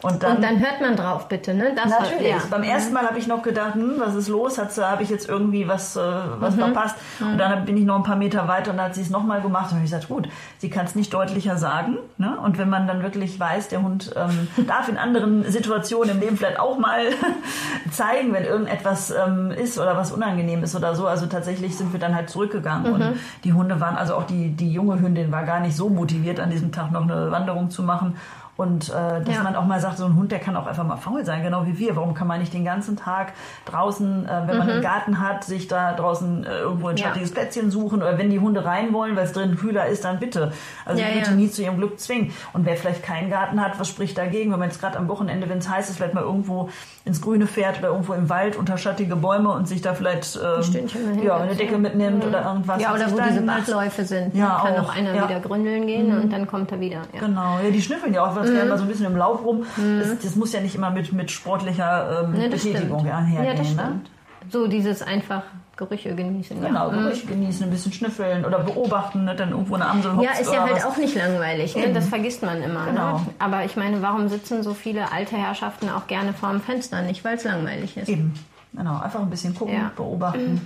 Und 0.06 0.22
dann, 0.22 0.36
und 0.36 0.44
dann 0.44 0.60
hört 0.60 0.82
man 0.82 0.96
drauf, 0.96 1.28
bitte, 1.28 1.56
ne? 1.56 1.74
Das 1.76 1.90
natürlich. 1.90 2.32
War, 2.32 2.40
ja. 2.40 2.46
Beim 2.52 2.62
ersten 2.62 2.94
Mal 2.94 3.08
habe 3.08 3.18
ich 3.18 3.26
noch 3.26 3.42
gedacht, 3.42 3.74
hm, 3.74 3.96
was 3.98 4.14
ist 4.14 4.28
los? 4.28 4.60
Habe 4.60 5.02
ich 5.02 5.10
jetzt 5.10 5.28
irgendwie 5.28 5.68
was, 5.68 5.96
äh, 5.96 6.00
was 6.40 6.56
mhm. 6.56 6.60
verpasst? 6.60 6.96
Mhm. 7.20 7.32
Und 7.32 7.38
dann 7.40 7.66
bin 7.66 7.76
ich 7.76 7.86
noch 7.86 7.96
ein 7.96 8.04
paar 8.04 8.16
Meter 8.16 8.48
weiter 8.48 8.70
und 8.70 8.78
dann 8.78 8.86
hat 8.86 8.96
sie 8.96 9.02
es 9.02 9.10
nochmal 9.10 9.42
gemacht. 9.42 9.72
Und 9.72 9.80
ich 9.80 9.86
gesagt, 9.86 10.08
gut, 10.08 10.30
sie 10.60 10.70
kann 10.70 10.86
es 10.86 10.94
nicht 10.94 11.12
deutlicher 11.12 11.58
sagen. 11.58 11.98
Ne? 12.20 12.38
Und 12.38 12.60
wenn 12.60 12.70
man 12.70 12.86
dann 12.86 13.02
wirklich 13.02 13.40
weiß, 13.40 13.70
der 13.70 13.82
Hund 13.82 14.14
ähm, 14.16 14.48
darf 14.68 14.90
in 14.90 14.98
anderen 14.98 15.44
Situationen 15.50 16.12
im 16.12 16.20
Leben 16.20 16.38
vielleicht 16.38 16.60
auch 16.60 16.78
mal 16.78 17.06
zeigen, 17.92 18.32
wenn 18.32 18.44
irgendetwas 18.44 19.10
ähm, 19.10 19.50
ist 19.50 19.80
oder 19.80 19.98
was 19.98 20.12
unangenehm 20.12 20.64
ist 20.64 20.76
oder 20.76 20.94
so. 20.94 21.08
Also 21.08 21.26
tatsächlich 21.26 21.76
sind 21.76 21.94
wir 21.94 22.00
dann 22.00 22.14
halt 22.14 22.30
zurückgegangen. 22.30 22.94
Mhm. 22.94 22.94
Und 22.94 23.18
die 23.44 23.54
Hunde 23.54 23.80
waren, 23.80 23.96
also 23.96 24.14
auch 24.14 24.26
die, 24.26 24.52
die 24.52 24.72
junge 24.72 25.02
Hündin 25.02 25.32
war 25.32 25.46
gar 25.46 25.62
nicht 25.62 25.76
so 25.76 25.90
motiviert, 25.90 26.40
an 26.40 26.52
diesem 26.52 26.72
Tag 26.72 26.92
noch 26.92 27.02
eine 27.02 27.32
Wanderung 27.32 27.72
zu 27.72 27.82
machen. 27.82 28.18
Und 28.58 28.90
äh, 28.90 29.22
dass 29.22 29.36
ja. 29.36 29.44
man 29.44 29.56
auch 29.56 29.66
mal 29.66 29.82
sagt, 29.82 29.98
so 29.98 30.06
ein 30.06 30.16
Hund, 30.16 30.32
der 30.32 30.40
kann 30.40 30.56
auch 30.56 30.66
einfach 30.66 30.86
mal 30.86 30.96
faul 30.96 31.26
sein, 31.26 31.44
genau 31.44 31.66
wie 31.66 31.78
wir. 31.78 31.96
Warum 31.96 32.14
kann 32.14 32.28
man 32.28 32.40
nicht 32.40 32.54
den 32.54 32.64
ganzen 32.64 32.96
Tag 32.96 33.34
draußen, 33.66 34.26
äh, 34.26 34.30
wenn 34.46 34.54
mhm. 34.54 34.60
man 34.60 34.70
einen 34.70 34.82
Garten 34.82 35.20
hat, 35.20 35.44
sich 35.44 35.68
da 35.68 35.94
draußen 35.94 36.46
äh, 36.46 36.60
irgendwo 36.60 36.88
ein 36.88 36.98
schattiges 36.98 37.30
ja. 37.30 37.36
Plätzchen 37.36 37.70
suchen 37.70 38.02
oder 38.02 38.18
wenn 38.18 38.30
die 38.30 38.40
Hunde 38.40 38.64
rein 38.64 38.94
wollen, 38.94 39.16
weil 39.18 39.26
es 39.26 39.34
drin 39.34 39.58
kühler 39.58 39.88
ist, 39.88 40.06
dann 40.06 40.20
bitte. 40.20 40.54
Also 40.86 41.02
ja, 41.02 41.10
ich 41.10 41.16
würde 41.16 41.30
ja. 41.32 41.36
nie 41.36 41.50
zu 41.50 41.64
ihrem 41.64 41.78
Glück 41.78 42.00
zwingen. 42.00 42.32
Und 42.54 42.66
wer 42.66 42.78
vielleicht 42.78 43.04
keinen 43.04 43.30
Garten 43.30 43.62
hat, 43.62 43.78
was 43.78 43.90
spricht 43.90 44.18
dagegen, 44.18 44.52
wenn 44.52 44.60
man 44.60 44.70
jetzt 44.70 44.80
gerade 44.80 44.98
am 44.98 45.10
Wochenende, 45.10 45.50
wenn 45.50 45.58
es 45.58 45.70
heiß 45.70 45.90
ist, 45.90 45.98
vielleicht 45.98 46.14
mal 46.14 46.24
irgendwo 46.24 46.70
ins 47.04 47.22
Grüne 47.22 47.48
fährt 47.48 47.80
oder 47.80 47.90
irgendwo 47.90 48.14
im 48.14 48.30
Wald 48.30 48.56
unter 48.56 48.78
schattige 48.78 49.16
Bäume 49.16 49.50
und 49.50 49.68
sich 49.68 49.82
da 49.82 49.94
vielleicht 49.94 50.40
ähm, 50.42 51.22
ja, 51.24 51.38
eine 51.38 51.56
Decke 51.56 51.78
mitnimmt 51.78 52.24
mhm. 52.24 52.30
oder 52.30 52.46
irgendwas. 52.46 52.82
Ja, 52.82 52.94
oder 52.94 53.12
wo 53.12 53.20
diese 53.20 53.42
Bachläufe 53.42 54.06
sind. 54.06 54.34
Ja, 54.34 54.62
kann 54.64 54.76
auch, 54.78 54.90
auch 54.90 54.96
einer 54.96 55.14
wieder 55.14 55.40
grünneln 55.40 55.86
gehen 55.86 56.16
mhm. 56.16 56.22
und 56.22 56.34
dann 56.34 56.48
kommt 56.48 56.72
er 56.72 56.80
wieder. 56.80 57.02
Genau, 57.12 57.60
ja, 57.64 57.70
die 57.70 57.82
schnüffeln 57.82 58.14
ja 58.14 58.26
auch 58.26 58.36
ganz 58.52 58.64
mhm. 58.64 58.70
mal 58.70 58.78
so 58.78 58.84
ein 58.84 58.88
bisschen 58.90 59.06
im 59.06 59.16
Laub 59.16 59.46
rum. 59.46 59.66
Mhm. 59.78 60.00
Das, 60.00 60.20
das, 60.20 60.36
muss 60.36 60.54
ja 60.54 60.62
nicht 60.62 60.76
immer 60.76 60.92
mit, 60.92 61.12
mit 61.14 61.32
sportlicher 61.32 62.24
ähm, 62.24 62.34
nee, 62.34 62.48
Betätigung 62.48 63.08
einhergehen. 63.08 63.46
Ja, 63.46 63.54
das 63.54 63.76
ne? 63.76 63.82
stimmt. 63.82 64.10
So 64.52 64.68
dieses 64.68 65.02
einfach 65.02 65.44
Gerüche 65.78 66.16
genießen. 66.16 66.62
Genau, 66.62 66.90
ja. 66.90 66.98
Gerüche 66.98 67.26
mhm. 67.26 67.32
genießen, 67.32 67.66
ein 67.66 67.70
bisschen 67.70 67.92
schnüffeln 67.92 68.46
oder 68.46 68.60
beobachten, 68.60 69.26
ne, 69.26 69.36
dann 69.36 69.50
irgendwo 69.50 69.76
eine 69.76 69.88
Amsel 69.88 70.14
Ja, 70.22 70.32
ist 70.40 70.52
ja 70.52 70.64
halt 70.64 70.78
was. 70.78 70.86
auch 70.86 70.98
nicht 70.98 71.16
langweilig, 71.16 71.76
ne? 71.76 71.92
das 71.94 72.08
vergisst 72.08 72.44
man 72.44 72.62
immer. 72.62 72.86
Ne? 72.86 72.92
Genau. 72.92 73.18
Ne? 73.18 73.26
Aber 73.40 73.66
ich 73.66 73.76
meine, 73.76 74.02
warum 74.02 74.30
sitzen 74.30 74.64
so 74.64 74.74
viele 74.74 75.12
alte 75.12 75.36
Herrschaften 75.36 75.90
auch 75.90 76.08
gerne 76.08 76.34
vorm 76.34 76.62
Fenster? 76.62 77.02
Nicht, 77.02 77.26
weil 77.26 77.36
es 77.36 77.44
langweilig 77.44 77.98
ist. 77.98 78.08
Eben, 78.08 78.34
genau, 78.74 79.00
einfach 79.00 79.20
ein 79.20 79.30
bisschen 79.30 79.54
gucken, 79.54 79.76
ja. 79.76 79.92
beobachten. 79.96 80.54
Mhm. 80.54 80.62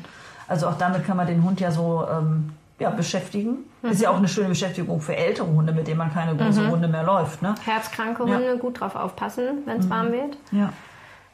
Also 0.48 0.68
auch 0.68 0.78
damit 0.78 1.06
kann 1.06 1.18
man 1.18 1.26
den 1.26 1.44
Hund 1.44 1.60
ja 1.60 1.72
so 1.72 2.06
ähm, 2.12 2.52
ja, 2.80 2.90
beschäftigen. 2.90 3.66
Mhm. 3.82 3.90
Ist 3.92 4.02
ja 4.02 4.10
auch 4.10 4.18
eine 4.18 4.28
schöne 4.28 4.50
Beschäftigung 4.50 5.02
für 5.02 5.16
ältere 5.16 5.48
Hunde, 5.48 5.74
mit 5.74 5.88
denen 5.88 5.98
man 5.98 6.14
keine 6.14 6.36
große 6.36 6.62
mhm. 6.62 6.70
Runde 6.70 6.88
mehr 6.88 7.04
läuft. 7.04 7.42
Ne? 7.42 7.56
Herzkranke 7.64 8.24
Hunde, 8.24 8.46
ja. 8.46 8.56
gut 8.56 8.80
drauf 8.80 8.96
aufpassen, 8.96 9.64
wenn 9.66 9.80
es 9.80 9.86
mhm. 9.86 9.90
warm 9.90 10.12
wird. 10.12 10.38
Ja. 10.52 10.74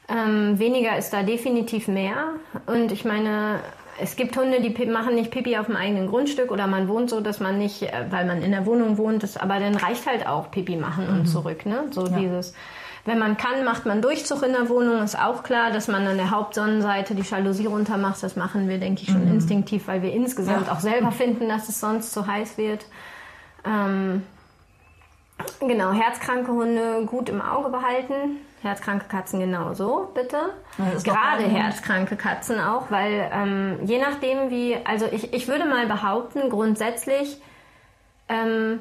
Ähm, 0.08 0.60
weniger 0.60 0.98
ist 0.98 1.12
da 1.14 1.24
definitiv 1.24 1.88
mehr. 1.88 2.16
Und 2.68 2.92
ich 2.92 3.06
meine, 3.06 3.60
es 4.00 4.16
gibt 4.16 4.38
Hunde, 4.38 4.62
die 4.62 4.86
machen 4.86 5.16
nicht 5.16 5.32
Pipi 5.32 5.58
auf 5.58 5.68
dem 5.68 5.76
eigenen 5.76 6.08
Grundstück 6.08 6.52
oder 6.52 6.68
man 6.68 6.88
wohnt 6.88 7.10
so, 7.10 7.22
dass 7.22 7.40
man 7.40 7.58
nicht, 7.58 7.84
äh, 7.84 8.06
weil 8.10 8.26
man 8.26 8.42
in 8.42 8.52
der 8.52 8.66
Wohnung 8.66 8.98
wohnt, 8.98 9.24
das, 9.24 9.38
aber 9.38 9.60
dann 9.60 9.76
reicht 9.76 10.06
halt 10.06 10.28
auch 10.28 10.52
Pipi 10.52 10.76
machen 10.76 11.08
und 11.08 11.20
mhm. 11.20 11.26
zurück. 11.26 11.66
Ne? 11.66 11.86
So 11.92 12.08
ja. 12.08 12.18
dieses 12.18 12.54
wenn 13.06 13.20
man 13.20 13.38
kann, 13.38 13.64
macht 13.64 13.86
man 13.86 14.02
Durchzug 14.02 14.42
in 14.44 14.52
der 14.52 14.68
Wohnung. 14.68 15.04
Ist 15.04 15.18
auch 15.18 15.44
klar, 15.44 15.72
dass 15.72 15.88
man 15.88 16.06
an 16.08 16.18
der 16.18 16.32
Hauptsonnenseite 16.32 17.14
die 17.14 17.22
Jalousie 17.22 17.68
runter 17.68 17.98
macht. 17.98 18.22
Das 18.24 18.36
machen 18.36 18.68
wir, 18.68 18.80
denke 18.80 19.04
ich, 19.04 19.12
schon 19.12 19.26
mhm. 19.26 19.36
instinktiv, 19.36 19.88
weil 19.88 20.02
wir 20.02 20.12
insgesamt 20.12 20.68
ja. 20.68 20.74
auch 20.74 20.80
selber 20.80 21.12
finden, 21.12 21.48
dass 21.48 21.70
es 21.70 21.80
sonst 21.80 22.12
zu 22.12 22.26
heiß 22.26 22.58
wird. 22.58 22.86
Ähm, 23.64 24.24
genau, 25.60 25.92
herzkranke 25.92 26.52
Hunde 26.52 27.06
gut 27.06 27.30
im 27.30 27.42
Auge 27.42 27.70
behalten. 27.70 28.38
Herzkranke 28.64 29.06
Katzen 29.08 29.40
genauso, 29.40 30.10
bitte. 30.16 30.38
Gerade 31.04 31.44
herzkranke 31.44 32.16
Katzen 32.16 32.60
auch, 32.60 32.90
weil 32.90 33.30
ähm, 33.32 33.78
je 33.84 34.00
nachdem 34.00 34.50
wie, 34.50 34.76
also 34.84 35.06
ich, 35.12 35.32
ich 35.34 35.48
würde 35.48 35.66
mal 35.66 35.86
behaupten, 35.86 36.50
grundsätzlich 36.50 37.40
ähm, 38.28 38.80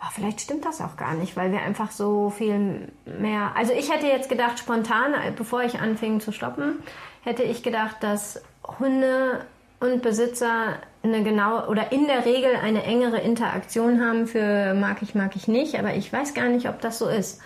Oh, 0.00 0.08
vielleicht 0.14 0.42
stimmt 0.42 0.64
das 0.64 0.80
auch 0.80 0.96
gar 0.96 1.14
nicht, 1.14 1.36
weil 1.36 1.52
wir 1.52 1.62
einfach 1.62 1.90
so 1.90 2.30
viel 2.30 2.92
mehr. 3.06 3.52
Also 3.56 3.72
ich 3.72 3.90
hätte 3.90 4.06
jetzt 4.06 4.28
gedacht, 4.28 4.58
spontan, 4.58 5.14
bevor 5.36 5.62
ich 5.62 5.80
anfing 5.80 6.20
zu 6.20 6.32
stoppen, 6.32 6.82
hätte 7.22 7.42
ich 7.42 7.62
gedacht, 7.62 7.96
dass 8.00 8.42
Hunde 8.78 9.46
und 9.80 10.02
Besitzer 10.02 10.76
eine 11.02 11.22
genaue 11.22 11.68
oder 11.68 11.92
in 11.92 12.06
der 12.06 12.24
Regel 12.24 12.56
eine 12.56 12.82
engere 12.82 13.20
Interaktion 13.20 14.04
haben 14.04 14.26
für 14.26 14.74
mag 14.74 15.02
ich, 15.02 15.14
mag 15.14 15.36
ich 15.36 15.48
nicht, 15.48 15.78
aber 15.78 15.94
ich 15.94 16.12
weiß 16.12 16.34
gar 16.34 16.48
nicht, 16.48 16.68
ob 16.68 16.80
das 16.80 16.98
so 16.98 17.08
ist. 17.08 17.40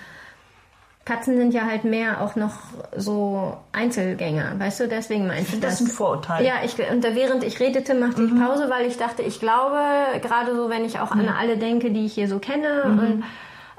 Katzen 1.05 1.37
sind 1.37 1.55
ja 1.55 1.65
halt 1.65 1.85
mehr 1.85 2.21
auch 2.21 2.37
noch 2.37 2.53
so 2.95 3.57
Einzelgänger, 3.73 4.59
weißt 4.59 4.81
du, 4.81 4.89
deswegen 4.89 5.27
meinst 5.27 5.53
du 5.53 5.57
das? 5.57 5.73
Das 5.73 5.81
ist 5.81 5.89
ein 5.89 5.91
Vorurteil. 5.91 6.45
Ja, 6.45 6.57
ich, 6.63 6.79
und 6.79 7.03
während 7.03 7.43
ich 7.43 7.59
redete, 7.59 7.95
machte 7.95 8.23
ich 8.23 8.31
mhm. 8.31 8.45
Pause, 8.45 8.69
weil 8.69 8.87
ich 8.87 8.99
dachte, 8.99 9.23
ich 9.23 9.41
glaube, 9.41 9.79
gerade 10.21 10.55
so, 10.55 10.69
wenn 10.69 10.85
ich 10.85 11.01
auch 11.01 11.15
mhm. 11.15 11.23
an 11.23 11.29
alle 11.31 11.57
denke, 11.57 11.91
die 11.91 12.05
ich 12.05 12.13
hier 12.13 12.29
so 12.29 12.39
kenne 12.39 12.85
mhm. 12.85 12.99
und 12.99 13.25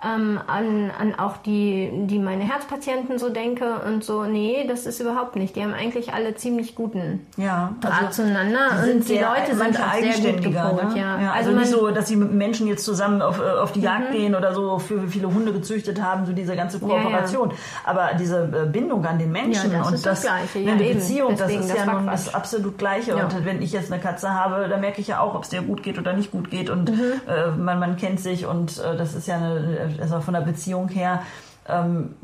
ähm, 0.03 0.39
an, 0.47 0.91
an 0.97 1.15
auch 1.15 1.37
die, 1.37 1.91
die 2.07 2.17
meine 2.17 2.43
Herzpatienten 2.43 3.19
so 3.19 3.29
denke 3.29 3.81
und 3.87 4.03
so, 4.03 4.23
nee, 4.23 4.65
das 4.67 4.85
ist 4.85 4.99
überhaupt 4.99 5.35
nicht. 5.35 5.55
Die 5.55 5.63
haben 5.63 5.73
eigentlich 5.73 6.13
alle 6.13 6.35
ziemlich 6.35 6.75
guten 6.75 7.27
ja, 7.37 7.75
Draht 7.81 8.07
also 8.07 8.23
zueinander 8.23 8.83
die 8.85 8.91
und 8.91 8.99
die 8.99 9.13
sehr, 9.13 9.21
Leute 9.21 9.55
sind 9.55 9.79
auch 9.79 9.93
sehr 9.93 10.33
gut 10.33 10.41
gepolt. 10.41 10.93
Ne? 10.93 10.99
Ja. 10.99 11.21
ja. 11.21 11.31
also, 11.33 11.49
also 11.49 11.59
nicht 11.59 11.69
so, 11.69 11.91
dass 11.91 12.07
sie 12.07 12.15
mit 12.15 12.31
Menschen 12.31 12.67
jetzt 12.67 12.83
zusammen 12.83 13.21
auf, 13.21 13.39
äh, 13.39 13.43
auf 13.43 13.71
die 13.73 13.81
Jagd 13.81 14.09
mhm. 14.09 14.13
gehen 14.13 14.35
oder 14.35 14.53
so 14.53 14.79
für 14.79 15.07
viele 15.07 15.31
Hunde 15.31 15.53
gezüchtet 15.53 16.01
haben, 16.01 16.25
so 16.25 16.33
diese 16.33 16.55
ganze 16.55 16.79
Kooperation. 16.79 17.49
Ja, 17.49 17.55
Aber 17.85 18.11
diese 18.17 18.43
äh, 18.43 18.67
Bindung 18.67 19.05
an 19.05 19.19
den 19.19 19.31
Menschen 19.31 19.71
das 19.71 19.85
und 19.85 19.93
das, 19.93 20.01
das 20.01 20.21
Gleiche. 20.21 20.59
Ja, 20.59 20.73
eine 20.73 20.83
Beziehung, 20.83 21.37
das 21.37 21.51
ist 21.51 21.75
ja 21.75 21.85
nun 21.85 22.07
das 22.07 22.33
absolut 22.33 22.77
Gleiche. 22.77 23.15
Und 23.15 23.45
wenn 23.45 23.61
ich 23.61 23.71
jetzt 23.71 23.91
eine 23.91 24.01
Katze 24.01 24.33
habe, 24.33 24.67
dann 24.67 24.81
merke 24.81 25.01
ich 25.01 25.07
ja 25.07 25.19
auch, 25.19 25.35
ob 25.35 25.43
es 25.43 25.49
dir 25.49 25.61
gut 25.61 25.83
geht 25.83 25.99
oder 25.99 26.13
nicht 26.13 26.31
gut 26.31 26.49
geht 26.49 26.69
und 26.69 26.91
mhm. 26.91 27.21
äh, 27.27 27.51
man, 27.51 27.79
man 27.79 27.97
kennt 27.97 28.19
sich 28.19 28.45
und 28.47 28.79
äh, 28.79 28.97
das 28.97 29.13
ist 29.13 29.27
ja 29.27 29.35
eine, 29.35 29.90
also 29.99 30.21
von 30.21 30.33
der 30.33 30.41
Beziehung 30.41 30.87
her 30.89 31.23
ähm, 31.67 32.15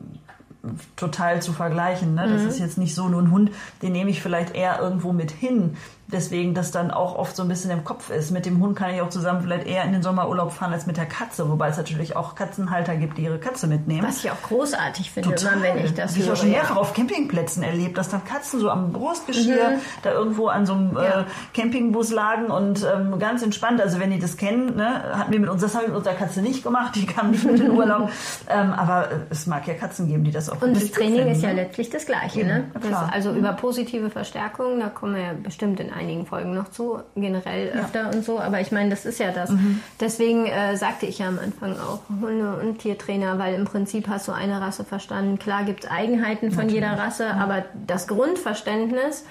total 0.96 1.42
zu 1.42 1.54
vergleichen. 1.54 2.16
Ne? 2.16 2.28
Das 2.28 2.44
mhm. 2.44 2.48
ist 2.50 2.60
jetzt 2.60 2.78
nicht 2.78 2.94
so 2.94 3.08
nur 3.08 3.22
ein 3.22 3.32
Hund, 3.32 3.52
den 3.82 3.92
nehme 3.92 4.10
ich 4.10 4.22
vielleicht 4.22 4.56
eher 4.56 4.80
irgendwo 4.80 5.14
mit 5.14 5.32
hin 5.32 5.78
deswegen 6.08 6.54
das 6.54 6.72
dann 6.72 6.92
auch 6.92 7.16
oft 7.16 7.36
so 7.36 7.44
ein 7.44 7.50
bisschen 7.50 7.72
im 7.72 7.84
Kopf 7.84 8.10
ist. 8.10 8.32
Mit 8.32 8.46
dem 8.46 8.62
Hund 8.62 8.78
kann 8.78 8.94
ich 8.94 9.02
auch 9.02 9.10
zusammen 9.10 9.42
vielleicht 9.42 9.68
eher 9.68 9.84
in 9.84 9.92
den 9.92 10.02
Sommerurlaub 10.02 10.52
fahren 10.54 10.74
als 10.74 10.86
mit 10.86 10.98
der 10.98 11.06
Katze, 11.06 11.50
wobei 11.50 11.70
es 11.70 11.78
natürlich 11.78 12.16
auch 12.16 12.36
Katzenhalter 12.36 12.96
gibt, 12.96 13.18
die 13.18 13.24
ihre 13.24 13.40
Katze 13.40 13.68
mitnehmen. 13.68 14.08
Was 14.08 14.24
ich 14.24 14.32
auch 14.32 14.42
großartig 14.42 15.12
finde, 15.12 15.36
Total. 15.36 15.62
wenn 15.62 15.78
ich 15.84 15.94
das 15.94 16.16
höre. 16.16 16.24
Ich 16.24 16.28
habe 16.30 16.38
schon 16.38 16.52
mehrfach 16.52 16.78
auf 16.78 16.94
Campingplätzen 16.94 17.64
erlebt, 17.64 17.98
dass 17.98 18.10
dann 18.10 18.24
Katzen 18.24 18.60
so 18.60 18.70
am 18.70 18.94
Brustgeschirr 18.94 19.72
mhm. 19.72 19.82
da 20.04 20.12
irgendwo 20.12 20.48
an 20.48 20.66
so 20.66 20.74
einem 20.74 20.96
ja. 20.96 21.22
äh, 21.22 21.24
Campingbus 21.54 22.12
lagen 22.12 22.48
und 22.48 22.86
ähm, 22.86 23.20
ganz 23.20 23.44
entspannt. 23.44 23.82
Also 23.82 24.00
wenn 24.00 24.12
die 24.12 24.20
das 24.20 24.38
kennen, 24.38 24.76
ne, 24.78 25.04
hatten 25.14 25.32
wir 25.32 25.40
mit 25.40 25.50
uns, 25.50 25.62
das 25.62 25.76
haben 25.76 25.82
wir 25.82 25.90
mit 25.90 25.98
unserer 25.98 26.16
Katze 26.16 26.42
nicht 26.42 26.64
gemacht, 26.64 26.96
die 26.96 27.06
kam 27.06 27.32
nicht 27.32 27.44
mit 27.44 27.60
in 27.60 27.68
den 27.68 27.72
Urlaub. 27.72 28.10
ähm, 28.50 28.72
aber 28.72 29.10
es 29.30 29.46
mag 29.46 29.68
ja 29.68 29.74
Katzen 29.74 30.08
geben, 30.08 30.24
die 30.24 30.32
das 30.32 30.50
auch 30.50 30.62
Und 30.62 30.76
das 30.76 30.92
Training 30.92 31.16
finden, 31.16 31.32
ist 31.32 31.42
ja 31.42 31.50
ne? 31.50 31.64
letztlich 31.64 31.90
das 31.90 32.06
Gleiche, 32.06 32.46
ne? 32.46 32.72
Das, 32.74 33.12
also 33.12 33.32
mhm. 33.32 33.40
über 33.40 33.54
positive 33.54 34.10
Verstärkung, 34.10 34.80
da 34.80 34.90
kommen 34.90 35.16
wir 35.16 35.22
ja 35.22 35.34
bestimmt 35.34 35.80
in 35.80 35.92
einigen 35.98 36.26
Folgen 36.26 36.54
noch 36.54 36.70
zu, 36.70 37.00
generell 37.16 37.70
öfter 37.70 38.04
ja. 38.04 38.10
und 38.10 38.24
so. 38.24 38.40
Aber 38.40 38.62
ich 38.62 38.72
meine, 38.72 38.90
das 38.90 39.06
ist 39.06 39.20
ja 39.20 39.32
das. 39.32 39.50
Mhm. 39.50 39.82
Deswegen 40.00 40.46
äh, 40.46 40.78
sagte 40.78 41.06
ich 41.06 41.20
ja 41.20 41.28
am 41.28 41.40
Anfang 41.40 41.78
auch 41.80 42.02
Hunde- 42.10 42.58
und 42.62 42.80
Tiertrainer, 42.80 43.40
weil 43.40 43.56
im 43.56 43.66
Prinzip 43.66 44.08
hast 44.08 44.28
du 44.28 44.32
eine 44.32 44.62
Rasse 44.62 44.84
verstanden. 44.84 45.40
Klar 45.40 45.64
gibt 45.64 45.84
es 45.84 45.92
Eigenheiten 45.92 46.52
von 46.52 46.66
Natürlich. 46.66 46.74
jeder 46.76 46.98
Rasse, 46.98 47.26
ja. 47.26 47.34
aber 47.34 47.66
das 47.86 48.08
Grundverständnis, 48.08 49.26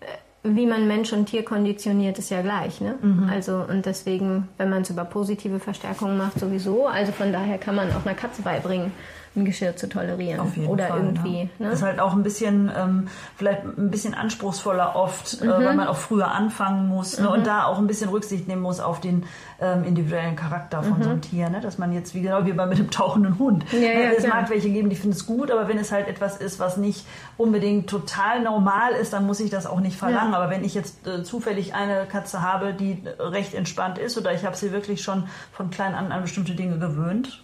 äh, 0.00 0.04
wie 0.42 0.66
man 0.66 0.86
Mensch 0.86 1.12
und 1.12 1.26
Tier 1.26 1.44
konditioniert, 1.44 2.18
ist 2.18 2.30
ja 2.30 2.42
gleich. 2.42 2.80
Ne? 2.80 2.94
Mhm. 3.02 3.28
Also, 3.30 3.64
und 3.68 3.84
deswegen, 3.86 4.48
wenn 4.56 4.70
man 4.70 4.82
es 4.82 4.90
über 4.90 5.04
positive 5.04 5.60
Verstärkung 5.60 6.16
macht, 6.16 6.38
sowieso. 6.40 6.86
Also 6.86 7.12
von 7.12 7.32
daher 7.32 7.58
kann 7.58 7.74
man 7.74 7.90
auch 7.92 8.06
einer 8.06 8.14
Katze 8.14 8.42
beibringen 8.42 8.92
ein 9.36 9.44
Geschirr 9.44 9.76
zu 9.76 9.88
tolerieren. 9.88 10.40
Auf 10.40 10.56
jeden 10.56 10.68
Oder 10.68 10.88
Fall, 10.88 10.98
irgendwie. 10.98 11.50
Ja. 11.58 11.66
Ne? 11.66 11.72
Ist 11.72 11.82
halt 11.82 12.00
auch 12.00 12.12
ein 12.12 12.22
bisschen, 12.22 12.70
ähm, 12.76 13.08
vielleicht 13.36 13.64
ein 13.64 13.90
bisschen 13.90 14.14
anspruchsvoller 14.14 14.96
oft, 14.96 15.40
mhm. 15.42 15.48
äh, 15.48 15.52
weil 15.52 15.74
man 15.74 15.86
auch 15.86 15.96
früher 15.96 16.28
anfangen 16.28 16.88
muss 16.88 17.18
ne? 17.18 17.28
und 17.28 17.40
mhm. 17.40 17.44
da 17.44 17.64
auch 17.64 17.78
ein 17.78 17.86
bisschen 17.86 18.10
Rücksicht 18.10 18.48
nehmen 18.48 18.62
muss 18.62 18.80
auf 18.80 19.00
den 19.00 19.24
ähm, 19.60 19.84
individuellen 19.84 20.36
Charakter 20.36 20.82
von 20.82 20.98
mhm. 20.98 21.02
so 21.02 21.10
einem 21.10 21.20
Tier. 21.20 21.48
Ne? 21.50 21.60
Dass 21.60 21.78
man 21.78 21.92
jetzt, 21.92 22.14
wie 22.14 22.22
genau 22.22 22.44
wie 22.46 22.52
bei 22.52 22.66
mit 22.66 22.78
dem 22.78 22.90
tauchenden 22.90 23.38
Hund. 23.38 23.64
Ja, 23.72 23.78
ja, 23.78 24.10
es 24.16 24.26
mag 24.26 24.50
welche 24.50 24.70
geben, 24.70 24.90
die 24.90 24.96
finden 24.96 25.16
es 25.16 25.26
gut, 25.26 25.50
aber 25.50 25.68
wenn 25.68 25.78
es 25.78 25.92
halt 25.92 26.08
etwas 26.08 26.36
ist, 26.38 26.58
was 26.58 26.76
nicht 26.76 27.06
unbedingt 27.36 27.88
total 27.88 28.42
normal 28.42 28.92
ist, 28.92 29.12
dann 29.12 29.26
muss 29.26 29.40
ich 29.40 29.50
das 29.50 29.66
auch 29.66 29.80
nicht 29.80 29.96
verlangen. 29.96 30.34
Aber 30.34 30.50
wenn 30.50 30.64
ich 30.64 30.74
jetzt 30.74 31.06
äh, 31.06 31.22
zufällig 31.22 31.74
eine 31.74 32.06
Katze 32.06 32.42
habe, 32.42 32.74
die 32.74 33.02
recht 33.18 33.54
entspannt 33.54 33.98
ist 33.98 34.18
oder 34.18 34.32
ich 34.32 34.44
habe 34.44 34.56
sie 34.56 34.72
wirklich 34.72 35.02
schon 35.02 35.24
von 35.52 35.70
klein 35.70 35.94
an 35.94 36.12
an 36.12 36.22
bestimmte 36.22 36.54
Dinge 36.54 36.78
gewöhnt, 36.78 37.42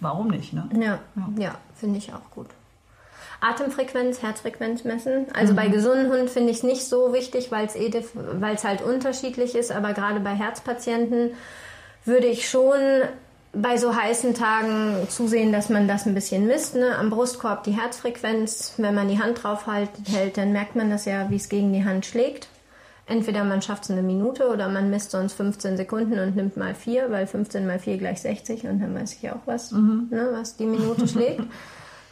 warum 0.00 0.28
nicht? 0.28 0.52
Ne? 0.52 0.68
Ja, 0.74 0.98
ja. 1.16 1.28
ja 1.36 1.54
finde 1.74 1.98
ich 1.98 2.12
auch 2.12 2.30
gut. 2.30 2.48
Atemfrequenz, 3.40 4.22
Herzfrequenz 4.22 4.84
messen. 4.84 5.26
Also 5.34 5.52
mhm. 5.52 5.56
bei 5.56 5.68
gesunden 5.68 6.10
Hunden 6.10 6.28
finde 6.28 6.50
ich 6.50 6.58
es 6.58 6.62
nicht 6.62 6.84
so 6.84 7.12
wichtig, 7.12 7.52
weil 7.52 7.66
es 7.66 7.76
eh, 7.76 7.90
halt 8.66 8.82
unterschiedlich 8.82 9.54
ist, 9.54 9.70
aber 9.70 9.92
gerade 9.92 10.20
bei 10.20 10.34
Herzpatienten 10.34 11.32
würde 12.04 12.26
ich 12.26 12.48
schon 12.48 12.78
bei 13.52 13.76
so 13.76 13.94
heißen 13.94 14.34
Tagen 14.34 15.06
zusehen, 15.08 15.52
dass 15.52 15.68
man 15.68 15.86
das 15.86 16.06
ein 16.06 16.14
bisschen 16.14 16.46
misst. 16.46 16.74
Ne? 16.74 16.96
Am 16.96 17.10
Brustkorb 17.10 17.64
die 17.64 17.72
Herzfrequenz, 17.72 18.74
wenn 18.78 18.94
man 18.94 19.08
die 19.08 19.20
Hand 19.20 19.42
drauf 19.42 19.66
hält, 19.66 20.36
dann 20.36 20.52
merkt 20.52 20.74
man 20.74 20.90
das 20.90 21.04
ja, 21.04 21.30
wie 21.30 21.36
es 21.36 21.48
gegen 21.48 21.72
die 21.72 21.84
Hand 21.84 22.06
schlägt. 22.06 22.48
Entweder 23.06 23.44
man 23.44 23.60
schafft 23.60 23.84
es 23.84 23.90
eine 23.90 24.02
Minute 24.02 24.48
oder 24.48 24.68
man 24.68 24.88
misst 24.88 25.10
sonst 25.10 25.34
15 25.34 25.76
Sekunden 25.76 26.18
und 26.18 26.36
nimmt 26.36 26.56
mal 26.56 26.74
4, 26.74 27.10
weil 27.10 27.26
15 27.26 27.66
mal 27.66 27.78
4 27.78 27.98
gleich 27.98 28.22
60 28.22 28.66
und 28.66 28.80
dann 28.80 28.94
weiß 28.94 29.18
ich 29.20 29.30
auch 29.30 29.40
was, 29.44 29.72
mhm. 29.72 30.08
ne, 30.10 30.30
was 30.32 30.56
die 30.56 30.66
Minute 30.66 31.06
schlägt. 31.06 31.42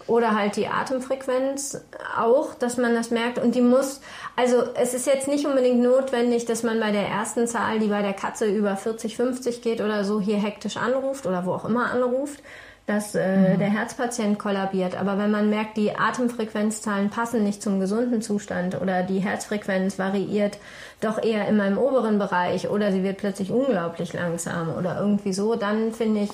Oder 0.07 0.35
halt 0.35 0.57
die 0.57 0.66
Atemfrequenz 0.66 1.81
auch, 2.18 2.55
dass 2.55 2.76
man 2.76 2.94
das 2.94 3.11
merkt. 3.11 3.38
Und 3.38 3.55
die 3.55 3.61
muss, 3.61 4.00
also 4.35 4.57
es 4.74 4.94
ist 4.94 5.07
jetzt 5.07 5.28
nicht 5.28 5.46
unbedingt 5.46 5.81
notwendig, 5.81 6.44
dass 6.44 6.64
man 6.64 6.81
bei 6.81 6.90
der 6.90 7.07
ersten 7.07 7.46
Zahl, 7.46 7.78
die 7.78 7.87
bei 7.87 8.02
der 8.02 8.12
Katze 8.12 8.46
über 8.46 8.76
40, 8.76 9.16
50 9.16 9.62
geht 9.62 9.81
oder 9.81 10.05
so, 10.05 10.20
hier 10.20 10.38
hektisch 10.38 10.76
anruft 10.76 11.24
oder 11.24 11.46
wo 11.46 11.52
auch 11.52 11.64
immer 11.64 11.92
anruft, 11.92 12.42
dass 12.87 13.14
äh, 13.14 13.55
mhm. 13.55 13.59
der 13.59 13.71
Herzpatient 13.71 14.38
kollabiert. 14.38 14.97
Aber 14.97 15.16
wenn 15.18 15.31
man 15.31 15.51
merkt, 15.51 15.77
die 15.77 15.95
Atemfrequenzzahlen 15.95 17.11
passen 17.11 17.45
nicht 17.45 17.62
zum 17.62 17.79
gesunden 17.79 18.23
Zustand 18.23 18.81
oder 18.81 19.03
die 19.03 19.21
Herzfrequenz 19.21 19.99
variiert 19.99 20.59
doch 21.01 21.23
eher 21.23 21.47
in 21.49 21.57
meinem 21.57 21.79
oberen 21.79 22.18
Bereich 22.18 22.68
oder 22.68 22.92
sie 22.92 23.03
wird 23.03 23.18
plötzlich 23.18 23.51
unglaublich 23.51 24.12
langsam 24.12 24.75
oder 24.75 24.99
irgendwie 24.99 25.33
so, 25.33 25.55
dann 25.55 25.92
finde 25.92 26.23
ich, 26.23 26.31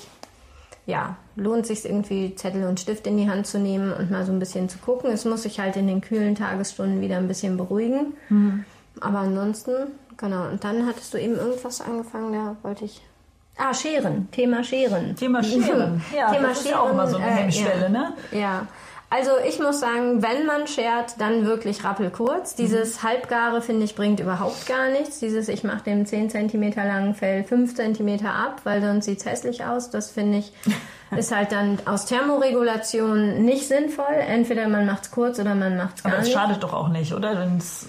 ja, 0.86 1.16
lohnt 1.36 1.66
sich 1.66 1.84
irgendwie 1.84 2.34
Zettel 2.34 2.66
und 2.66 2.80
Stift 2.80 3.06
in 3.06 3.18
die 3.18 3.28
Hand 3.28 3.46
zu 3.46 3.58
nehmen 3.58 3.92
und 3.92 4.10
mal 4.10 4.24
so 4.24 4.32
ein 4.32 4.38
bisschen 4.38 4.70
zu 4.70 4.78
gucken. 4.78 5.10
Es 5.10 5.26
muss 5.26 5.42
sich 5.42 5.60
halt 5.60 5.76
in 5.76 5.86
den 5.86 6.00
kühlen 6.00 6.34
Tagesstunden 6.34 7.02
wieder 7.02 7.18
ein 7.18 7.28
bisschen 7.28 7.58
beruhigen. 7.58 8.14
Mhm. 8.30 8.64
Aber 9.00 9.18
ansonsten, 9.18 9.74
genau. 10.16 10.48
Und 10.48 10.64
dann 10.64 10.86
hattest 10.86 11.12
du 11.12 11.18
eben 11.18 11.36
irgendwas 11.36 11.82
angefangen, 11.82 12.32
da 12.32 12.56
wollte 12.62 12.86
ich 12.86 13.02
Ah, 13.58 13.74
Scheren. 13.74 14.30
Thema 14.30 14.62
Scheren. 14.62 15.16
Thema 15.16 15.42
Scheren. 15.42 16.00
Ja, 16.16 16.32
Thema 16.32 16.48
das 16.48 16.58
ist 16.58 16.68
Scheren, 16.68 16.78
auch 16.78 16.90
immer 16.90 17.08
so 17.08 17.16
eine 17.16 17.26
äh, 17.26 17.34
Hemmschwelle, 17.34 17.82
ja. 17.82 17.88
ne? 17.88 18.12
Ja. 18.30 18.66
Also 19.10 19.30
ich 19.48 19.58
muss 19.58 19.80
sagen, 19.80 20.22
wenn 20.22 20.44
man 20.44 20.66
schert, 20.66 21.14
dann 21.18 21.46
wirklich 21.46 21.82
rappelkurz. 21.82 22.54
Dieses 22.56 23.02
mhm. 23.02 23.08
Halbgare, 23.08 23.62
finde 23.62 23.84
ich, 23.84 23.94
bringt 23.94 24.20
überhaupt 24.20 24.66
gar 24.66 24.90
nichts. 24.90 25.18
Dieses, 25.18 25.48
ich 25.48 25.64
mache 25.64 25.82
dem 25.84 26.04
10 26.04 26.28
cm 26.28 26.74
langen 26.74 27.14
Fell 27.14 27.42
5 27.42 27.74
cm 27.74 28.26
ab, 28.26 28.60
weil 28.64 28.82
sonst 28.82 29.06
sieht 29.06 29.20
es 29.20 29.24
hässlich 29.24 29.64
aus. 29.64 29.88
Das 29.88 30.10
finde 30.10 30.38
ich, 30.38 30.52
ist 31.16 31.34
halt 31.34 31.52
dann 31.52 31.78
aus 31.86 32.04
Thermoregulation 32.04 33.46
nicht 33.46 33.66
sinnvoll. 33.66 34.14
Entweder 34.14 34.68
man 34.68 34.84
macht 34.84 35.04
es 35.04 35.10
kurz 35.10 35.38
oder 35.38 35.54
man 35.54 35.78
macht 35.78 35.96
es 35.96 36.02
gar 36.02 36.10
nicht. 36.10 36.18
Aber 36.18 36.28
es 36.28 36.32
schadet 36.32 36.62
doch 36.62 36.74
auch 36.74 36.88
nicht, 36.88 37.14
oder? 37.14 37.38
Wenn's 37.38 37.88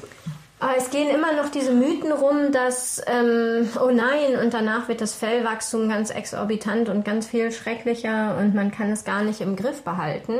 es 0.77 0.89
gehen 0.89 1.09
immer 1.09 1.33
noch 1.33 1.49
diese 1.49 1.71
Mythen 1.71 2.11
rum, 2.11 2.51
dass, 2.51 3.01
ähm, 3.07 3.69
oh 3.81 3.91
nein, 3.91 4.37
und 4.43 4.53
danach 4.53 4.89
wird 4.89 4.99
das 4.99 5.13
Fellwachstum 5.13 5.87
ganz 5.87 6.09
exorbitant 6.09 6.89
und 6.89 7.05
ganz 7.05 7.27
viel 7.27 7.51
schrecklicher 7.51 8.37
und 8.37 8.55
man 8.55 8.69
kann 8.69 8.91
es 8.91 9.05
gar 9.05 9.23
nicht 9.23 9.39
im 9.39 9.55
Griff 9.55 9.83
behalten. 9.83 10.33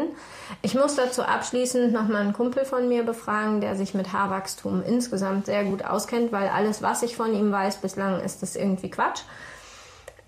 Ich 0.62 0.76
muss 0.76 0.96
dazu 0.96 1.24
abschließend 1.24 1.94
nochmal 1.94 2.24
einen 2.24 2.34
Kumpel 2.34 2.66
von 2.66 2.90
mir 2.90 3.04
befragen, 3.04 3.62
der 3.62 3.78
sich 3.78 3.94
mit 3.94 4.12
Haarwachstum 4.12 4.84
insgesamt 4.86 5.46
sehr 5.46 5.64
gut 5.64 5.86
auskennt, 5.86 6.34
weil 6.34 6.50
alles, 6.50 6.82
was 6.82 7.02
ich 7.02 7.16
von 7.16 7.34
ihm 7.34 7.52
weiß 7.52 7.78
bislang, 7.78 8.20
ist 8.20 8.42
das 8.42 8.58
irgendwie 8.58 8.90
Quatsch. 8.90 9.22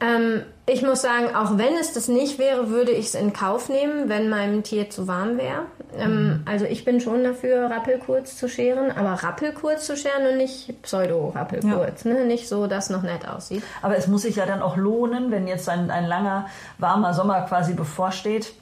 Ähm, 0.01 0.41
ich 0.65 0.81
muss 0.81 1.01
sagen, 1.01 1.35
auch 1.35 1.57
wenn 1.57 1.75
es 1.79 1.93
das 1.93 2.07
nicht 2.07 2.39
wäre, 2.39 2.69
würde 2.69 2.91
ich 2.91 3.07
es 3.07 3.15
in 3.15 3.33
Kauf 3.33 3.69
nehmen, 3.69 4.09
wenn 4.09 4.29
meinem 4.29 4.63
Tier 4.63 4.89
zu 4.89 5.07
warm 5.07 5.37
wäre. 5.37 5.65
Ähm, 5.97 6.23
mhm. 6.23 6.43
Also 6.45 6.65
ich 6.65 6.85
bin 6.85 6.99
schon 7.01 7.23
dafür, 7.23 7.69
rappelkurz 7.69 8.37
zu 8.37 8.47
scheren, 8.47 8.91
aber 8.91 9.23
rappelkurz 9.23 9.85
zu 9.85 9.95
scheren 9.95 10.25
und 10.31 10.37
nicht 10.37 10.81
pseudo-rappelkurz. 10.81 12.03
Ja. 12.03 12.13
Ne? 12.13 12.25
Nicht 12.25 12.47
so, 12.47 12.67
dass 12.67 12.89
noch 12.89 13.03
nett 13.03 13.27
aussieht. 13.27 13.63
Aber 13.81 13.97
es 13.97 14.07
muss 14.07 14.23
sich 14.23 14.37
ja 14.37 14.45
dann 14.45 14.61
auch 14.61 14.77
lohnen, 14.77 15.29
wenn 15.29 15.47
jetzt 15.47 15.69
ein, 15.69 15.91
ein 15.91 16.05
langer, 16.05 16.47
warmer 16.77 17.13
Sommer 17.13 17.41
quasi 17.41 17.73
bevorsteht 17.73 18.53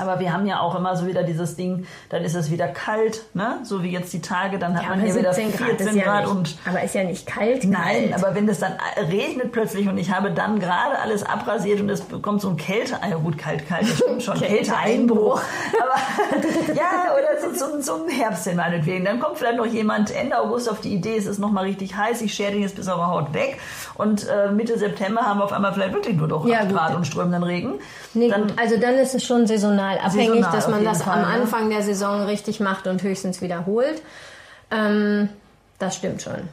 Aber 0.00 0.20
wir 0.20 0.32
haben 0.32 0.46
ja 0.46 0.60
auch 0.60 0.74
immer 0.74 0.96
so 0.96 1.06
wieder 1.06 1.22
dieses 1.22 1.54
Ding, 1.56 1.86
dann 2.08 2.24
ist 2.24 2.34
es 2.34 2.50
wieder 2.50 2.66
kalt, 2.68 3.24
ne? 3.34 3.58
So 3.62 3.82
wie 3.82 3.90
jetzt 3.90 4.10
die 4.14 4.22
Tage, 4.22 4.58
dann 4.58 4.74
hat 4.74 4.84
Ja, 4.84 4.88
man 4.88 5.00
hier 5.02 5.14
wieder 5.14 5.34
17 5.34 5.52
14 5.52 5.76
Grad, 5.76 5.78
Grad, 5.78 5.80
ist 5.80 5.94
ja 5.96 6.20
nicht, 6.20 6.28
und 6.30 6.56
aber 6.66 6.82
ist 6.82 6.94
ja 6.94 7.04
nicht 7.04 7.26
kalt. 7.26 7.64
Nein, 7.64 8.10
kalt. 8.10 8.14
aber 8.24 8.34
wenn 8.34 8.48
es 8.48 8.58
dann 8.58 8.72
regnet 9.10 9.52
plötzlich 9.52 9.88
und 9.88 9.98
ich 9.98 10.10
habe 10.10 10.30
dann 10.30 10.58
gerade 10.60 10.98
alles 10.98 11.22
abrasiert 11.22 11.80
und 11.80 11.90
es 11.90 12.00
bekommt 12.00 12.40
so 12.40 12.48
ein 12.48 12.56
Kälte, 12.56 12.96
ja 13.06 13.16
gut, 13.16 13.36
kalt, 13.36 13.68
kalt, 13.68 13.82
das 13.82 13.98
stimmt 13.98 14.22
schon, 14.22 14.34
Kälteeinbruch. 14.40 15.42
Aber 15.78 16.72
ja, 16.74 17.12
oder 17.12 17.54
so, 17.54 17.66
so, 17.66 17.80
so 17.82 18.04
ein 18.04 18.08
Herbst 18.10 18.44
hin 18.46 18.56
meinetwegen. 18.56 19.04
Dann 19.04 19.20
kommt 19.20 19.36
vielleicht 19.36 19.58
noch 19.58 19.66
jemand 19.66 20.10
Ende 20.10 20.38
August 20.38 20.70
auf 20.70 20.80
die 20.80 20.94
Idee, 20.94 21.18
es 21.18 21.26
ist 21.26 21.38
noch 21.38 21.50
mal 21.50 21.64
richtig 21.64 21.94
heiß, 21.94 22.22
ich 22.22 22.32
schere 22.32 22.52
den 22.52 22.62
jetzt 22.62 22.76
bis 22.76 22.88
auf 22.88 22.96
die 22.96 23.04
Haut 23.04 23.34
weg 23.34 23.58
und 23.96 24.26
äh, 24.26 24.50
Mitte 24.50 24.78
September 24.78 25.20
haben 25.20 25.38
wir 25.38 25.44
auf 25.44 25.52
einmal 25.52 25.74
vielleicht 25.74 25.92
wirklich 25.92 26.16
nur 26.16 26.28
noch 26.28 26.46
Ja, 26.46 26.60
8 26.60 26.68
gut. 26.68 26.76
Grad 26.78 26.96
und 26.96 27.06
strömenden 27.06 27.42
Regen. 27.42 27.74
Nee, 28.14 28.28
dann, 28.30 28.48
gut, 28.48 28.54
also 28.58 28.78
dann 28.78 28.94
ist 28.94 29.14
es 29.14 29.24
schon 29.24 29.46
saisonal 29.46 29.81
abhängig, 29.82 30.28
Saisonal 30.44 30.52
dass 30.52 30.68
man 30.68 30.84
das 30.84 31.02
Fall, 31.02 31.14
am 31.14 31.20
ne? 31.22 31.26
Anfang 31.26 31.70
der 31.70 31.82
Saison 31.82 32.22
richtig 32.22 32.60
macht 32.60 32.86
und 32.86 33.02
höchstens 33.02 33.40
wiederholt. 33.40 34.02
Ähm, 34.70 35.28
das 35.78 35.96
stimmt 35.96 36.22
schon. 36.22 36.48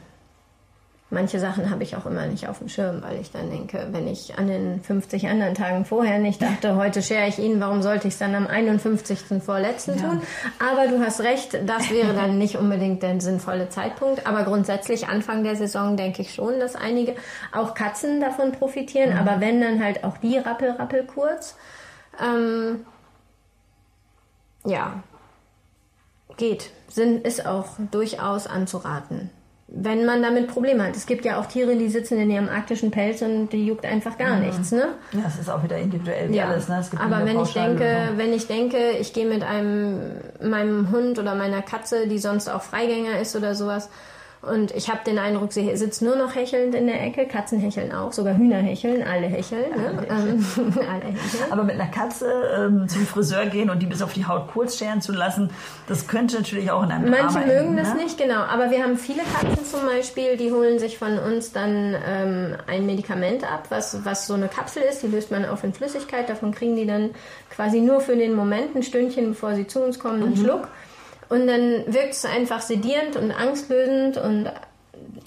Manche 1.12 1.40
Sachen 1.40 1.70
habe 1.70 1.82
ich 1.82 1.96
auch 1.96 2.06
immer 2.06 2.26
nicht 2.26 2.46
auf 2.46 2.58
dem 2.58 2.68
Schirm, 2.68 3.02
weil 3.02 3.20
ich 3.20 3.32
dann 3.32 3.50
denke, 3.50 3.88
wenn 3.90 4.06
ich 4.06 4.38
an 4.38 4.46
den 4.46 4.80
50 4.80 5.26
anderen 5.28 5.54
Tagen 5.54 5.84
vorher 5.84 6.20
nicht 6.20 6.40
dachte, 6.40 6.76
heute 6.76 7.02
schere 7.02 7.26
ich 7.26 7.40
ihn, 7.40 7.60
warum 7.60 7.82
sollte 7.82 8.06
ich 8.06 8.14
es 8.14 8.20
dann 8.20 8.36
am 8.36 8.46
51. 8.46 9.42
vorletzten 9.44 9.96
Ja. 9.96 10.02
tun? 10.02 10.22
Aber 10.60 10.86
du 10.86 11.04
hast 11.04 11.20
recht, 11.20 11.58
das 11.66 11.90
wäre 11.90 12.14
dann 12.14 12.38
nicht 12.38 12.54
unbedingt 12.54 13.02
der 13.02 13.20
sinnvolle 13.20 13.68
Zeitpunkt. 13.70 14.24
Aber 14.28 14.44
grundsätzlich 14.44 15.08
Anfang 15.08 15.42
der 15.42 15.56
Saison 15.56 15.96
denke 15.96 16.22
ich 16.22 16.32
schon, 16.32 16.60
dass 16.60 16.76
einige, 16.76 17.16
auch 17.52 17.74
Katzen 17.74 18.20
davon 18.20 18.52
profitieren. 18.52 19.18
Aber 19.18 19.40
wenn, 19.40 19.60
dann 19.60 19.82
halt 19.82 20.04
auch 20.04 20.16
die 20.18 20.38
rappel, 20.38 20.70
rappel 20.70 21.02
kurz. 21.12 21.56
Ähm, 22.22 22.86
ja, 24.64 25.02
geht. 26.36 26.70
Sinn 26.88 27.22
ist 27.22 27.46
auch 27.46 27.66
durchaus 27.90 28.46
anzuraten. 28.46 29.30
Wenn 29.72 30.04
man 30.04 30.20
damit 30.20 30.48
Probleme 30.48 30.82
hat. 30.82 30.96
Es 30.96 31.06
gibt 31.06 31.24
ja 31.24 31.38
auch 31.38 31.46
Tiere, 31.46 31.76
die 31.76 31.88
sitzen 31.88 32.18
in 32.18 32.28
ihrem 32.28 32.48
arktischen 32.48 32.90
Pelz 32.90 33.22
und 33.22 33.50
die 33.50 33.64
juckt 33.64 33.86
einfach 33.86 34.18
gar 34.18 34.36
nichts, 34.40 34.72
ne? 34.72 34.94
ja, 35.12 35.20
es 35.28 35.38
ist 35.38 35.48
auch 35.48 35.62
wieder 35.62 35.76
individuell 35.76 36.28
wie 36.28 36.36
Ja, 36.36 36.48
alles. 36.48 36.68
Ne? 36.68 36.82
Aber 36.98 37.24
wenn 37.24 37.40
ich 37.40 37.52
denke, 37.52 37.84
Pauschallösung. 37.84 38.18
wenn 38.18 38.32
ich 38.32 38.46
denke, 38.48 38.90
ich 38.98 39.12
gehe 39.12 39.28
mit 39.28 39.44
einem 39.44 40.00
meinem 40.42 40.90
Hund 40.90 41.20
oder 41.20 41.36
meiner 41.36 41.62
Katze, 41.62 42.08
die 42.08 42.18
sonst 42.18 42.48
auch 42.48 42.62
Freigänger 42.62 43.20
ist 43.20 43.36
oder 43.36 43.54
sowas, 43.54 43.90
und 44.42 44.70
ich 44.74 44.88
habe 44.88 45.00
den 45.04 45.18
Eindruck, 45.18 45.52
sie 45.52 45.76
sitzt 45.76 46.00
nur 46.00 46.16
noch 46.16 46.34
hechelnd 46.34 46.74
in 46.74 46.86
der 46.86 47.02
Ecke. 47.02 47.26
Katzen 47.26 47.58
hecheln 47.60 47.92
auch, 47.92 48.12
sogar 48.12 48.36
Hühner 48.36 48.56
hecheln, 48.56 49.02
alle 49.02 49.26
hecheln. 49.26 49.70
Ne? 49.70 50.06
Ähm, 50.10 50.46
alle 50.90 51.12
hecheln. 51.12 51.50
Aber 51.52 51.62
mit 51.64 51.74
einer 51.78 51.90
Katze 51.90 52.26
ähm, 52.56 52.88
zum 52.88 53.06
Friseur 53.06 53.46
gehen 53.46 53.68
und 53.70 53.80
die 53.80 53.86
bis 53.86 54.00
auf 54.02 54.12
die 54.14 54.26
Haut 54.26 54.48
kurz 54.52 54.78
scheren 54.78 55.02
zu 55.02 55.12
lassen, 55.12 55.50
das 55.88 56.06
könnte 56.08 56.36
natürlich 56.36 56.70
auch 56.70 56.82
in 56.82 56.90
einem 56.90 57.10
Manche 57.10 57.34
Drama 57.34 57.46
mögen 57.46 57.58
enden, 57.58 57.76
das 57.76 57.94
ne? 57.94 58.02
nicht, 58.04 58.16
genau. 58.18 58.40
Aber 58.40 58.70
wir 58.70 58.82
haben 58.82 58.96
viele 58.96 59.22
Katzen 59.22 59.64
zum 59.66 59.86
Beispiel, 59.86 60.36
die 60.36 60.50
holen 60.50 60.78
sich 60.78 60.96
von 60.98 61.18
uns 61.18 61.52
dann 61.52 61.94
ähm, 62.06 62.56
ein 62.66 62.86
Medikament 62.86 63.44
ab, 63.44 63.66
was, 63.68 64.04
was 64.04 64.26
so 64.26 64.34
eine 64.34 64.48
Kapsel 64.48 64.82
ist. 64.82 65.02
Die 65.02 65.08
löst 65.08 65.30
man 65.30 65.44
auf 65.44 65.64
in 65.64 65.74
Flüssigkeit. 65.74 66.28
Davon 66.28 66.52
kriegen 66.52 66.76
die 66.76 66.86
dann 66.86 67.10
quasi 67.50 67.80
nur 67.80 68.00
für 68.00 68.16
den 68.16 68.34
Moment 68.34 68.74
ein 68.74 68.82
Stündchen, 68.82 69.28
bevor 69.30 69.54
sie 69.54 69.66
zu 69.66 69.80
uns 69.84 69.98
kommen, 69.98 70.20
Mhm. 70.20 70.24
einen 70.26 70.36
Schluck. 70.36 70.68
Und 71.30 71.46
dann 71.46 71.84
wirkt 71.86 72.12
es 72.12 72.24
einfach 72.26 72.60
sedierend 72.60 73.16
und 73.16 73.30
angstlösend 73.32 74.18
und 74.18 74.50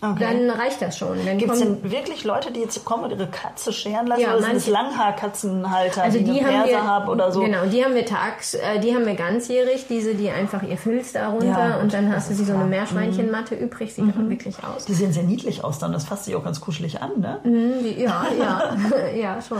Okay. 0.01 0.19
dann 0.19 0.49
reicht 0.49 0.81
das 0.81 0.97
schon. 0.97 1.17
Gibt 1.37 1.51
es 1.53 1.59
denn 1.59 1.89
wirklich 1.89 2.25
Leute, 2.25 2.51
die 2.51 2.59
jetzt 2.59 2.83
kommen 2.83 3.05
und 3.05 3.11
ihre 3.11 3.27
Katze 3.27 3.71
scheren 3.71 4.05
lassen? 4.07 4.21
Ja, 4.21 4.33
oder 4.35 4.43
sind 4.43 4.57
es 4.57 4.67
Langhaarkatzenhalter, 4.67 6.03
Also 6.03 6.17
die, 6.19 6.25
die 6.25 6.41
eine 6.41 6.57
haben 6.59 6.67
wir, 6.69 6.83
haben 6.83 7.09
oder 7.09 7.31
so? 7.31 7.41
Genau, 7.41 7.65
die 7.65 7.83
haben 7.85 7.95
wir 7.95 8.05
tags, 8.05 8.53
äh, 8.53 8.79
die 8.79 8.93
haben 8.93 9.05
wir 9.05 9.15
ganzjährig, 9.15 9.85
diese, 9.87 10.15
die 10.15 10.29
einfach 10.29 10.61
ihr 10.63 10.77
Filz 10.77 11.13
da 11.13 11.29
runter 11.29 11.45
Ja, 11.47 11.77
und 11.77 11.93
dann 11.93 12.13
hast 12.13 12.29
du 12.29 12.33
sie 12.35 12.43
so 12.43 12.51
eine 12.51 12.59
klar. 12.61 12.69
Meerschweinchenmatte 12.69 13.55
übrig, 13.55 13.93
sieht 13.93 14.03
aber 14.03 14.29
wirklich 14.29 14.57
aus. 14.63 14.85
Die 14.85 14.93
sehen 14.93 15.13
sehr 15.13 15.23
niedlich 15.23 15.63
aus 15.63 15.79
dann. 15.79 15.93
Das 15.93 16.03
fasst 16.05 16.25
sich 16.25 16.35
auch 16.35 16.43
ganz 16.43 16.59
kuschelig 16.59 17.01
an, 17.01 17.11
ne? 17.19 17.39
Mhm, 17.43 17.83
die- 17.83 18.01
Ja, 18.01 18.25
ja, 18.37 18.75
ja, 19.15 19.41
schon. 19.41 19.59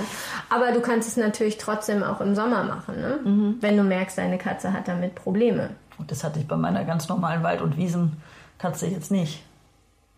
Aber 0.49 0.71
du 0.73 0.81
kannst 0.81 1.07
es 1.07 1.15
natürlich 1.17 1.57
trotzdem 1.57 2.03
auch 2.03 2.19
im 2.21 2.35
Sommer 2.35 2.63
machen, 2.63 2.99
ne? 2.99 3.19
Mhm. 3.23 3.57
wenn 3.61 3.77
du 3.77 3.83
merkst, 3.83 4.17
deine 4.17 4.37
Katze 4.37 4.73
hat 4.73 4.87
damit 4.87 5.15
Probleme. 5.15 5.69
Und 5.97 6.11
das 6.11 6.23
hatte 6.23 6.39
ich 6.39 6.47
bei 6.47 6.55
meiner 6.55 6.83
ganz 6.85 7.07
normalen 7.09 7.43
Wald- 7.43 7.61
und 7.61 7.77
Wiesenkatze 7.77 8.87
jetzt 8.87 9.11
nicht. 9.11 9.43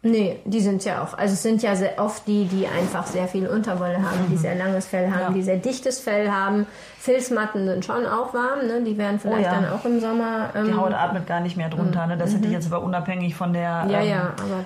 Nee, 0.01 0.39
die 0.45 0.61
sind 0.61 0.85
ja 0.85 1.03
auch. 1.03 1.17
Also 1.17 1.33
es 1.33 1.41
sind 1.41 1.63
ja 1.63 1.75
sehr 1.75 1.97
oft 1.99 2.27
die, 2.27 2.45
die 2.45 2.67
einfach 2.67 3.07
sehr 3.07 3.27
viel 3.27 3.47
Unterwolle 3.47 3.97
haben, 4.03 4.29
die 4.29 4.37
sehr 4.37 4.53
langes 4.55 4.85
Fell 4.85 5.07
haben, 5.09 5.15
Mhm. 5.15 5.21
Ja. 5.21 5.29
die 5.31 5.41
sehr 5.43 5.57
dichtes 5.57 5.99
Fell 5.99 6.29
haben. 6.31 6.67
Filzmatten 7.05 7.67
sind 7.67 7.85
schon 7.85 8.05
auch 8.07 8.33
warm, 8.33 8.65
ne? 8.65 8.81
Die 8.83 8.97
werden 8.97 9.19
vielleicht 9.19 9.39
Oh 9.39 9.43
ja. 9.53 9.61
dann 9.61 9.69
auch 9.71 9.85
im 9.85 9.99
Sommer. 9.99 10.49
Die 10.55 10.57
Ähm, 10.71 10.81
Haut 10.81 10.91
atmet 10.91 11.27
gar 11.27 11.39
nicht 11.39 11.55
mehr 11.55 11.69
drunter. 11.69 12.07
Ne? 12.07 12.17
Das 12.17 12.33
hätte 12.33 12.47
ich 12.47 12.51
jetzt 12.51 12.65
aber 12.71 12.83
unabhängig 12.83 13.35
von 13.35 13.53
der 13.53 13.83
Mhm. 13.85 13.89
Ja, 13.91 13.99
ähm, 14.01 14.07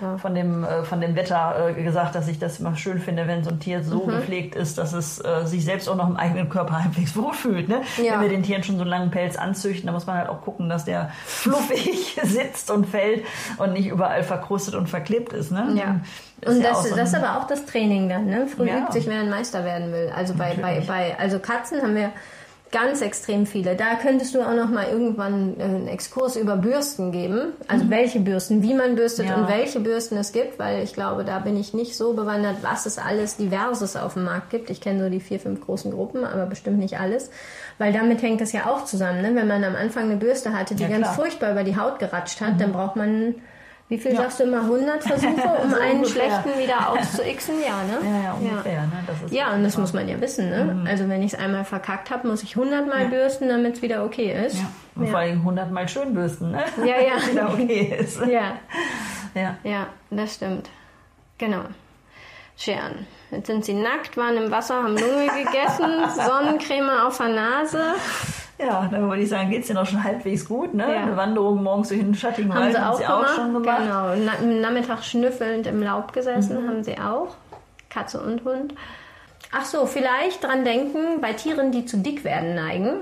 ja, 0.02 0.18
von 0.18 0.34
dem 0.34 0.64
äh, 0.64 0.84
von 0.84 1.02
dem 1.02 1.16
Wetter 1.18 1.70
äh, 1.78 1.84
gesagt, 1.84 2.16
dass 2.16 2.30
ich 2.30 2.40
das 2.40 2.60
immer 2.62 2.76
schön 2.78 3.00
finde, 3.00 3.28
wenn 3.28 3.44
so 3.44 3.50
ein 3.50 3.60
Tier 3.60 3.84
so 3.84 4.06
Mhm. 4.06 4.12
gepflegt 4.12 4.56
ist, 4.56 4.78
dass 4.78 4.94
es 4.94 5.20
äh, 5.24 5.46
sich 5.46 5.66
selbst 5.66 5.90
auch 5.90 5.96
noch 5.98 6.08
im 6.10 6.16
eigenen 6.16 6.48
Körper 6.50 6.80
halbwegs 6.84 7.16
wohlfühlt. 7.18 7.68
Ne? 7.68 7.82
Wenn 7.98 8.22
wir 8.22 8.30
den 8.30 8.44
Tieren 8.44 8.64
schon 8.64 8.76
so 8.78 8.82
einen 8.84 8.90
langen 8.90 9.12
Pelz 9.12 9.36
anzüchten, 9.36 9.88
da 9.88 9.92
muss 9.92 10.08
man 10.08 10.18
halt 10.18 10.30
auch 10.30 10.42
gucken, 10.42 10.70
dass 10.70 10.86
der 10.86 11.10
fluffig 11.26 12.18
sitzt 12.24 12.72
und 12.72 12.86
fällt 12.88 13.26
und 13.58 13.74
nicht 13.74 13.88
überall 13.88 14.24
verkrustet 14.24 14.76
und 14.76 14.88
verklebt 14.88 15.34
ist. 15.34 15.52
Ne? 15.52 15.74
Ja. 15.76 16.00
Und 16.46 16.62
ja 16.62 16.70
das, 16.70 16.78
auch 16.80 16.86
so 16.86 16.96
das 16.96 17.10
ist 17.10 17.16
aber 17.16 17.40
auch 17.40 17.48
das 17.48 17.66
Training 17.66 18.10
dann, 18.10 18.26
ne? 18.28 18.48
Früh 18.48 18.68
Ja. 18.68 18.80
übt 18.80 18.94
sich, 18.94 19.08
wer 19.08 19.20
ein 19.20 19.30
Meister 19.30 19.64
werden 19.66 19.92
will. 19.92 20.12
Also 20.16 20.34
bei, 20.34 20.54
bei, 20.56 20.62
Natürlich. 20.76 20.88
bei, 20.88 21.16
also 21.20 21.40
Katzen 21.40 21.82
haben 21.82 21.96
wir 21.96 22.12
ganz 22.72 23.02
extrem 23.02 23.48
viele. 23.48 23.76
Da 23.76 23.96
könntest 24.00 24.36
du 24.36 24.42
auch 24.44 24.54
noch 24.54 24.70
mal 24.70 24.86
irgendwann 24.92 25.60
äh, 25.60 25.64
einen 25.64 25.88
Exkurs 25.88 26.36
über 26.36 26.56
Bürsten 26.56 27.12
geben. 27.12 27.54
Also 27.68 27.90
welche 27.90 28.20
Bürsten, 28.20 28.62
wie 28.62 28.76
man 28.76 28.96
bürstet 28.96 29.26
Mhm. 29.26 29.32
Ja. 29.32 29.38
und 29.38 29.48
welche 29.48 29.80
Bürsten 29.80 30.18
es 30.18 30.32
gibt, 30.34 30.60
weil 30.60 30.84
ich 30.84 30.94
glaube, 30.94 31.24
da 31.26 31.40
bin 31.40 31.58
ich 31.60 31.74
nicht 31.74 31.98
so 31.98 32.14
bewandert, 32.14 32.58
was 32.62 32.86
es 32.86 33.00
alles 33.00 33.38
Diverses 33.38 33.96
auf 33.96 34.14
dem 34.14 34.26
Markt 34.26 34.52
gibt. 34.52 34.70
Ich 34.70 34.82
kenne 34.82 35.04
so 35.04 35.10
die 35.10 35.20
vier, 35.20 35.40
fünf 35.40 35.62
großen 35.66 35.90
Gruppen, 35.92 36.24
aber 36.24 36.46
bestimmt 36.46 36.78
nicht 36.78 37.00
alles. 37.00 37.32
Weil 37.80 37.92
damit 37.92 38.22
hängt 38.22 38.40
das 38.40 38.52
ja 38.52 38.68
auch 38.68 38.86
zusammen. 38.86 39.24
Ne? 39.24 39.32
Wenn 39.34 39.48
man 39.48 39.64
am 39.64 39.76
Anfang 39.76 40.04
eine 40.04 40.18
Bürste 40.18 40.54
hatte, 40.54 40.76
die 40.76 40.84
Ja, 40.84 40.90
ganz. 40.90 41.08
Mhm. 41.10 41.14
furchtbar 41.14 41.52
über 41.54 41.64
die 41.64 41.76
Haut 41.76 41.98
geratscht 41.98 42.40
hat, 42.40 42.62
dann 42.62 42.72
braucht 42.72 42.96
man 42.96 43.34
wie 43.90 43.98
viel 43.98 44.14
Ja. 44.14 44.22
sagst 44.22 44.40
du 44.40 44.44
immer? 44.46 44.62
100 44.62 45.04
Versuche, 45.04 45.30
um 45.64 45.70
So 45.72 45.76
einen 45.80 45.96
ungefähr. 45.98 46.24
schlechten 46.30 46.60
wieder 46.60 46.90
auszuixen? 46.90 47.56
Ja, 47.62 47.84
ne? 47.84 47.98
Ja, 48.08 48.24
ja, 48.24 48.34
ungefähr. 48.34 48.82
Ne? 48.84 48.92
Das 49.08 49.22
ist 49.24 49.34
Ja, 49.34 49.54
und 49.54 49.64
das 49.64 49.78
muss 49.78 49.92
man 49.94 50.08
ja 50.08 50.22
wissen. 50.22 50.50
Ne? 50.50 50.86
Also 50.90 51.10
wenn 51.10 51.22
ich 51.24 51.34
es 51.34 51.40
einmal 51.40 51.66
verkackt 51.66 52.10
habe, 52.12 52.28
muss 52.28 52.44
ich 52.44 52.56
100 52.56 52.88
Mal 52.88 53.08
bürsten, 53.08 53.50
damit 53.50 53.76
es 53.78 53.82
wieder 53.82 54.06
okay 54.06 54.46
ist. 54.46 54.56
Ja. 54.58 54.70
Und 54.96 55.08
vor 55.10 55.20
allem 55.20 55.40
100 55.40 55.72
Mal 55.72 55.88
schön 55.90 56.14
bürsten, 56.14 56.52
ne? 56.52 56.64
Ja, 56.78 56.96
ja. 57.02 57.14
Wieder 57.32 57.50
okay 57.54 57.98
ist. 58.00 58.20
Ja, 58.28 58.60
Ja. 59.36 59.58
ja, 59.64 59.88
das 60.12 60.36
stimmt. 60.36 60.70
Genau. 61.38 61.62
Scheren. 62.58 63.08
Jetzt 63.32 63.48
sind 63.48 63.64
sie 63.64 63.74
nackt, 63.74 64.18
waren 64.18 64.36
im 64.36 64.52
Wasser, 64.52 64.76
haben 64.84 64.98
Lunge 64.98 65.28
gegessen, 65.28 65.90
Sonnencreme 66.16 66.90
auf 67.06 67.18
der 67.18 67.30
Nase. 67.30 67.84
Ja, 68.60 68.90
dann 68.92 69.10
würde 69.10 69.22
ich 69.22 69.30
sagen, 69.30 69.50
geht's 69.50 69.68
dir 69.68 69.74
noch 69.74 69.86
schon 69.86 70.04
halbwegs 70.04 70.46
gut, 70.46 70.74
ne? 70.74 70.84
Ja. 70.84 71.04
Eine 71.04 71.16
Wanderung 71.16 71.64
morgens 71.64 71.88
durch 71.90 72.02
den 72.02 72.14
schattigen 72.14 72.54
Haben 72.54 72.64
Wald 72.66 72.76
sie 72.76 72.82
auch, 72.82 72.98
sie 72.98 73.04
gemacht. 73.04 73.30
auch 73.30 73.36
schon 73.36 73.54
gemacht. 73.54 73.80
Mhm. 73.80 73.86
Genau. 73.86 74.16
Na, 74.26 74.32
am 74.40 74.62
Nachmittag 74.62 75.04
schnüffelnd 75.04 75.66
im 75.68 75.82
Laub 75.82 76.12
gesessen, 76.12 76.68
haben 76.68 76.84
sie 76.84 76.98
auch. 77.00 77.36
Katze 77.90 78.22
und 78.22 78.44
Hund. 78.44 78.74
Ach 79.52 79.66
so, 79.66 79.86
vielleicht 79.86 80.44
dran 80.44 80.64
denken, 80.66 81.22
bei 81.22 81.34
Tieren, 81.34 81.72
die 81.72 81.86
zu 81.86 81.98
dick 81.98 82.24
werden 82.24 82.54
neigen. 82.54 82.98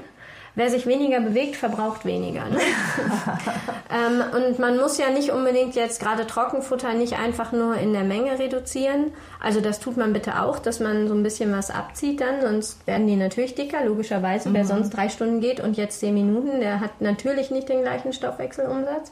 Wer 0.57 0.71
sich 0.71 0.87
weniger 0.87 1.19
bewegt, 1.19 1.55
verbraucht 1.55 2.03
weniger. 2.03 2.45
Ne? 2.45 2.57
ähm, 3.93 4.23
und 4.35 4.57
man 4.57 4.77
muss 4.77 4.97
ja 4.97 5.11
nicht 5.11 5.29
unbedingt 5.29 5.75
jetzt 5.75 6.01
gerade 6.01 6.25
Trockenfutter 6.25 6.93
nicht 6.93 7.19
einfach 7.19 7.51
nur 7.51 7.75
in 7.75 7.93
der 7.93 8.01
Menge 8.01 8.39
reduzieren. 8.39 9.11
Also 9.39 9.61
das 9.61 9.79
tut 9.79 9.97
man 9.97 10.13
bitte 10.13 10.41
auch, 10.41 10.57
dass 10.57 10.79
man 10.79 11.07
so 11.07 11.13
ein 11.13 11.21
bisschen 11.21 11.55
was 11.55 11.69
abzieht 11.69 12.21
dann, 12.21 12.41
sonst 12.41 12.87
werden 12.87 13.05
die 13.05 13.17
natürlich 13.17 13.53
dicker, 13.53 13.85
logischerweise. 13.85 14.51
Wer 14.51 14.65
sonst 14.65 14.89
drei 14.89 15.09
Stunden 15.09 15.41
geht 15.41 15.59
und 15.59 15.77
jetzt 15.77 15.99
zehn 15.99 16.15
Minuten, 16.15 16.59
der 16.59 16.79
hat 16.79 17.01
natürlich 17.01 17.51
nicht 17.51 17.69
den 17.69 17.83
gleichen 17.83 18.11
Stoffwechselumsatz. 18.11 19.11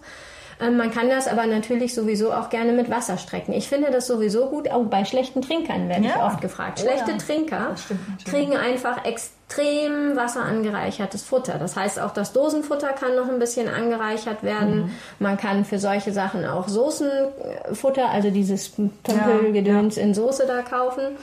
Ähm, 0.62 0.78
Man 0.78 0.92
kann 0.92 1.10
das 1.10 1.28
aber 1.28 1.46
natürlich 1.46 1.94
sowieso 1.94 2.32
auch 2.32 2.50
gerne 2.50 2.72
mit 2.72 2.90
Wasser 2.90 3.18
strecken. 3.18 3.52
Ich 3.54 3.68
finde 3.68 3.92
das 3.92 4.08
sowieso 4.08 4.48
gut. 4.48 4.70
Auch 4.72 4.84
bei 4.86 5.04
schlechten 5.06 5.42
Trinkern 5.42 5.90
werde 5.90 6.06
ich 6.06 6.10
Ja. 6.16 6.26
oft 6.26 6.42
gefragt. 6.42 6.80
Oh 6.82 6.88
Schlechte 6.88 7.12
ja. 7.12 7.18
Trinker 7.18 7.76
kriegen 8.30 8.56
einfach 8.56 9.04
extrem 9.06 10.16
wasserangereichertes 10.16 11.24
Futter. 11.24 11.58
Das 11.60 11.76
heißt, 11.76 12.00
auch 12.00 12.12
das 12.12 12.32
Dosenfutter 12.34 12.90
kann 12.94 13.16
noch 13.16 13.28
ein 13.30 13.40
bisschen 13.40 13.68
angereichert 13.68 14.44
werden. 14.44 14.84
Mhm. 14.86 14.92
Man 15.20 15.38
kann 15.38 15.66
für 15.66 15.78
solche 15.80 16.12
Sachen 16.14 16.46
auch 16.46 16.68
Soßenfutter, 16.68 18.10
also 18.10 18.30
dieses 18.30 18.72
Tümpelgedöns 19.04 19.98
in 19.98 20.14
Soße 20.14 20.46
da 20.48 20.62
kaufen. 20.62 21.18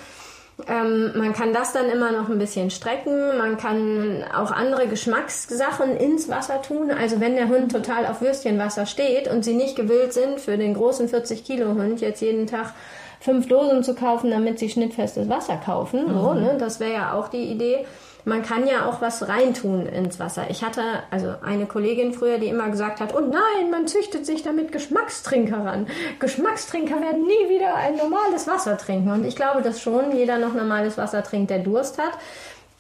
Ähm, 0.69 1.13
man 1.17 1.33
kann 1.33 1.53
das 1.53 1.73
dann 1.73 1.91
immer 1.91 2.13
noch 2.13 2.29
ein 2.29 2.39
bisschen 2.39 2.71
strecken. 2.71 3.39
Man 3.39 3.57
kann 3.57 4.25
auch 4.35 4.51
andere 4.51 4.87
Geschmackssachen 4.87 5.97
ins 5.97 6.29
Wasser 6.29 6.63
tun. 6.63 6.91
Also 6.91 7.21
wenn 7.21 7.37
der 7.37 7.49
Hund 7.49 7.73
total 7.73 8.07
auf 8.07 8.21
Würstchenwasser 8.21 8.87
steht 8.87 9.29
und 9.29 9.45
sie 9.45 9.55
nicht 9.55 9.77
gewillt 9.77 10.13
sind, 10.13 10.41
für 10.41 10.57
den 10.57 10.75
großen 10.75 11.09
40-Kilo-Hund 11.09 12.01
jetzt 12.01 12.21
jeden 12.21 12.47
Tag 12.47 12.75
fünf 13.21 13.49
Dosen 13.49 13.85
zu 13.85 13.95
kaufen, 13.95 14.31
damit 14.31 14.59
sie 14.59 14.69
schnittfestes 14.69 15.29
Wasser 15.29 15.57
kaufen. 15.57 16.07
So, 16.09 16.35
ne? 16.35 16.57
Das 16.59 16.81
wäre 16.81 16.93
ja 16.93 17.13
auch 17.15 17.29
die 17.29 17.45
Idee. 17.45 17.87
Man 18.25 18.43
kann 18.43 18.67
ja 18.67 18.87
auch 18.89 19.01
was 19.01 19.29
reintun 19.29 19.87
ins 19.87 20.21
Wasser. 20.21 20.51
Ich 20.51 20.63
hatte 20.63 20.83
also 21.11 21.35
eine 21.45 21.67
Kollegin 21.67 22.13
früher, 22.13 22.39
die 22.39 22.47
immer 22.47 22.69
gesagt 22.71 23.01
hat, 23.01 23.15
oh 23.15 23.21
nein, 23.21 23.71
man 23.71 23.89
züchtet 23.89 24.27
sich 24.27 24.43
damit 24.43 24.71
Geschmackstrinker 24.71 25.65
ran. 25.65 25.87
Geschmackstrinker 26.21 27.01
werden 27.01 27.23
nie 27.23 27.49
wieder 27.49 27.75
ein 27.75 27.97
normales 27.97 28.47
Wasser 28.47 28.79
trinken. 28.79 29.11
Und 29.11 29.25
ich 29.25 29.35
glaube, 29.35 29.63
dass 29.63 29.81
schon 29.81 30.17
jeder 30.17 30.39
noch 30.39 30.55
normales 30.55 30.99
Wasser 30.99 31.23
trinkt, 31.23 31.51
der 31.51 31.59
Durst 31.59 31.99
hat. 31.99 32.13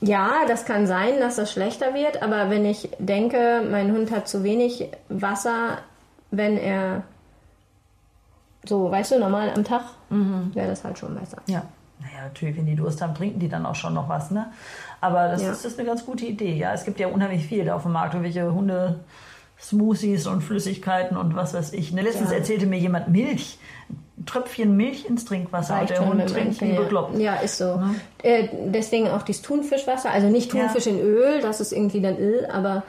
Ja, 0.00 0.46
das 0.48 0.64
kann 0.64 0.86
sein, 0.86 1.20
dass 1.20 1.36
das 1.36 1.52
schlechter 1.52 1.94
wird, 1.94 2.22
aber 2.22 2.50
wenn 2.50 2.64
ich 2.64 2.90
denke, 2.98 3.62
mein 3.70 3.92
Hund 3.92 4.10
hat 4.10 4.26
zu 4.26 4.42
wenig 4.42 4.88
Wasser, 5.08 5.78
wenn 6.32 6.58
er 6.58 7.04
so, 8.64 8.90
weißt 8.90 9.12
du, 9.12 9.18
normal 9.20 9.52
am 9.54 9.62
Tag, 9.64 9.82
mhm. 10.10 10.50
wäre 10.54 10.68
das 10.68 10.82
halt 10.82 10.98
schon 10.98 11.14
besser. 11.14 11.38
Ja. 11.46 11.62
Naja, 12.00 12.24
natürlich, 12.24 12.56
wenn 12.56 12.66
die 12.66 12.74
Durst 12.74 13.00
haben, 13.00 13.14
trinken 13.14 13.38
die 13.38 13.48
dann 13.48 13.64
auch 13.64 13.76
schon 13.76 13.94
noch 13.94 14.08
was, 14.08 14.32
ne? 14.32 14.46
Aber 15.02 15.28
das, 15.28 15.42
ja. 15.42 15.50
ist, 15.50 15.64
das 15.64 15.72
ist 15.72 15.78
eine 15.78 15.86
ganz 15.86 16.06
gute 16.06 16.24
Idee, 16.24 16.54
ja. 16.54 16.72
Es 16.72 16.84
gibt 16.84 16.98
ja 17.00 17.08
unheimlich 17.08 17.44
viel 17.44 17.64
da 17.64 17.74
auf 17.74 17.82
dem 17.82 17.92
Markt, 17.92 18.14
irgendwelche 18.14 18.54
Hunde. 18.54 19.00
Smoothies 19.60 20.26
und 20.26 20.42
Flüssigkeiten 20.42 21.16
und 21.16 21.36
was 21.36 21.54
weiß 21.54 21.72
ich. 21.72 21.92
Ne, 21.92 22.02
letztens 22.02 22.30
ja. 22.30 22.38
erzählte 22.38 22.66
mir 22.66 22.78
jemand 22.78 23.08
Milch. 23.08 23.58
Tröpfchen 24.26 24.76
Milch 24.76 25.06
ins 25.06 25.24
Trinkwasser 25.24 25.80
und 25.80 25.90
der 25.90 26.04
Hund 26.04 26.28
trinkt 26.28 26.60
wie 26.60 26.72
bekloppt. 26.72 27.16
Ja, 27.18 27.36
ist 27.36 27.58
so. 27.58 27.64
Ja. 27.64 27.94
Äh, 28.22 28.48
deswegen 28.66 29.08
auch 29.08 29.22
dieses 29.22 29.42
Thunfischwasser. 29.42 30.10
Also 30.10 30.28
nicht 30.28 30.50
Thunfisch 30.50 30.86
ja. 30.86 30.92
in 30.92 31.00
Öl, 31.00 31.40
das 31.40 31.60
ist 31.60 31.72
irgendwie 31.72 32.00
dann 32.00 32.18
Öl, 32.18 32.46
aber 32.52 32.82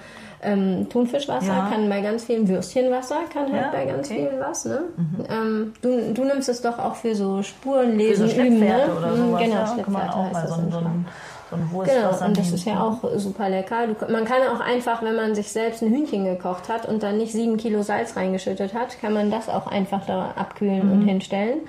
ähm, 0.43 0.89
Thunfischwasser 0.89 1.47
ja. 1.47 1.69
kann 1.69 1.89
bei 1.89 2.01
ganz 2.01 2.25
vielen 2.25 2.47
Würstchenwasser, 2.47 3.21
kann 3.31 3.51
halt 3.51 3.63
ja, 3.63 3.71
bei 3.71 3.85
ganz 3.85 4.09
okay. 4.09 4.27
vielen 4.27 4.39
was. 4.39 4.65
Ne? 4.65 4.81
Mhm. 4.97 5.25
Ähm, 5.29 5.73
du, 5.81 6.13
du 6.13 6.23
nimmst 6.25 6.49
es 6.49 6.61
doch 6.61 6.77
auch 6.79 6.95
für 6.95 7.15
so 7.15 7.41
Spurenlesen 7.41 8.27
für 8.29 8.35
so 8.35 8.41
üben, 8.41 8.59
ne? 8.59 8.89
oder 8.97 9.11
mhm, 9.11 9.17
sowas. 9.17 9.41
Genau, 9.41 9.55
ja, 9.55 9.83
kann 9.83 9.93
man 9.93 10.09
auch 10.09 10.31
mal 10.31 10.47
so, 10.47 10.55
so 10.69 10.77
ein 10.77 11.05
und 11.53 11.85
genau, 11.85 12.25
und 12.25 12.37
das 12.37 12.51
ist 12.51 12.65
ja 12.65 12.81
auch 12.81 12.99
super 13.17 13.49
lecker. 13.49 13.87
Du, 13.87 14.11
man 14.11 14.25
kann 14.25 14.41
auch 14.47 14.59
einfach, 14.59 15.01
wenn 15.01 15.15
man 15.15 15.35
sich 15.35 15.51
selbst 15.51 15.81
ein 15.81 15.89
Hühnchen 15.89 16.25
gekocht 16.25 16.69
hat 16.69 16.87
und 16.87 17.03
dann 17.03 17.17
nicht 17.17 17.31
sieben 17.31 17.57
Kilo 17.57 17.83
Salz 17.83 18.15
reingeschüttet 18.15 18.73
hat, 18.73 18.99
kann 18.99 19.13
man 19.13 19.31
das 19.31 19.49
auch 19.49 19.67
einfach 19.67 20.05
da 20.05 20.33
abkühlen 20.35 20.85
mhm. 20.85 20.91
und 20.91 21.07
hinstellen. 21.07 21.61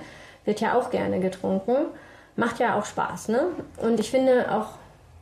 Wird 0.45 0.61
ja 0.61 0.79
auch 0.79 0.91
gerne 0.91 1.21
getrunken. 1.21 1.77
Macht 2.37 2.59
ja 2.59 2.79
auch 2.79 2.85
Spaß, 2.85 3.29
ne? 3.29 3.47
Und 3.81 4.01
ich 4.01 4.11
finde 4.11 4.53
auch 4.53 4.67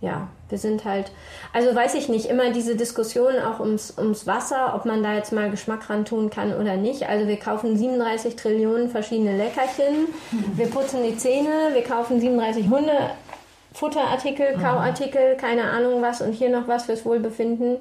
ja, 0.02 0.26
wir 0.48 0.58
sind 0.58 0.84
halt, 0.84 1.12
also 1.52 1.74
weiß 1.74 1.94
ich 1.94 2.08
nicht, 2.08 2.26
immer 2.26 2.50
diese 2.50 2.74
Diskussion 2.74 3.38
auch 3.38 3.60
ums, 3.60 3.96
ums 3.96 4.26
Wasser, 4.26 4.74
ob 4.74 4.84
man 4.84 5.02
da 5.02 5.14
jetzt 5.14 5.32
mal 5.32 5.48
Geschmack 5.48 5.88
ran 5.88 6.04
tun 6.04 6.28
kann 6.28 6.52
oder 6.52 6.76
nicht. 6.76 7.08
Also 7.08 7.28
wir 7.28 7.38
kaufen 7.38 7.76
37 7.76 8.34
Trillionen 8.34 8.90
verschiedene 8.90 9.36
Leckerchen, 9.36 10.08
wir 10.56 10.66
putzen 10.66 11.04
die 11.04 11.16
Zähne, 11.16 11.70
wir 11.72 11.84
kaufen 11.84 12.20
37 12.20 12.68
Hunde, 12.68 12.92
Futterartikel, 13.72 14.56
mhm. 14.56 14.62
Kauartikel, 14.62 15.36
keine 15.36 15.64
Ahnung 15.64 16.02
was 16.02 16.20
und 16.20 16.32
hier 16.32 16.50
noch 16.50 16.68
was 16.68 16.86
fürs 16.86 17.04
Wohlbefinden. 17.04 17.78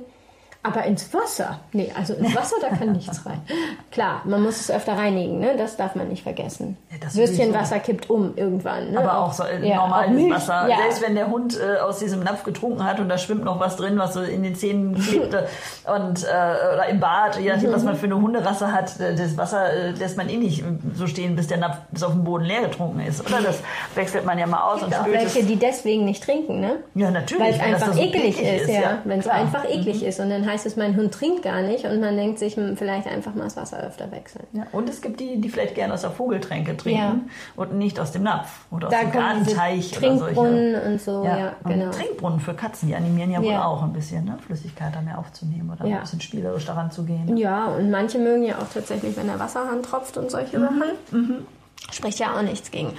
Aber 0.63 0.83
ins 0.83 1.11
Wasser? 1.11 1.59
Nee, 1.73 1.91
also 1.97 2.13
ins 2.13 2.35
Wasser, 2.35 2.57
da 2.61 2.69
kann 2.69 2.91
nichts 2.91 3.25
rein. 3.25 3.41
Klar, 3.89 4.21
man 4.25 4.43
muss 4.43 4.59
es 4.59 4.69
öfter 4.69 4.93
reinigen, 4.93 5.39
ne? 5.39 5.55
das 5.57 5.75
darf 5.75 5.95
man 5.95 6.07
nicht 6.07 6.21
vergessen. 6.21 6.77
Ja, 6.91 7.13
Würstchenwasser 7.15 7.79
kippt 7.79 8.11
um 8.11 8.37
irgendwann. 8.37 8.91
Ne? 8.91 8.99
Aber 8.99 9.17
auch 9.17 9.33
so 9.33 9.43
ja, 9.43 9.77
normales 9.77 10.29
Wasser. 10.29 10.69
Ja. 10.69 10.77
Selbst 10.77 11.01
wenn 11.01 11.15
der 11.15 11.31
Hund 11.31 11.59
äh, 11.59 11.79
aus 11.79 11.97
diesem 11.97 12.21
Napf 12.23 12.43
getrunken 12.43 12.83
hat 12.83 12.99
und 12.99 13.09
da 13.09 13.17
schwimmt 13.17 13.43
noch 13.43 13.59
was 13.59 13.75
drin, 13.75 13.97
was 13.97 14.13
so 14.13 14.21
in 14.21 14.43
den 14.43 14.55
Zähnen 14.55 14.93
klebte 15.01 15.47
und, 15.87 16.23
äh, 16.23 16.27
oder 16.27 16.85
im 16.89 16.99
Bad, 16.99 17.39
je 17.39 17.51
nachdem, 17.51 17.73
was 17.73 17.83
man 17.83 17.95
für 17.95 18.05
eine 18.05 18.21
Hunderasse 18.21 18.71
hat, 18.71 18.99
äh, 18.99 19.15
das 19.15 19.37
Wasser 19.37 19.73
äh, 19.73 19.91
lässt 19.91 20.15
man 20.17 20.29
eh 20.29 20.37
nicht 20.37 20.63
so 20.93 21.07
stehen, 21.07 21.35
bis 21.35 21.47
der 21.47 21.57
Napf 21.57 21.77
bis 21.89 22.03
auf 22.03 22.11
den 22.11 22.23
Boden 22.23 22.45
leer 22.45 22.61
getrunken 22.61 22.99
ist. 22.99 23.25
Oder 23.25 23.41
das 23.41 23.59
wechselt 23.95 24.25
man 24.25 24.37
ja 24.37 24.45
mal 24.45 24.61
aus. 24.61 24.81
Es 24.81 24.89
gibt 24.89 24.99
und 24.99 25.07
auch 25.07 25.11
welche, 25.11 25.43
die 25.43 25.55
deswegen 25.55 26.05
nicht 26.05 26.23
trinken, 26.23 26.59
ne? 26.59 26.77
Ja, 26.93 27.09
natürlich. 27.09 27.43
Weil 27.43 27.53
es 27.53 27.59
einfach 27.81 27.93
so 27.93 27.99
eklig 27.99 28.39
ist, 28.39 28.61
ist 28.61 28.69
ja. 28.69 28.99
Wenn 29.05 29.19
es 29.19 29.27
einfach 29.27 29.65
eklig 29.65 30.03
mhm. 30.03 30.07
ist 30.07 30.19
und 30.19 30.29
dann 30.29 30.50
heißt 30.51 30.65
es, 30.65 30.75
mein 30.75 30.95
Hund 30.95 31.13
trinkt 31.13 31.43
gar 31.43 31.61
nicht 31.61 31.85
und 31.85 31.99
man 31.99 32.15
denkt 32.15 32.39
sich, 32.39 32.55
hm, 32.55 32.77
vielleicht 32.77 33.07
einfach 33.07 33.33
mal 33.33 33.45
das 33.45 33.57
Wasser 33.57 33.81
öfter 33.81 34.11
wechseln. 34.11 34.45
Ja, 34.53 34.63
und 34.71 34.89
es 34.89 35.01
gibt 35.01 35.19
die, 35.19 35.39
die 35.39 35.49
vielleicht 35.49 35.75
gerne 35.75 35.93
aus 35.93 36.01
der 36.01 36.11
Vogeltränke 36.11 36.75
trinken 36.77 36.99
ja. 36.99 37.15
und 37.55 37.73
nicht 37.73 37.99
aus 37.99 38.11
dem 38.11 38.23
Napf 38.23 38.65
oder 38.69 38.87
aus 38.87 38.93
da 38.93 39.01
dem 39.01 39.11
Gartenteich 39.11 39.97
oder 39.97 39.99
Trinkbrunnen 39.99 40.81
und 40.81 41.01
so, 41.01 41.23
ja, 41.23 41.37
ja 41.37 41.55
genau. 41.65 41.85
Und 41.85 41.95
Trinkbrunnen 41.95 42.39
für 42.39 42.53
Katzen, 42.53 42.89
die 42.89 42.95
animieren 42.95 43.31
ja 43.31 43.41
wohl 43.41 43.55
auch 43.55 43.83
ein 43.83 43.93
bisschen, 43.93 44.25
ne? 44.25 44.37
Flüssigkeit 44.45 44.93
da 44.95 45.01
mehr 45.01 45.17
aufzunehmen 45.17 45.71
oder 45.71 45.85
ein 45.85 46.01
bisschen 46.01 46.21
spielerisch 46.21 46.65
daran 46.65 46.91
zu 46.91 47.03
gehen. 47.03 47.37
Ja, 47.37 47.65
und 47.65 47.89
manche 47.89 48.19
mögen 48.19 48.43
ja 48.43 48.57
auch 48.57 48.69
tatsächlich, 48.73 49.15
wenn 49.17 49.27
der 49.27 49.39
Wasserhahn 49.39 49.81
tropft 49.83 50.17
und 50.17 50.29
solche 50.29 50.59
mhm. 50.59 50.63
Sachen. 50.63 50.83
Mhm. 51.11 51.47
Spricht 51.91 52.19
ja 52.19 52.37
auch 52.37 52.41
nichts 52.41 52.71
gegen. 52.71 52.93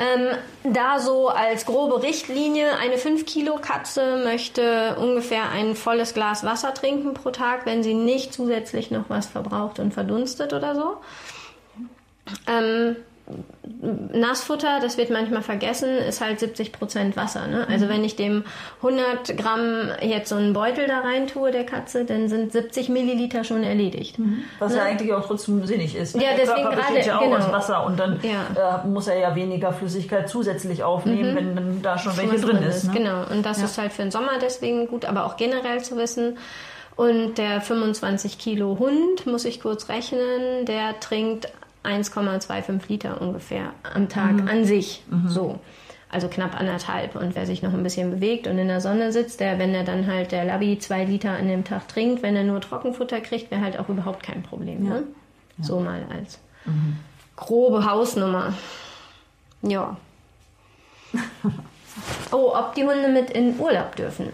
Ähm, 0.00 0.34
da 0.64 0.98
so 0.98 1.28
als 1.28 1.66
grobe 1.66 2.02
Richtlinie, 2.02 2.78
eine 2.78 2.96
5 2.96 3.26
Kilo 3.26 3.56
Katze 3.56 4.22
möchte 4.24 4.96
ungefähr 4.98 5.50
ein 5.50 5.76
volles 5.76 6.14
Glas 6.14 6.42
Wasser 6.42 6.72
trinken 6.72 7.12
pro 7.12 7.30
Tag, 7.30 7.66
wenn 7.66 7.82
sie 7.82 7.92
nicht 7.92 8.32
zusätzlich 8.32 8.90
noch 8.90 9.04
was 9.08 9.26
verbraucht 9.26 9.78
und 9.78 9.92
verdunstet 9.92 10.54
oder 10.54 10.74
so. 10.74 10.96
Ähm, 12.46 12.96
Nassfutter, 14.12 14.78
das 14.80 14.98
wird 14.98 15.10
manchmal 15.10 15.42
vergessen, 15.42 15.88
ist 15.96 16.20
halt 16.20 16.40
70 16.40 16.72
Prozent 16.72 17.16
Wasser. 17.16 17.46
Ne? 17.46 17.66
Also 17.68 17.86
mhm. 17.86 17.90
wenn 17.90 18.04
ich 18.04 18.16
dem 18.16 18.44
100 18.82 19.36
Gramm 19.36 19.90
jetzt 20.02 20.28
so 20.28 20.36
einen 20.36 20.52
Beutel 20.52 20.86
da 20.86 21.00
rein 21.00 21.26
tue, 21.26 21.50
der 21.50 21.64
Katze, 21.64 22.04
dann 22.04 22.28
sind 22.28 22.52
70 22.52 22.88
Milliliter 22.90 23.44
schon 23.44 23.62
erledigt. 23.62 24.18
Mhm. 24.18 24.44
Was 24.58 24.72
ne? 24.72 24.78
ja 24.78 24.84
eigentlich 24.84 25.12
auch 25.12 25.26
trotzdem 25.26 25.64
sinnig 25.66 25.96
ist. 25.96 26.16
Ne? 26.16 26.24
Ja, 26.24 26.30
der 26.30 26.46
deswegen 26.46 26.68
Körper 26.68 26.76
gerade, 26.76 27.06
ja 27.06 27.18
auch 27.18 27.22
genau. 27.22 27.36
aus 27.36 27.52
Wasser 27.52 27.86
und 27.86 27.98
dann 27.98 28.20
ja. 28.22 28.82
äh, 28.84 28.86
muss 28.86 29.08
er 29.08 29.18
ja 29.18 29.34
weniger 29.34 29.72
Flüssigkeit 29.72 30.28
zusätzlich 30.28 30.82
aufnehmen, 30.82 31.32
mhm. 31.32 31.36
wenn 31.36 31.56
dann 31.56 31.82
da 31.82 31.98
schon 31.98 32.16
welche 32.16 32.36
drin, 32.36 32.56
drin 32.56 32.68
ist. 32.68 32.84
Ne? 32.84 32.92
Genau, 32.94 33.24
und 33.30 33.44
das 33.46 33.58
ja. 33.58 33.64
ist 33.64 33.78
halt 33.78 33.92
für 33.92 34.02
den 34.02 34.10
Sommer 34.10 34.32
deswegen 34.42 34.88
gut, 34.88 35.04
aber 35.04 35.24
auch 35.24 35.36
generell 35.36 35.82
zu 35.82 35.96
wissen. 35.96 36.36
Und 36.96 37.38
der 37.38 37.62
25 37.62 38.38
Kilo 38.38 38.78
Hund, 38.78 39.24
muss 39.24 39.46
ich 39.46 39.62
kurz 39.62 39.88
rechnen, 39.88 40.66
der 40.66 41.00
trinkt 41.00 41.48
1,25 41.84 42.80
Liter 42.88 43.20
ungefähr 43.20 43.72
am 43.94 44.08
Tag 44.08 44.32
mhm. 44.32 44.48
an 44.48 44.64
sich. 44.64 45.02
Mhm. 45.10 45.28
So. 45.28 45.60
Also 46.12 46.26
knapp 46.28 46.58
anderthalb. 46.58 47.14
Und 47.14 47.36
wer 47.36 47.46
sich 47.46 47.62
noch 47.62 47.72
ein 47.72 47.82
bisschen 47.82 48.10
bewegt 48.10 48.48
und 48.48 48.58
in 48.58 48.66
der 48.66 48.80
Sonne 48.80 49.12
sitzt, 49.12 49.38
der, 49.38 49.58
wenn 49.58 49.72
er 49.74 49.84
dann 49.84 50.06
halt 50.08 50.32
der 50.32 50.44
Labi 50.44 50.78
zwei 50.78 51.04
Liter 51.04 51.30
an 51.30 51.46
dem 51.46 51.64
Tag 51.64 51.86
trinkt, 51.86 52.22
wenn 52.22 52.34
er 52.34 52.42
nur 52.42 52.60
Trockenfutter 52.60 53.20
kriegt, 53.20 53.50
wäre 53.50 53.60
halt 53.60 53.78
auch 53.78 53.88
überhaupt 53.88 54.24
kein 54.24 54.42
Problem. 54.42 54.84
Ja. 54.86 54.94
Ne? 54.94 55.04
Ja. 55.58 55.64
So 55.64 55.78
mal 55.78 56.04
als 56.12 56.40
mhm. 56.64 56.96
grobe 57.36 57.88
Hausnummer. 57.88 58.54
Ja. 59.62 59.96
oh, 62.32 62.52
ob 62.54 62.74
die 62.74 62.84
Hunde 62.84 63.08
mit 63.08 63.30
in 63.30 63.58
Urlaub 63.58 63.94
dürfen? 63.94 64.30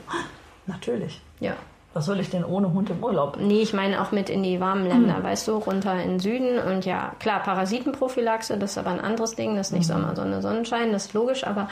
Natürlich. 0.66 1.20
Ja. 1.40 1.56
Was 1.96 2.04
soll 2.04 2.20
ich 2.20 2.28
denn 2.28 2.44
ohne 2.44 2.74
Hund 2.74 2.90
im 2.90 3.02
Urlaub? 3.02 3.38
Nee, 3.40 3.62
ich 3.62 3.72
meine 3.72 4.02
auch 4.02 4.12
mit 4.12 4.28
in 4.28 4.42
die 4.42 4.60
warmen 4.60 4.86
Länder, 4.86 5.20
mhm. 5.20 5.22
weißt 5.22 5.48
du, 5.48 5.56
runter 5.56 5.94
in 5.94 6.10
den 6.10 6.20
Süden. 6.20 6.58
Und 6.58 6.84
ja, 6.84 7.12
klar, 7.20 7.40
Parasitenprophylaxe, 7.42 8.58
das 8.58 8.72
ist 8.72 8.78
aber 8.78 8.90
ein 8.90 9.00
anderes 9.00 9.34
Ding, 9.34 9.56
das 9.56 9.68
ist 9.68 9.72
nicht 9.72 9.88
mhm. 9.88 9.94
Sommer, 9.94 10.14
Sonne, 10.14 10.42
Sonnenschein, 10.42 10.92
das 10.92 11.06
ist 11.06 11.14
logisch, 11.14 11.46
aber 11.46 11.70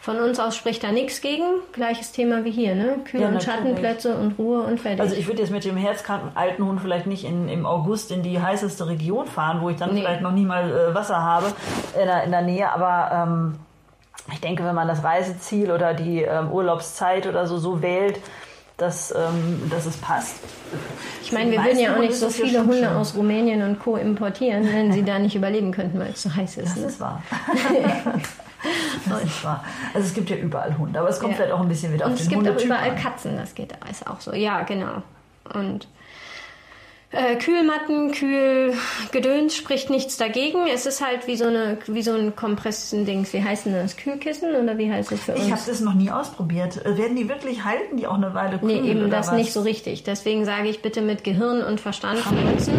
von 0.00 0.18
uns 0.18 0.40
aus 0.40 0.56
spricht 0.56 0.82
da 0.82 0.90
nichts 0.90 1.20
gegen. 1.20 1.44
Gleiches 1.70 2.10
Thema 2.10 2.44
wie 2.44 2.50
hier, 2.50 2.74
ne? 2.74 2.96
Kühl- 3.08 3.20
ja, 3.20 3.28
und 3.28 3.40
Schattenplätze 3.40 4.16
und 4.16 4.40
Ruhe 4.40 4.62
und 4.62 4.80
fertig. 4.80 5.02
Also 5.02 5.14
ich 5.14 5.28
würde 5.28 5.42
jetzt 5.42 5.52
mit 5.52 5.64
dem 5.64 5.76
herzkranken 5.76 6.32
alten 6.34 6.66
Hund 6.66 6.80
vielleicht 6.80 7.06
nicht 7.06 7.22
in, 7.22 7.48
im 7.48 7.64
August 7.64 8.10
in 8.10 8.24
die 8.24 8.42
heißeste 8.42 8.88
Region 8.88 9.26
fahren, 9.26 9.60
wo 9.60 9.70
ich 9.70 9.76
dann 9.76 9.94
nee. 9.94 10.00
vielleicht 10.00 10.22
noch 10.22 10.32
nie 10.32 10.46
mal 10.46 10.68
äh, 10.68 10.94
Wasser 10.96 11.22
habe 11.22 11.46
in 11.94 12.06
der, 12.06 12.24
in 12.24 12.32
der 12.32 12.42
Nähe, 12.42 12.72
aber 12.72 13.12
ähm, 13.12 13.54
ich 14.32 14.40
denke, 14.40 14.64
wenn 14.64 14.74
man 14.74 14.88
das 14.88 15.04
Reiseziel 15.04 15.70
oder 15.70 15.94
die 15.94 16.22
ähm, 16.22 16.50
Urlaubszeit 16.50 17.28
oder 17.28 17.46
so 17.46 17.58
so 17.58 17.82
wählt, 17.82 18.18
dass, 18.80 19.14
ähm, 19.14 19.68
dass 19.70 19.84
es 19.86 19.96
passt. 19.98 20.36
Ich 21.22 21.32
meine, 21.32 21.50
wir 21.50 21.62
würden 21.62 21.78
ja 21.78 21.94
auch 21.94 21.98
nicht 21.98 22.14
so 22.14 22.30
viele 22.30 22.60
Hunde 22.60 22.84
schon. 22.84 22.96
aus 22.96 23.14
Rumänien 23.14 23.62
und 23.62 23.78
Co. 23.78 23.96
importieren, 23.96 24.66
wenn 24.72 24.92
sie 24.92 25.04
da 25.04 25.18
nicht 25.18 25.36
überleben 25.36 25.70
könnten, 25.70 25.98
weil 25.98 26.10
es 26.10 26.22
so 26.22 26.34
heiß 26.34 26.56
ist. 26.56 26.68
Das 26.68 26.76
ne? 26.76 26.86
ist 26.86 27.00
wahr. 27.00 27.22
das 29.08 29.22
ist 29.22 29.44
wahr. 29.44 29.62
Also 29.92 30.06
es 30.06 30.14
gibt 30.14 30.30
ja 30.30 30.36
überall 30.36 30.76
Hunde, 30.78 30.98
aber 30.98 31.10
es 31.10 31.20
kommt 31.20 31.32
ja. 31.32 31.36
vielleicht 31.36 31.52
auch 31.52 31.60
ein 31.60 31.68
bisschen 31.68 31.92
wieder 31.92 32.06
und 32.06 32.12
auf 32.12 32.18
den 32.18 32.36
Hundetyp 32.36 32.56
Es 32.56 32.62
gibt 32.62 32.72
auch 32.72 32.78
überall. 32.78 32.96
Katzen, 32.96 33.36
das 33.36 33.54
geht 33.54 33.74
ist 33.90 34.06
auch 34.06 34.20
so. 34.20 34.32
Ja, 34.32 34.62
genau. 34.62 35.02
Und 35.52 35.86
äh, 37.12 37.36
Kühlmatten, 37.36 38.12
Kühlgedöns 38.12 39.56
spricht 39.56 39.90
nichts 39.90 40.16
dagegen. 40.16 40.66
Es 40.72 40.86
ist 40.86 41.04
halt 41.04 41.26
wie 41.26 41.36
so 41.36 41.46
eine, 41.46 41.78
wie 41.86 42.02
so 42.02 42.12
ein 42.12 42.36
Kompressen-Dings. 42.36 43.32
Wie 43.32 43.42
heißt 43.42 43.66
denn 43.66 43.72
das? 43.72 43.96
Kühlkissen 43.96 44.54
oder 44.54 44.78
wie 44.78 44.90
heißt 44.90 45.10
es 45.10 45.24
für 45.24 45.32
uns? 45.32 45.44
Ich 45.44 45.50
habe 45.50 45.62
das 45.66 45.80
noch 45.80 45.94
nie 45.94 46.10
ausprobiert. 46.10 46.84
Äh, 46.84 46.96
werden 46.96 47.16
die 47.16 47.28
wirklich 47.28 47.64
halten, 47.64 47.96
die 47.96 48.06
auch 48.06 48.14
eine 48.14 48.32
Weile 48.34 48.58
kühl? 48.58 48.68
Nee, 48.68 48.90
eben 48.90 49.10
das 49.10 49.28
was? 49.28 49.34
nicht 49.34 49.52
so 49.52 49.62
richtig. 49.62 50.04
Deswegen 50.04 50.44
sage 50.44 50.68
ich 50.68 50.82
bitte 50.82 51.02
mit 51.02 51.24
Gehirn 51.24 51.62
und 51.62 51.80
Verstand 51.80 52.22
benutzen. 52.28 52.72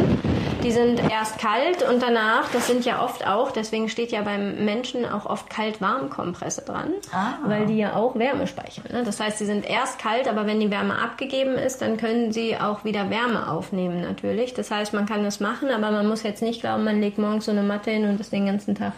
Die 0.64 0.72
sind 0.72 1.00
erst 1.10 1.40
kalt 1.40 1.82
und 1.90 2.04
danach, 2.04 2.50
das 2.52 2.68
sind 2.68 2.86
ja 2.86 3.04
oft 3.04 3.26
auch, 3.26 3.52
deswegen 3.52 3.90
steht 3.90 4.12
ja 4.12 4.22
beim 4.22 4.64
Menschen 4.64 5.06
auch 5.06 5.26
oft 5.26 5.50
kalt-warm-Kompresse 5.50 6.62
dran, 6.62 6.92
ah. 7.12 7.34
weil 7.46 7.66
die 7.66 7.78
ja 7.78 7.96
auch 7.96 8.16
Wärme 8.16 8.46
speichern. 8.46 8.86
Ne? 8.92 9.04
Das 9.04 9.20
heißt, 9.20 9.40
sie 9.40 9.46
sind 9.46 9.68
erst 9.68 9.98
kalt, 9.98 10.28
aber 10.28 10.46
wenn 10.46 10.60
die 10.60 10.70
Wärme 10.70 11.00
abgegeben 11.00 11.56
ist, 11.56 11.82
dann 11.82 11.98
können 11.98 12.32
sie 12.32 12.58
auch 12.58 12.86
wieder 12.86 13.10
Wärme 13.10 13.50
aufnehmen 13.50 14.02
natürlich. 14.02 14.54
Das 14.54 14.70
heißt, 14.70 14.94
man 14.94 15.08
kann 15.08 15.24
das 15.24 15.40
machen, 15.40 15.70
aber 15.72 15.90
man 15.90 16.08
muss 16.08 16.22
jetzt 16.22 16.44
nicht 16.44 16.62
glauben, 16.62 16.84
man 16.84 17.02
legt 17.02 17.18
morgens 17.18 17.46
so 17.46 17.52
eine 17.52 17.64
Matte 17.64 17.90
hin 17.90 18.08
und 18.08 18.20
ist 18.20 18.32
den 18.32 18.46
ganzen 18.46 18.76
Tag 18.76 18.94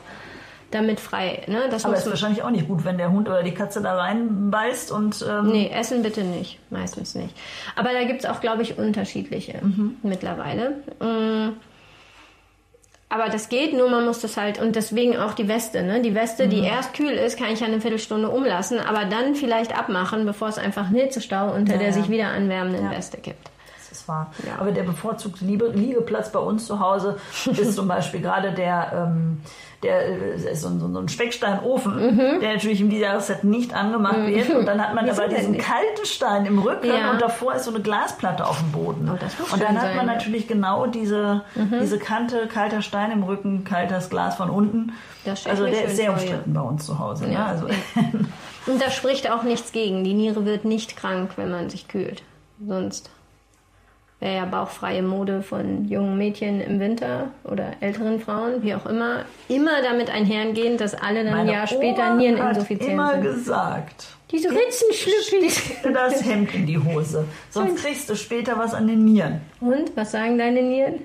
damit 0.73 0.99
frei. 0.99 1.43
Ne? 1.47 1.63
Das 1.69 1.85
Aber 1.85 1.95
ist 1.95 2.07
wahrscheinlich 2.07 2.43
auch 2.43 2.49
nicht 2.49 2.67
gut, 2.67 2.85
wenn 2.85 2.97
der 2.97 3.11
Hund 3.11 3.27
oder 3.27 3.43
die 3.43 3.53
Katze 3.53 3.81
da 3.81 3.95
reinbeißt 3.95 4.91
und. 4.91 5.25
Ähm 5.27 5.47
nee, 5.51 5.71
essen 5.73 6.03
bitte 6.03 6.23
nicht. 6.23 6.59
Meistens 6.69 7.15
nicht. 7.15 7.35
Aber 7.75 7.89
da 7.93 8.03
gibt 8.03 8.23
es 8.23 8.29
auch, 8.29 8.41
glaube 8.41 8.61
ich, 8.61 8.77
unterschiedliche 8.77 9.59
mhm. 9.61 9.97
mittlerweile. 10.03 10.75
Mhm. 10.99 11.53
Aber 13.09 13.29
das 13.29 13.47
geht, 13.47 13.73
nur 13.73 13.91
man 13.91 14.05
muss 14.05 14.21
das 14.21 14.37
halt, 14.37 14.59
und 14.59 14.75
deswegen 14.75 15.17
auch 15.17 15.33
die 15.33 15.47
Weste. 15.47 15.83
Ne? 15.83 16.01
Die 16.01 16.15
Weste, 16.15 16.47
mhm. 16.47 16.49
die 16.49 16.59
erst 16.61 16.95
kühl 16.95 17.11
ist, 17.11 17.37
kann 17.37 17.51
ich 17.51 17.59
ja 17.59 17.67
eine 17.67 17.79
Viertelstunde 17.79 18.29
umlassen, 18.29 18.79
aber 18.79 19.05
dann 19.05 19.35
vielleicht 19.35 19.77
abmachen, 19.77 20.25
bevor 20.25 20.47
es 20.47 20.57
einfach 20.57 20.89
Hitzestau 20.89 21.53
unter 21.53 21.73
ja, 21.73 21.77
der 21.77 21.87
ja. 21.89 21.93
sich 21.93 22.09
wieder 22.09 22.29
anwärmenden 22.29 22.85
ja. 22.85 22.91
Weste 22.91 23.17
gibt 23.17 23.52
ist 23.93 24.07
wahr. 24.07 24.31
Ja. 24.45 24.59
Aber 24.59 24.71
der 24.71 24.83
bevorzugte 24.83 25.45
Liege 25.45 25.67
Liegeplatz 25.67 26.31
bei 26.31 26.39
uns 26.39 26.67
zu 26.67 26.79
Hause 26.79 27.17
ist 27.45 27.75
zum 27.75 27.87
Beispiel 27.87 28.21
gerade 28.21 28.51
der, 28.51 28.91
ähm, 28.93 29.41
der 29.81 30.07
äh, 30.07 30.35
ist 30.35 30.61
so, 30.61 30.69
ein, 30.69 30.79
so 30.79 30.99
ein 30.99 31.07
Specksteinofen, 31.07 31.95
mhm. 31.95 32.39
der 32.41 32.53
natürlich 32.53 32.79
dieser 32.79 33.03
Jahreszeit 33.03 33.43
nicht 33.43 33.73
angemacht 33.73 34.17
mhm. 34.17 34.27
wird. 34.27 34.49
Und 34.49 34.65
dann 34.65 34.81
hat 34.81 34.93
man 34.93 35.09
aber 35.09 35.27
diesen 35.27 35.57
kalten 35.57 36.05
Stein 36.05 36.45
im 36.45 36.59
Rücken 36.59 36.87
ja. 36.87 37.11
und 37.11 37.21
davor 37.21 37.55
ist 37.55 37.65
so 37.65 37.71
eine 37.71 37.81
Glasplatte 37.81 38.45
auf 38.45 38.59
dem 38.59 38.71
Boden. 38.71 39.09
Oh, 39.09 39.53
und 39.53 39.61
dann 39.61 39.79
hat 39.81 39.95
man 39.95 40.05
natürlich 40.05 40.47
genau 40.47 40.87
diese, 40.87 41.41
mhm. 41.55 41.79
diese 41.81 41.99
Kante, 41.99 42.47
kalter 42.47 42.81
Stein 42.81 43.11
im 43.11 43.23
Rücken, 43.23 43.63
kaltes 43.63 44.09
Glas 44.09 44.35
von 44.35 44.49
unten. 44.49 44.93
Also 45.25 45.65
der 45.65 45.85
ist 45.85 45.95
sehr 45.95 46.11
umstritten 46.11 46.53
bei 46.53 46.61
uns 46.61 46.85
zu 46.85 46.99
Hause. 46.99 47.29
Ja. 47.29 47.45
Also 47.45 47.67
und 48.67 48.81
da 48.81 48.89
spricht 48.89 49.29
auch 49.29 49.43
nichts 49.43 49.71
gegen. 49.71 50.03
Die 50.03 50.13
Niere 50.13 50.45
wird 50.45 50.65
nicht 50.65 50.97
krank, 50.97 51.31
wenn 51.35 51.51
man 51.51 51.69
sich 51.69 51.87
kühlt. 51.87 52.23
Sonst 52.65 53.09
wäre 54.23 54.35
ja 54.35 54.45
bauchfreie 54.45 55.01
Mode 55.01 55.41
von 55.41 55.85
jungen 55.85 56.17
Mädchen 56.17 56.61
im 56.61 56.79
Winter 56.79 57.27
oder 57.43 57.73
älteren 57.81 58.21
Frauen, 58.21 58.63
wie 58.63 58.73
auch 58.73 58.85
immer, 58.85 59.25
immer 59.49 59.81
damit 59.83 60.09
einhergehen, 60.09 60.77
dass 60.77 60.95
alle 60.95 61.25
dann 61.25 61.33
ein 61.33 61.49
Jahr 61.49 61.67
später 61.67 62.11
Oma 62.11 62.15
Niereninsuffizienz 62.15 62.91
immer 62.91 63.11
sind. 63.11 63.21
immer 63.25 63.33
gesagt. 63.33 64.07
Diese 64.31 64.49
Ritzenschlüppis. 64.49 65.61
Das 65.93 66.25
Hemd 66.25 66.55
in 66.55 66.65
die 66.65 66.79
Hose. 66.79 67.25
Sonst 67.49 67.83
kriegst 67.83 68.09
du 68.09 68.15
später 68.15 68.57
was 68.57 68.73
an 68.73 68.87
den 68.87 69.03
Nieren. 69.03 69.41
Und? 69.59 69.95
Was 69.95 70.11
sagen 70.11 70.37
deine 70.37 70.63
Nieren? 70.63 71.01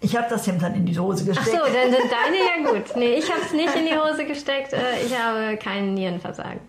Ich 0.00 0.14
habe 0.16 0.26
das 0.28 0.46
Hemd 0.46 0.60
dann 0.60 0.74
in 0.74 0.84
die 0.84 0.98
Hose 0.98 1.24
gesteckt. 1.24 1.56
Ach 1.56 1.66
so, 1.66 1.72
dann 1.72 1.90
sind 1.90 2.10
deine 2.10 2.36
ja 2.36 2.72
gut. 2.72 2.96
Nee, 2.96 3.14
ich 3.14 3.30
habe 3.30 3.40
es 3.42 3.52
nicht 3.52 3.74
in 3.76 3.86
die 3.86 3.96
Hose 3.96 4.24
gesteckt. 4.26 4.72
Äh, 4.72 5.06
ich 5.06 5.16
habe 5.16 5.56
keinen 5.56 5.94
Nierenversagen. 5.94 6.60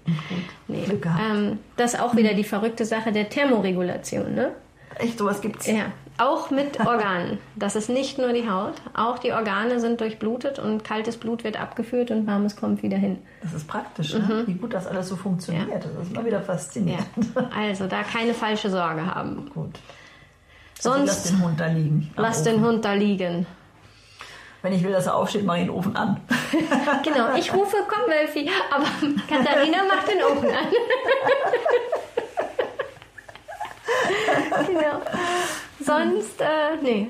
Nee. 0.68 0.86
Ähm, 1.20 1.60
das 1.76 1.96
ist 1.96 2.00
auch 2.00 2.16
wieder 2.16 2.36
die 2.36 2.44
verrückte 2.46 2.86
Sache 2.86 3.12
der 3.12 3.28
Thermoregulation. 3.28 4.36
Ne? 4.36 4.52
Echt, 4.98 5.18
sowas 5.18 5.42
gibt's? 5.42 5.68
Ja, 5.68 5.92
auch 6.18 6.50
mit 6.50 6.80
Organen. 6.86 7.40
Das 7.56 7.76
ist 7.76 7.90
nicht 7.90 8.18
nur 8.18 8.32
die 8.34 8.50
Haut. 8.50 8.76
Auch 8.94 9.20
die 9.20 9.34
Organe 9.34 9.80
sind 9.80 10.00
durchblutet 10.02 10.60
und 10.60 10.84
kaltes 10.84 11.18
Blut 11.18 11.44
wird 11.44 11.60
abgeführt 11.60 12.12
und 12.12 12.26
warmes 12.28 12.56
kommt 12.56 12.84
wieder 12.84 12.98
hin. 12.98 13.20
Das 13.42 13.54
ist 13.54 13.68
praktisch, 13.68 14.14
ne? 14.14 14.20
mhm. 14.20 14.48
wie 14.48 14.54
gut 14.54 14.74
das 14.74 14.88
alles 14.88 15.10
so 15.10 15.16
funktioniert. 15.16 15.70
Ja. 15.70 15.80
Das 15.80 16.08
ist 16.08 16.12
immer 16.12 16.26
wieder 16.26 16.42
faszinierend. 16.42 17.08
Ja. 17.36 17.50
Also 17.58 17.88
da 17.88 18.04
keine 18.04 18.34
falsche 18.34 18.70
Sorge 18.70 19.06
haben. 19.06 19.50
Gut. 19.54 19.80
Also 20.78 20.92
Sonst 20.92 21.08
lass 21.08 21.24
den 21.24 21.44
Hund 21.44 21.60
da 21.60 21.68
liegen. 21.68 22.14
Lass 22.16 22.44
den 22.44 22.62
Hund 22.62 22.86
da 22.86 22.94
liegen. 22.94 23.46
Wenn 24.62 24.74
ich 24.74 24.84
will, 24.84 24.92
dass 24.92 25.06
er 25.06 25.16
aufsteht, 25.16 25.46
mache 25.46 25.60
ich 25.60 25.66
den 25.66 25.72
Ofen 25.76 25.96
an. 25.96 26.20
genau, 27.04 27.36
ich 27.36 27.54
rufe, 27.54 27.78
komm 27.88 28.12
Wölfi, 28.12 28.50
aber 28.72 28.86
Katharina 29.30 29.78
macht 29.88 30.08
den 30.08 30.24
Ofen 30.24 30.50
an. 30.50 30.66
genau. 34.68 35.02
Sonst, 35.80 36.42
äh, 36.42 36.82
nee. 36.82 37.08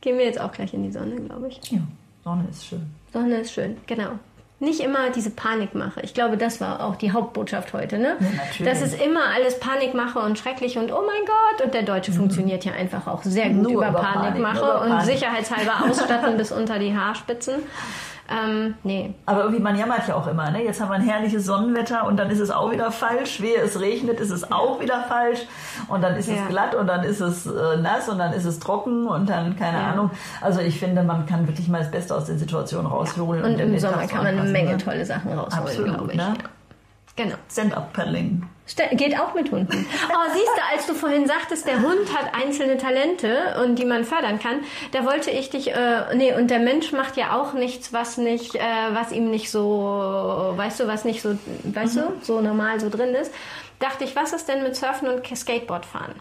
Gehen 0.00 0.16
wir 0.16 0.24
jetzt 0.24 0.40
auch 0.40 0.52
gleich 0.52 0.72
in 0.72 0.82
die 0.82 0.92
Sonne, 0.92 1.16
glaube 1.16 1.48
ich. 1.48 1.60
Ja, 1.70 1.80
Sonne 2.24 2.46
ist 2.50 2.66
schön. 2.66 2.86
Sonne 3.12 3.40
ist 3.40 3.52
schön, 3.52 3.76
genau. 3.86 4.12
Nicht 4.62 4.80
immer 4.80 5.08
diese 5.08 5.30
Panikmache. 5.30 6.02
Ich 6.02 6.12
glaube, 6.12 6.36
das 6.36 6.60
war 6.60 6.84
auch 6.84 6.96
die 6.96 7.12
Hauptbotschaft 7.12 7.72
heute, 7.72 7.98
ne? 7.98 8.16
Ja, 8.20 8.26
natürlich. 8.44 8.70
Das 8.70 8.82
ist 8.82 9.02
immer 9.02 9.22
alles 9.34 9.58
Panikmache 9.58 10.18
und 10.18 10.38
schrecklich 10.38 10.76
und 10.76 10.92
oh 10.92 11.00
mein 11.06 11.24
Gott. 11.24 11.64
Und 11.64 11.72
der 11.72 11.82
Deutsche 11.82 12.10
mhm. 12.10 12.16
funktioniert 12.16 12.66
ja 12.66 12.72
einfach 12.72 13.06
auch 13.06 13.22
sehr 13.22 13.48
gut 13.48 13.70
über, 13.70 13.88
über 13.88 14.00
Panikmache 14.00 14.60
Panik, 14.60 14.82
und 14.82 14.88
Panik. 14.90 15.06
sicherheitshalber 15.06 15.84
ausstatten 15.88 16.36
bis 16.36 16.52
unter 16.52 16.78
die 16.78 16.94
Haarspitzen. 16.94 17.54
Ähm, 18.30 18.74
nee. 18.84 19.12
Aber 19.26 19.42
irgendwie, 19.42 19.60
man 19.60 19.76
jammert 19.76 20.06
ja 20.06 20.14
auch 20.14 20.28
immer, 20.28 20.50
ne? 20.50 20.62
Jetzt 20.62 20.80
haben 20.80 20.88
wir 20.88 20.94
ein 20.94 21.02
herrliches 21.02 21.44
Sonnenwetter 21.46 22.06
und 22.06 22.16
dann 22.16 22.30
ist 22.30 22.38
es 22.38 22.50
auch 22.50 22.70
wieder 22.70 22.92
falsch. 22.92 23.40
Wehe, 23.42 23.56
es 23.56 23.80
regnet, 23.80 24.20
ist 24.20 24.30
es 24.30 24.52
auch 24.52 24.80
wieder 24.80 25.02
falsch. 25.02 25.40
Und 25.88 26.02
dann 26.02 26.14
ist 26.14 26.28
ja. 26.28 26.36
es 26.36 26.48
glatt 26.48 26.76
und 26.76 26.86
dann 26.86 27.02
ist 27.02 27.20
es 27.20 27.46
äh, 27.46 27.76
nass 27.78 28.08
und 28.08 28.18
dann 28.18 28.32
ist 28.32 28.44
es 28.44 28.60
trocken 28.60 29.08
und 29.08 29.28
dann, 29.28 29.56
keine 29.56 29.78
ja. 29.78 29.86
Ahnung. 29.88 30.10
Also 30.40 30.60
ich 30.60 30.78
finde, 30.78 31.02
man 31.02 31.26
kann 31.26 31.48
wirklich 31.48 31.68
mal 31.68 31.80
das 31.80 31.90
Beste 31.90 32.14
aus 32.14 32.26
der 32.26 32.38
Situation 32.38 32.86
rausholen. 32.86 33.42
Und, 33.42 33.54
und 33.54 33.58
im 33.58 33.78
Sommer 33.78 34.06
kann 34.06 34.22
man 34.22 34.38
eine 34.38 34.48
Menge 34.48 34.72
ne? 34.72 34.78
tolle 34.78 35.04
Sachen 35.04 35.32
rausholen, 35.32 35.94
glaube 35.94 36.12
ich. 36.12 36.16
Ne? 36.16 36.34
Genau. 37.16 37.34
Stand-up-Paddling. 37.50 38.44
Geht 38.92 39.18
auch 39.18 39.34
mit 39.34 39.50
Hunden. 39.50 39.86
Oh, 40.08 40.32
siehst 40.32 40.46
du, 40.46 40.62
als 40.72 40.86
du 40.86 40.94
vorhin 40.94 41.26
sagtest, 41.26 41.66
der 41.66 41.82
Hund 41.82 42.16
hat 42.16 42.34
einzelne 42.34 42.76
Talente 42.76 43.56
und 43.62 43.78
die 43.78 43.84
man 43.84 44.04
fördern 44.04 44.38
kann, 44.38 44.60
da 44.92 45.04
wollte 45.04 45.30
ich 45.30 45.50
dich, 45.50 45.72
äh, 45.72 46.14
nee, 46.14 46.34
und 46.34 46.50
der 46.50 46.60
Mensch 46.60 46.92
macht 46.92 47.16
ja 47.16 47.40
auch 47.40 47.52
nichts, 47.52 47.92
was 47.92 48.16
nicht, 48.16 48.54
äh, 48.54 48.60
was 48.92 49.12
ihm 49.12 49.30
nicht 49.30 49.50
so, 49.50 50.52
weißt 50.56 50.80
du, 50.80 50.86
was 50.86 51.04
nicht 51.04 51.22
so, 51.22 51.36
weißt 51.64 51.96
mhm. 51.96 52.00
du, 52.00 52.06
so 52.22 52.40
normal 52.40 52.80
so 52.80 52.88
drin 52.88 53.14
ist. 53.14 53.32
Dachte 53.78 54.04
ich, 54.04 54.14
was 54.14 54.32
ist 54.32 54.48
denn 54.48 54.62
mit 54.62 54.76
Surfen 54.76 55.08
und 55.08 55.26
Skateboardfahren? 55.26 56.14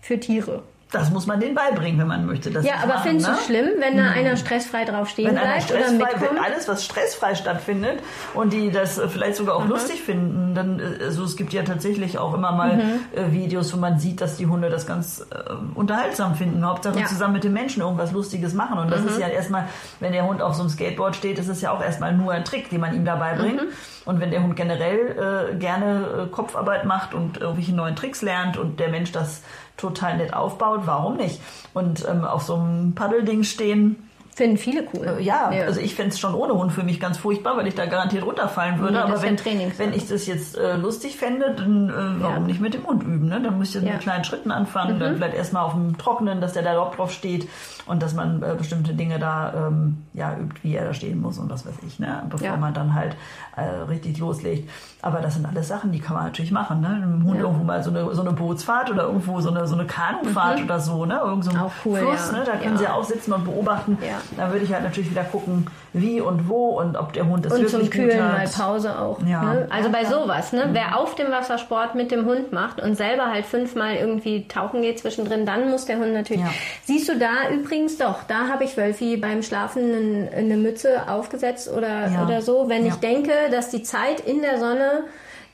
Für 0.00 0.18
Tiere 0.18 0.62
das 0.90 1.10
muss 1.10 1.26
man 1.26 1.38
denen 1.38 1.54
beibringen, 1.54 2.00
wenn 2.00 2.08
man 2.08 2.26
möchte. 2.26 2.50
ja, 2.50 2.74
aber 2.82 2.94
machen, 2.94 3.02
findest 3.04 3.28
ne? 3.28 3.36
du 3.36 3.42
schlimm, 3.42 3.68
wenn 3.78 3.96
da 3.96 4.10
einer 4.10 4.36
stressfrei 4.36 4.84
drauf 4.84 5.08
stehen 5.08 5.26
wenn 5.26 5.34
bleibt 5.34 5.70
oder 5.70 5.90
mitkommt? 5.90 6.30
Wenn 6.32 6.38
alles, 6.38 6.66
was 6.66 6.84
stressfrei 6.84 7.34
stattfindet 7.34 8.00
und 8.34 8.52
die 8.52 8.70
das 8.70 9.00
vielleicht 9.08 9.36
sogar 9.36 9.56
auch 9.56 9.64
mhm. 9.64 9.70
lustig 9.70 10.02
finden, 10.02 10.54
dann, 10.54 10.80
äh, 10.80 11.04
also 11.04 11.24
es 11.24 11.36
gibt 11.36 11.52
ja 11.52 11.62
tatsächlich 11.62 12.18
auch 12.18 12.34
immer 12.34 12.52
mal 12.52 12.76
mhm. 12.76 13.00
äh, 13.14 13.32
Videos, 13.32 13.72
wo 13.72 13.76
man 13.76 13.98
sieht, 13.98 14.20
dass 14.20 14.36
die 14.36 14.46
Hunde 14.46 14.68
das 14.68 14.86
ganz 14.86 15.26
äh, 15.30 15.52
unterhaltsam 15.74 16.34
finden. 16.34 16.66
Hauptsache 16.66 16.98
ja. 16.98 17.06
zusammen 17.06 17.34
mit 17.34 17.44
den 17.44 17.52
Menschen 17.52 17.82
irgendwas 17.82 18.10
Lustiges 18.12 18.54
machen. 18.54 18.78
Und 18.78 18.90
das 18.90 19.02
mhm. 19.02 19.08
ist 19.08 19.20
ja 19.20 19.28
erstmal, 19.28 19.66
wenn 20.00 20.12
der 20.12 20.26
Hund 20.26 20.42
auf 20.42 20.54
so 20.54 20.62
einem 20.62 20.70
Skateboard 20.70 21.14
steht, 21.14 21.38
ist 21.38 21.48
es 21.48 21.60
ja 21.60 21.70
auch 21.70 21.82
erstmal 21.82 22.12
nur 22.14 22.32
ein 22.32 22.44
Trick, 22.44 22.68
den 22.70 22.80
man 22.80 22.94
ihm 22.94 23.04
dabei 23.04 23.34
bringt. 23.34 23.62
Mhm. 23.62 23.68
Und 24.06 24.18
wenn 24.18 24.30
der 24.30 24.42
Hund 24.42 24.56
generell 24.56 25.52
äh, 25.52 25.54
gerne 25.56 26.24
äh, 26.24 26.26
Kopfarbeit 26.26 26.84
macht 26.84 27.14
und 27.14 27.36
irgendwelche 27.36 27.74
neuen 27.74 27.94
Tricks 27.94 28.22
lernt 28.22 28.56
und 28.56 28.80
der 28.80 28.88
Mensch 28.88 29.12
das 29.12 29.42
total 29.80 30.16
nett 30.16 30.34
aufbaut, 30.34 30.82
warum 30.84 31.16
nicht? 31.16 31.40
Und 31.74 32.06
ähm, 32.08 32.24
auf 32.24 32.42
so 32.42 32.54
einem 32.54 32.94
Paddelding 32.94 33.44
stehen, 33.44 34.10
Finden 34.40 34.56
viele 34.56 34.86
cool. 34.94 35.06
Äh, 35.18 35.22
ja, 35.22 35.52
ja, 35.52 35.64
also 35.64 35.80
ich 35.80 35.94
fände 35.94 36.14
es 36.14 36.20
schon 36.20 36.34
ohne 36.34 36.54
Hund 36.54 36.72
für 36.72 36.82
mich 36.82 37.00
ganz 37.00 37.18
furchtbar, 37.18 37.56
weil 37.56 37.66
ich 37.66 37.74
da 37.74 37.86
garantiert 37.86 38.24
runterfallen 38.24 38.78
würde. 38.78 38.94
Nee, 38.94 39.00
aber 39.00 39.20
wenn, 39.22 39.38
wenn 39.76 39.92
ich 39.92 40.08
das 40.08 40.26
jetzt 40.26 40.56
äh, 40.56 40.76
lustig 40.76 41.16
fände, 41.16 41.54
dann 41.54 41.90
äh, 41.90 42.22
warum 42.22 42.34
ja. 42.34 42.40
nicht 42.40 42.60
mit 42.60 42.72
dem 42.72 42.86
Hund 42.86 43.02
üben? 43.02 43.28
Ne? 43.28 43.42
Dann 43.42 43.58
müsste 43.58 43.80
ich 43.80 43.84
ja. 43.84 43.92
mit 43.92 44.00
kleinen 44.00 44.24
Schritten 44.24 44.50
anfangen, 44.50 44.96
mhm. 44.96 45.00
dann 45.00 45.16
vielleicht 45.16 45.34
erstmal 45.34 45.64
auf 45.64 45.72
dem 45.72 45.98
Trockenen, 45.98 46.40
dass 46.40 46.52
der 46.52 46.62
da 46.62 46.72
überhaupt 46.72 46.96
drauf 46.96 47.12
steht 47.12 47.48
und 47.90 48.00
dass 48.00 48.14
man 48.14 48.40
äh, 48.40 48.54
bestimmte 48.56 48.94
Dinge 48.94 49.18
da 49.18 49.66
ähm, 49.66 49.98
ja, 50.14 50.36
übt, 50.36 50.60
wie 50.62 50.76
er 50.76 50.84
da 50.84 50.94
stehen 50.94 51.20
muss 51.20 51.38
und 51.38 51.50
was 51.50 51.66
weiß 51.66 51.74
ich, 51.84 51.98
ne? 51.98 52.22
bevor 52.30 52.56
man 52.56 52.72
dann 52.72 52.94
halt 52.94 53.16
äh, 53.56 53.62
richtig 53.88 54.18
loslegt. 54.18 54.70
Aber 55.02 55.20
das 55.20 55.34
sind 55.34 55.44
alles 55.44 55.66
Sachen, 55.66 55.90
die 55.90 55.98
kann 55.98 56.14
man 56.14 56.26
natürlich 56.26 56.52
machen. 56.52 56.80
Ne? 56.80 57.00
Dem 57.02 57.24
Hund 57.24 57.40
irgendwo 57.40 57.64
mal 57.64 57.82
so 57.82 57.90
eine, 57.90 58.14
so 58.14 58.20
eine 58.20 58.30
Bootsfahrt 58.30 58.90
oder 58.90 59.04
irgendwo 59.04 59.40
so 59.40 59.50
eine, 59.50 59.66
so 59.66 59.74
eine 59.74 59.86
Kanufahrt 59.86 60.58
mhm. 60.58 60.64
oder 60.66 60.78
so. 60.78 61.04
Ne? 61.04 61.18
Irgend 61.18 61.44
so 61.44 61.50
ein 61.50 61.60
cool, 61.84 61.98
Fluss, 61.98 62.30
ne? 62.30 62.44
da 62.46 62.56
können 62.58 62.78
sie 62.78 62.84
ja 62.84 62.94
auch 62.94 63.02
sitzen 63.02 63.32
und 63.32 63.44
beobachten. 63.44 63.98
Dann 64.36 64.52
würde 64.52 64.64
ich 64.64 64.72
halt 64.72 64.84
natürlich 64.84 65.10
wieder 65.10 65.24
gucken, 65.24 65.66
wie 65.92 66.20
und 66.20 66.48
wo 66.48 66.78
und 66.78 66.96
ob 66.96 67.12
der 67.12 67.26
Hund 67.26 67.46
es 67.46 67.52
und 67.52 67.62
wirklich 67.62 67.82
zum 67.82 67.90
Kühlen 67.90 68.18
mal 68.18 68.46
Pause 68.46 68.98
auch. 68.98 69.18
Ja. 69.26 69.42
Ne? 69.42 69.66
Also 69.70 69.90
bei 69.90 70.04
sowas, 70.04 70.52
ne? 70.52 70.66
Mhm. 70.66 70.74
wer 70.74 70.98
auf 70.98 71.14
dem 71.16 71.30
Wassersport 71.30 71.94
mit 71.94 72.10
dem 72.10 72.26
Hund 72.26 72.52
macht 72.52 72.80
und 72.80 72.94
selber 72.94 73.26
halt 73.26 73.44
fünfmal 73.46 73.96
irgendwie 73.96 74.46
tauchen 74.46 74.82
geht 74.82 75.00
zwischendrin, 75.00 75.46
dann 75.46 75.70
muss 75.70 75.86
der 75.86 75.98
Hund 75.98 76.12
natürlich. 76.12 76.42
Ja. 76.42 76.52
Siehst 76.84 77.08
du 77.08 77.18
da 77.18 77.50
übrigens 77.52 77.98
doch, 77.98 78.22
da 78.28 78.48
habe 78.48 78.64
ich 78.64 78.76
Wölfi 78.76 79.16
beim 79.16 79.42
Schlafen 79.42 80.28
eine, 80.34 80.56
Mütze 80.56 81.08
aufgesetzt 81.08 81.70
oder, 81.70 82.08
ja. 82.08 82.24
oder 82.24 82.42
so, 82.42 82.68
wenn 82.68 82.86
ich 82.86 82.96
denke, 82.96 83.32
dass 83.50 83.70
die 83.70 83.82
Zeit 83.82 84.20
in 84.20 84.42
der 84.42 84.58
Sonne 84.58 85.04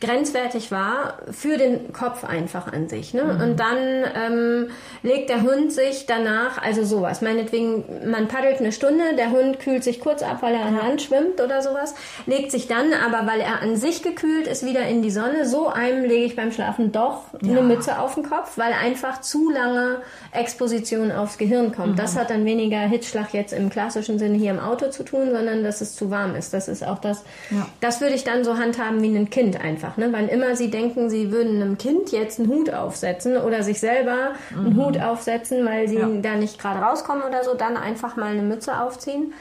grenzwertig 0.01 0.71
war 0.71 1.15
für 1.31 1.57
den 1.57 1.93
Kopf 1.93 2.23
einfach 2.23 2.71
an 2.71 2.89
sich. 2.89 3.15
Ne? 3.15 3.25
Mhm. 3.25 3.41
Und 3.41 3.61
dann 3.61 3.79
ähm, 4.15 4.71
legt 5.03 5.31
der 5.31 5.43
Hund 5.43 5.73
sich 5.73 6.05
danach, 6.05 6.63
also 6.63 6.85
sowas, 6.85 7.23
meinetwegen, 7.23 8.11
man 8.11 8.29
paddelt 8.29 8.61
eine 8.61 8.73
Stunde, 8.73 9.17
der 9.17 9.31
Hund 9.31 9.59
kühlt 9.59 9.83
sich 9.85 10.01
kurz 10.01 10.23
ab, 10.23 10.39
weil 10.43 10.55
er 10.55 10.67
an 10.67 10.77
Land 10.77 11.01
schwimmt 11.01 11.41
oder 11.41 11.63
sowas, 11.63 11.95
legt 12.27 12.51
sich 12.51 12.69
dann 12.69 12.93
aber, 12.93 13.27
weil 13.27 13.41
er 13.41 13.63
an 13.63 13.77
sich 13.77 14.03
gekühlt 14.03 14.47
ist, 14.47 14.67
wieder 14.67 14.87
in 14.87 15.01
die 15.01 15.11
Sonne. 15.11 15.47
So 15.47 15.69
einem 15.69 16.05
lege 16.05 16.27
ich 16.27 16.37
beim 16.37 16.53
Schlafen 16.53 16.93
doch 16.93 17.23
ja. 17.41 17.53
eine 17.53 17.63
Mütze 17.63 17.99
auf 17.99 18.15
den 18.15 18.23
Kopf, 18.23 18.59
weil 18.59 18.75
einfach 18.75 19.23
zu 19.23 19.51
lange 19.51 20.03
Exposition 20.33 21.11
aufs 21.11 21.39
Gehirn 21.39 21.73
kommt. 21.75 21.93
Mhm. 21.93 21.97
Das 21.97 22.19
hat 22.19 22.29
dann 22.29 22.45
weniger 22.45 22.81
Hitzschlag 22.81 23.33
jetzt 23.33 23.55
im 23.55 23.71
klassischen 23.71 24.19
Sinne 24.19 24.37
hier 24.37 24.51
im 24.51 24.61
Auto 24.61 24.91
zu 24.91 25.05
tun, 25.05 25.31
sondern 25.31 25.65
dass 25.65 25.81
es 25.81 25.97
zu 25.97 26.11
warm 26.11 26.35
ist. 26.35 26.53
Das 26.53 26.69
ist 26.69 26.87
auch 26.87 26.99
das, 26.99 27.25
ja. 27.51 27.67
das 27.81 28.03
würde 28.03 28.15
ich 28.15 28.25
dann 28.25 28.45
so 28.45 28.59
handhaben 28.59 29.01
wie 29.01 29.17
ein 29.17 29.31
Kind 29.31 29.59
einfach 29.59 29.86
einfach. 29.87 29.97
Ne? 29.97 30.09
Wann 30.12 30.28
immer 30.28 30.57
sie 30.57 30.70
denken, 30.70 31.09
sie 31.11 31.32
würden 31.32 31.62
einem 31.62 31.78
Kind 31.78 32.12
jetzt 32.12 32.39
einen 32.39 32.49
Hut 32.49 32.72
aufsetzen 32.72 33.37
oder 33.37 33.62
sich 33.62 33.80
selber 33.80 34.32
einen 34.55 34.74
mhm. 34.74 34.84
Hut 34.84 35.01
aufsetzen, 35.01 35.64
weil 35.64 35.89
sie 35.89 35.99
ja. 35.99 36.09
da 36.22 36.34
nicht 36.34 36.59
gerade 36.59 36.80
rauskommen 36.80 37.22
oder 37.22 37.45
so, 37.45 37.55
dann 37.55 37.76
einfach 37.76 38.16
mal 38.16 38.32
eine 38.32 38.43
Mütze 38.43 38.80
aufziehen. 38.80 39.32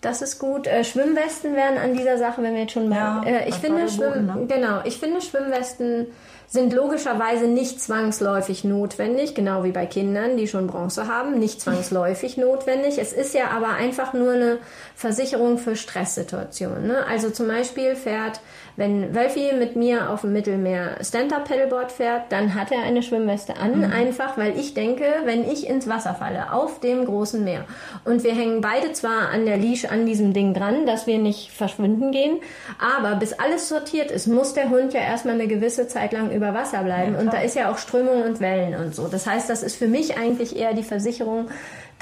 Das 0.00 0.20
ist 0.20 0.40
gut. 0.40 0.66
Äh, 0.66 0.82
Schwimmwesten 0.82 1.54
wären 1.54 1.78
an 1.78 1.96
dieser 1.96 2.18
Sache, 2.18 2.42
wenn 2.42 2.54
wir 2.54 2.62
jetzt 2.62 2.72
schon 2.72 2.88
mal. 2.88 2.96
Ja, 2.96 3.22
äh, 3.24 3.48
ich 3.48 3.54
finde 3.54 3.88
Schwimm, 3.88 4.26
ne? 4.26 4.46
genau, 4.48 4.80
ich 4.84 4.98
finde 4.98 5.20
Schwimmwesten 5.20 6.08
sind 6.48 6.74
logischerweise 6.74 7.46
nicht 7.46 7.80
zwangsläufig 7.80 8.62
notwendig, 8.62 9.34
genau 9.34 9.64
wie 9.64 9.70
bei 9.70 9.86
Kindern, 9.86 10.36
die 10.36 10.48
schon 10.48 10.66
Bronze 10.66 11.06
haben, 11.06 11.38
nicht 11.38 11.60
zwangsläufig 11.62 12.36
notwendig. 12.36 12.98
Es 12.98 13.12
ist 13.12 13.32
ja 13.32 13.52
aber 13.56 13.68
einfach 13.68 14.12
nur 14.12 14.32
eine 14.32 14.58
Versicherung 14.94 15.56
für 15.56 15.76
Stresssituationen. 15.76 16.88
Ne? 16.88 17.06
Also 17.08 17.30
zum 17.30 17.48
Beispiel 17.48 17.94
fährt 17.94 18.40
wenn 18.76 19.14
Wölfi 19.14 19.52
mit 19.58 19.76
mir 19.76 20.10
auf 20.10 20.22
dem 20.22 20.32
Mittelmeer 20.32 20.96
Stand-Up-Paddleboard 21.02 21.92
fährt, 21.92 22.30
dann 22.30 22.54
hat 22.54 22.72
er 22.72 22.82
eine 22.82 23.02
Schwimmweste 23.02 23.56
an, 23.56 23.78
mhm. 23.78 23.92
einfach 23.92 24.36
weil 24.38 24.58
ich 24.58 24.74
denke, 24.74 25.04
wenn 25.24 25.50
ich 25.50 25.68
ins 25.68 25.88
Wasser 25.88 26.14
falle, 26.14 26.52
auf 26.52 26.80
dem 26.80 27.04
großen 27.04 27.44
Meer, 27.44 27.64
und 28.04 28.24
wir 28.24 28.34
hängen 28.34 28.60
beide 28.60 28.92
zwar 28.92 29.28
an 29.30 29.44
der 29.46 29.56
Leash 29.56 29.84
an 29.84 30.06
diesem 30.06 30.32
Ding 30.32 30.54
dran, 30.54 30.86
dass 30.86 31.06
wir 31.06 31.18
nicht 31.18 31.50
verschwinden 31.50 32.12
gehen, 32.12 32.38
aber 32.78 33.16
bis 33.16 33.32
alles 33.32 33.68
sortiert 33.68 34.10
ist, 34.10 34.26
muss 34.26 34.54
der 34.54 34.70
Hund 34.70 34.92
ja 34.94 35.00
erstmal 35.00 35.34
eine 35.34 35.46
gewisse 35.46 35.88
Zeit 35.88 36.12
lang 36.12 36.30
über 36.30 36.54
Wasser 36.54 36.82
bleiben. 36.82 37.14
Ja, 37.14 37.20
und 37.20 37.32
da 37.32 37.40
ist 37.40 37.56
ja 37.56 37.70
auch 37.70 37.78
Strömung 37.78 38.22
und 38.22 38.40
Wellen 38.40 38.74
und 38.74 38.94
so. 38.94 39.08
Das 39.08 39.26
heißt, 39.26 39.50
das 39.50 39.62
ist 39.62 39.76
für 39.76 39.88
mich 39.88 40.16
eigentlich 40.16 40.56
eher 40.56 40.74
die 40.74 40.82
Versicherung, 40.82 41.48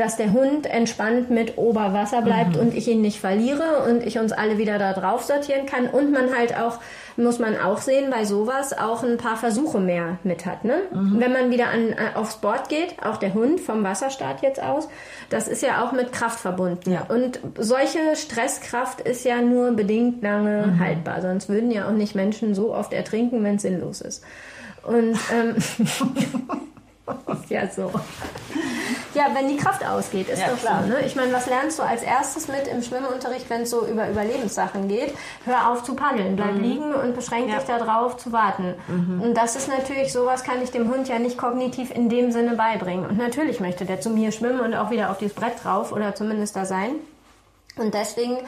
dass 0.01 0.16
der 0.16 0.32
Hund 0.32 0.64
entspannt 0.64 1.28
mit 1.28 1.59
Oberwasser 1.59 2.22
bleibt 2.22 2.57
mhm. 2.57 2.62
und 2.62 2.74
ich 2.74 2.88
ihn 2.88 3.03
nicht 3.03 3.20
verliere 3.20 3.84
und 3.86 4.03
ich 4.03 4.18
uns 4.18 4.32
alle 4.32 4.57
wieder 4.57 4.78
da 4.78 4.94
drauf 4.94 5.24
sortieren 5.24 5.66
kann 5.66 5.88
und 5.88 6.11
man 6.11 6.34
halt 6.34 6.57
auch, 6.57 6.78
muss 7.18 7.38
man 7.38 7.59
auch 7.59 7.82
sehen, 7.82 8.09
bei 8.11 8.24
sowas 8.24 8.72
auch 8.72 9.03
ein 9.03 9.18
paar 9.18 9.36
Versuche 9.36 9.78
mehr 9.78 10.16
mit 10.24 10.46
hat. 10.46 10.64
Ne? 10.64 10.78
Mhm. 10.90 11.20
Wenn 11.20 11.32
man 11.34 11.51
wieder 11.51 11.68
an, 11.68 11.90
äh, 11.90 12.16
aufs 12.16 12.38
Board 12.38 12.70
geht, 12.70 12.94
auch 13.05 13.18
der 13.18 13.34
Hund 13.34 13.61
vom 13.61 13.84
Wasserstart 13.84 14.40
jetzt 14.40 14.62
aus, 14.62 14.88
das 15.28 15.48
ist 15.48 15.62
ja 15.62 15.84
auch 15.84 15.92
mit 15.92 16.12
Kraft 16.12 16.40
verbunden. 16.40 16.92
Ja. 16.92 17.05
Und 17.11 17.38
solche 17.59 18.16
Stresskraft 18.16 19.03
ist 19.03 19.26
ja 19.26 19.42
nur 19.42 19.72
bedingt 19.72 20.22
lange 20.22 20.66
mhm. 20.66 20.80
haltbar, 20.80 21.20
sonst 21.20 21.51
würden 21.51 21.70
ja 21.70 21.86
auch 21.86 21.92
nicht 21.92 22.14
Menschen 22.14 22.55
so 22.55 22.74
oft 22.74 22.94
ertrinken, 22.94 23.44
wenn 23.44 23.57
es 23.57 23.62
sinnlos 23.62 24.01
ist. 24.01 24.24
Und 24.82 25.18
ähm, 25.30 25.57
ja 27.49 27.69
so. 27.69 27.91
Ja, 29.15 29.27
wenn 29.35 29.49
die 29.49 29.57
Kraft 29.57 29.85
ausgeht, 29.85 30.29
ist 30.29 30.41
ja, 30.41 30.49
doch 30.49 30.59
klar. 30.59 30.83
So, 30.83 30.89
ne? 30.89 31.01
Ich 31.05 31.17
meine, 31.17 31.33
was 31.33 31.47
lernst 31.47 31.79
du 31.79 31.83
als 31.83 32.03
erstes 32.03 32.49
mit 32.49 32.69
im 32.69 32.83
Schwimmunterricht, 32.83 33.51
wenn 33.51 33.63
es 33.63 33.71
so 33.71 33.87
über 33.87 34.09
Überlebenssachen 34.09 34.89
geht? 34.89 35.15
Hör 35.45 35.71
auf 35.71 35.83
zu 35.83 35.95
paddeln, 35.95 36.37
bleib 36.37 36.55
mhm. 36.55 36.63
liegen 36.63 36.95
und 36.95 37.15
beschränk 37.15 37.49
ja. 37.49 37.57
dich 37.57 37.67
darauf 37.67 38.17
zu 38.17 38.33
warten. 38.33 38.75
Mhm. 38.89 39.21
Und 39.21 39.35
das 39.35 39.57
ist 39.57 39.69
natürlich, 39.69 40.13
sowas 40.13 40.45
kann 40.45 40.63
ich 40.63 40.71
dem 40.71 40.91
Hund 40.93 41.09
ja 41.09 41.19
nicht 41.19 41.39
kognitiv 41.39 41.91
in 41.91 42.09
dem 42.09 42.31
Sinne 42.31 42.55
beibringen. 42.55 43.07
Und 43.07 43.19
natürlich 43.19 43.61
möchte 43.61 43.85
der 43.85 44.01
zu 44.01 44.11
mir 44.11 44.31
schwimmen 44.33 44.61
und 44.61 44.75
auch 44.75 44.91
wieder 44.91 45.11
auf 45.11 45.19
dieses 45.19 45.35
Brett 45.35 45.65
drauf 45.65 45.93
oder 45.93 46.15
zumindest 46.15 46.55
da 46.55 46.65
sein. 46.65 46.93
Und 47.77 47.95
deswegen 47.95 48.39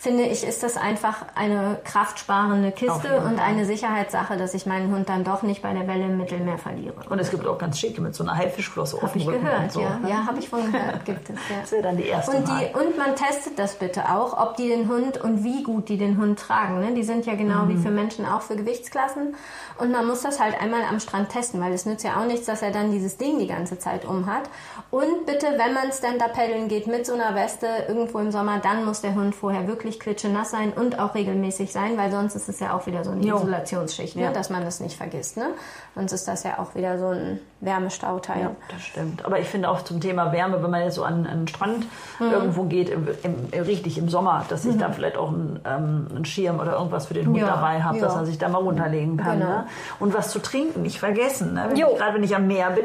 finde 0.00 0.22
ich, 0.22 0.44
ist 0.44 0.62
das 0.62 0.78
einfach 0.78 1.26
eine 1.34 1.78
kraftsparende 1.84 2.72
Kiste 2.72 3.20
und 3.20 3.38
eine 3.38 3.66
Sicherheitssache, 3.66 4.38
dass 4.38 4.54
ich 4.54 4.64
meinen 4.64 4.90
Hund 4.94 5.10
dann 5.10 5.24
doch 5.24 5.42
nicht 5.42 5.60
bei 5.60 5.74
der 5.74 5.86
Welle 5.86 6.04
im 6.04 6.16
Mittelmeer 6.16 6.56
verliere. 6.56 6.94
Und 7.10 7.18
es 7.18 7.30
gibt 7.30 7.46
auch 7.46 7.58
ganz 7.58 7.78
schicke 7.78 8.00
mit 8.00 8.14
so 8.14 8.24
einer 8.24 8.34
Haifischflosse 8.34 8.96
auf 9.02 9.12
dem 9.12 9.22
Rücken. 9.22 9.44
Gehört, 9.44 9.72
so. 9.72 9.80
ja. 9.82 10.00
Ja, 10.08 10.26
habe 10.26 10.38
ich 10.38 10.48
von 10.48 10.72
gehört, 10.72 11.04
gibt 11.04 11.28
es. 11.28 11.36
Ja. 11.50 11.56
Das 11.60 11.72
wäre 11.72 11.82
dann 11.82 11.98
die 11.98 12.06
erste 12.06 12.34
und, 12.34 12.48
die, 12.48 12.78
und 12.78 12.96
man 12.96 13.14
testet 13.14 13.58
das 13.58 13.74
bitte 13.74 14.10
auch, 14.10 14.40
ob 14.40 14.56
die 14.56 14.68
den 14.68 14.88
Hund 14.88 15.20
und 15.22 15.44
wie 15.44 15.62
gut 15.62 15.90
die 15.90 15.98
den 15.98 16.16
Hund 16.16 16.38
tragen. 16.38 16.80
Ne? 16.80 16.94
Die 16.94 17.02
sind 17.02 17.26
ja 17.26 17.34
genau 17.34 17.64
mhm. 17.64 17.68
wie 17.68 17.76
für 17.76 17.90
Menschen 17.90 18.24
auch 18.24 18.40
für 18.40 18.56
Gewichtsklassen. 18.56 19.34
Und 19.76 19.92
man 19.92 20.06
muss 20.06 20.22
das 20.22 20.40
halt 20.40 20.60
einmal 20.60 20.82
am 20.88 21.00
Strand 21.00 21.28
testen, 21.28 21.60
weil 21.60 21.72
es 21.72 21.84
nützt 21.84 22.04
ja 22.04 22.18
auch 22.20 22.26
nichts, 22.26 22.46
dass 22.46 22.62
er 22.62 22.70
dann 22.70 22.90
dieses 22.90 23.18
Ding 23.18 23.38
die 23.38 23.46
ganze 23.46 23.78
Zeit 23.78 24.06
um 24.06 24.26
hat. 24.26 24.48
Und 24.90 25.26
bitte, 25.26 25.46
wenn 25.56 25.74
man 25.74 25.92
Stand-Up-Paddeln 25.92 26.68
geht 26.68 26.86
mit 26.86 27.06
so 27.06 27.12
einer 27.12 27.34
Weste 27.34 27.66
irgendwo 27.88 28.18
im 28.18 28.30
Sommer, 28.30 28.58
dann 28.58 28.84
muss 28.84 29.02
der 29.02 29.14
Hund 29.14 29.34
vorher 29.34 29.66
wirklich 29.68 29.89
klitschenass 29.98 30.50
sein 30.50 30.72
und 30.72 30.98
auch 30.98 31.14
regelmäßig 31.14 31.72
sein, 31.72 31.96
weil 31.96 32.10
sonst 32.10 32.36
ist 32.36 32.48
es 32.48 32.60
ja 32.60 32.76
auch 32.76 32.86
wieder 32.86 33.02
so 33.02 33.10
eine 33.10 33.22
jo. 33.26 33.36
Isolationsschicht, 33.36 34.16
ne? 34.16 34.22
Ja. 34.22 34.32
dass 34.32 34.50
man 34.50 34.62
das 34.62 34.80
nicht 34.80 34.96
vergisst. 34.96 35.36
Ne? 35.36 35.54
Sonst 35.94 36.12
ist 36.12 36.28
das 36.28 36.44
ja 36.44 36.58
auch 36.58 36.74
wieder 36.74 36.98
so 36.98 37.08
ein 37.08 37.40
Wärmestauteil. 37.60 38.40
Ja, 38.40 38.50
das 38.70 38.82
stimmt. 38.82 39.24
Aber 39.24 39.38
ich 39.38 39.46
finde 39.46 39.68
auch 39.68 39.82
zum 39.82 40.00
Thema 40.00 40.32
Wärme, 40.32 40.62
wenn 40.62 40.70
man 40.70 40.82
jetzt 40.82 40.94
so 40.94 41.04
an, 41.04 41.26
an 41.26 41.40
den 41.40 41.48
Strand 41.48 41.86
mhm. 42.18 42.30
irgendwo 42.32 42.64
geht, 42.64 42.88
im, 42.88 43.06
im, 43.22 43.64
richtig 43.64 43.98
im 43.98 44.08
Sommer, 44.08 44.44
dass 44.48 44.64
ich 44.64 44.74
mhm. 44.74 44.78
da 44.78 44.90
vielleicht 44.90 45.16
auch 45.16 45.28
einen, 45.28 45.60
ähm, 45.66 46.06
einen, 46.14 46.24
Schirm 46.24 46.58
oder 46.58 46.72
irgendwas 46.72 47.06
für 47.06 47.14
den 47.14 47.26
Hund 47.26 47.38
ja. 47.38 47.46
dabei 47.46 47.82
habe, 47.82 47.98
ja. 47.98 48.04
dass 48.04 48.14
er 48.14 48.24
sich 48.24 48.38
da 48.38 48.48
mal 48.48 48.58
runterlegen 48.62 49.18
kann. 49.18 49.40
Genau. 49.40 49.50
Ne? 49.50 49.66
Und 49.98 50.14
was 50.14 50.30
zu 50.30 50.38
trinken, 50.38 50.82
nicht 50.82 50.98
vergessen. 50.98 51.54
Ne? 51.54 51.68
Gerade 51.74 52.14
wenn 52.14 52.22
ich 52.22 52.34
am 52.34 52.46
Meer 52.46 52.70
bin, 52.70 52.84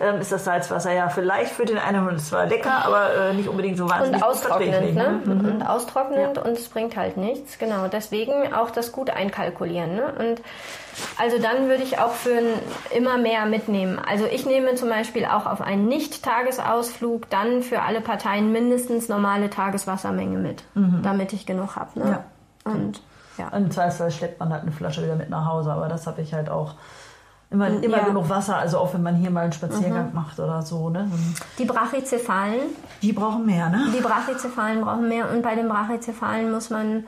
ähm, 0.00 0.20
ist 0.20 0.32
das 0.32 0.44
Salzwasser 0.44 0.92
ja 0.92 1.08
vielleicht 1.10 1.52
für 1.52 1.66
den 1.66 1.78
einen 1.78 2.06
Hund 2.06 2.20
zwar 2.20 2.46
lecker, 2.46 2.84
aber 2.86 3.14
äh, 3.14 3.34
nicht 3.34 3.48
unbedingt 3.48 3.76
so 3.76 3.90
wahnsinnig 3.90 4.22
und 4.22 4.28
austrocknend, 4.28 4.94
ne? 4.94 5.20
Mhm. 5.24 5.44
Und 5.44 5.62
austrocknend 5.62 6.38
und 6.38 6.52
es 6.52 6.68
bringt 6.68 6.96
halt 6.96 7.16
nichts. 7.16 7.58
Genau, 7.58 7.88
deswegen 7.88 8.54
auch 8.54 8.70
das 8.70 8.92
gut 8.92 9.10
einkalkulieren. 9.10 9.96
Ne? 9.96 10.12
Und 10.18 10.42
also 11.18 11.38
dann 11.38 11.68
würde 11.68 11.82
ich 11.82 11.98
auch 11.98 12.12
für 12.12 12.34
ein, 12.34 12.46
immer 12.94 13.18
mehr 13.18 13.46
mitnehmen. 13.46 13.98
Also 13.98 14.13
ich 14.26 14.46
nehme 14.46 14.74
zum 14.74 14.88
Beispiel 14.88 15.24
auch 15.24 15.46
auf 15.46 15.60
einen 15.60 15.86
Nicht-Tagesausflug 15.88 17.30
dann 17.30 17.62
für 17.62 17.82
alle 17.82 18.00
Parteien 18.00 18.52
mindestens 18.52 19.08
normale 19.08 19.50
Tageswassermenge 19.50 20.38
mit, 20.38 20.62
mhm. 20.74 21.00
damit 21.02 21.32
ich 21.32 21.46
genug 21.46 21.76
habe. 21.76 21.98
Ne? 21.98 22.24
Ja. 22.66 22.72
Und 22.72 23.02
ja. 23.38 23.48
Im 23.48 23.70
Zweifelsfall 23.70 24.10
schleppt 24.10 24.40
man 24.40 24.52
halt 24.52 24.62
eine 24.62 24.72
Flasche 24.72 25.02
wieder 25.02 25.16
mit 25.16 25.30
nach 25.30 25.46
Hause, 25.46 25.72
aber 25.72 25.88
das 25.88 26.06
habe 26.06 26.22
ich 26.22 26.32
halt 26.32 26.48
auch. 26.48 26.74
Immer, 27.50 27.68
immer 27.68 27.98
ja. 27.98 28.04
genug 28.04 28.28
Wasser, 28.28 28.56
also 28.56 28.78
auch 28.78 28.94
wenn 28.94 29.02
man 29.02 29.14
hier 29.14 29.30
mal 29.30 29.42
einen 29.42 29.52
Spaziergang 29.52 30.08
mhm. 30.08 30.14
macht 30.14 30.40
oder 30.40 30.62
so. 30.62 30.88
Ne? 30.90 31.08
Die 31.58 31.64
Brachycephalen. 31.64 32.60
Die 33.00 33.12
brauchen 33.12 33.46
mehr, 33.46 33.68
ne? 33.68 33.92
Die 33.96 34.00
Brachycephalen 34.00 34.80
brauchen 34.80 35.08
mehr 35.08 35.30
und 35.30 35.42
bei 35.42 35.54
den 35.54 35.68
Brachycephalen 35.68 36.50
muss 36.50 36.70
man 36.70 37.04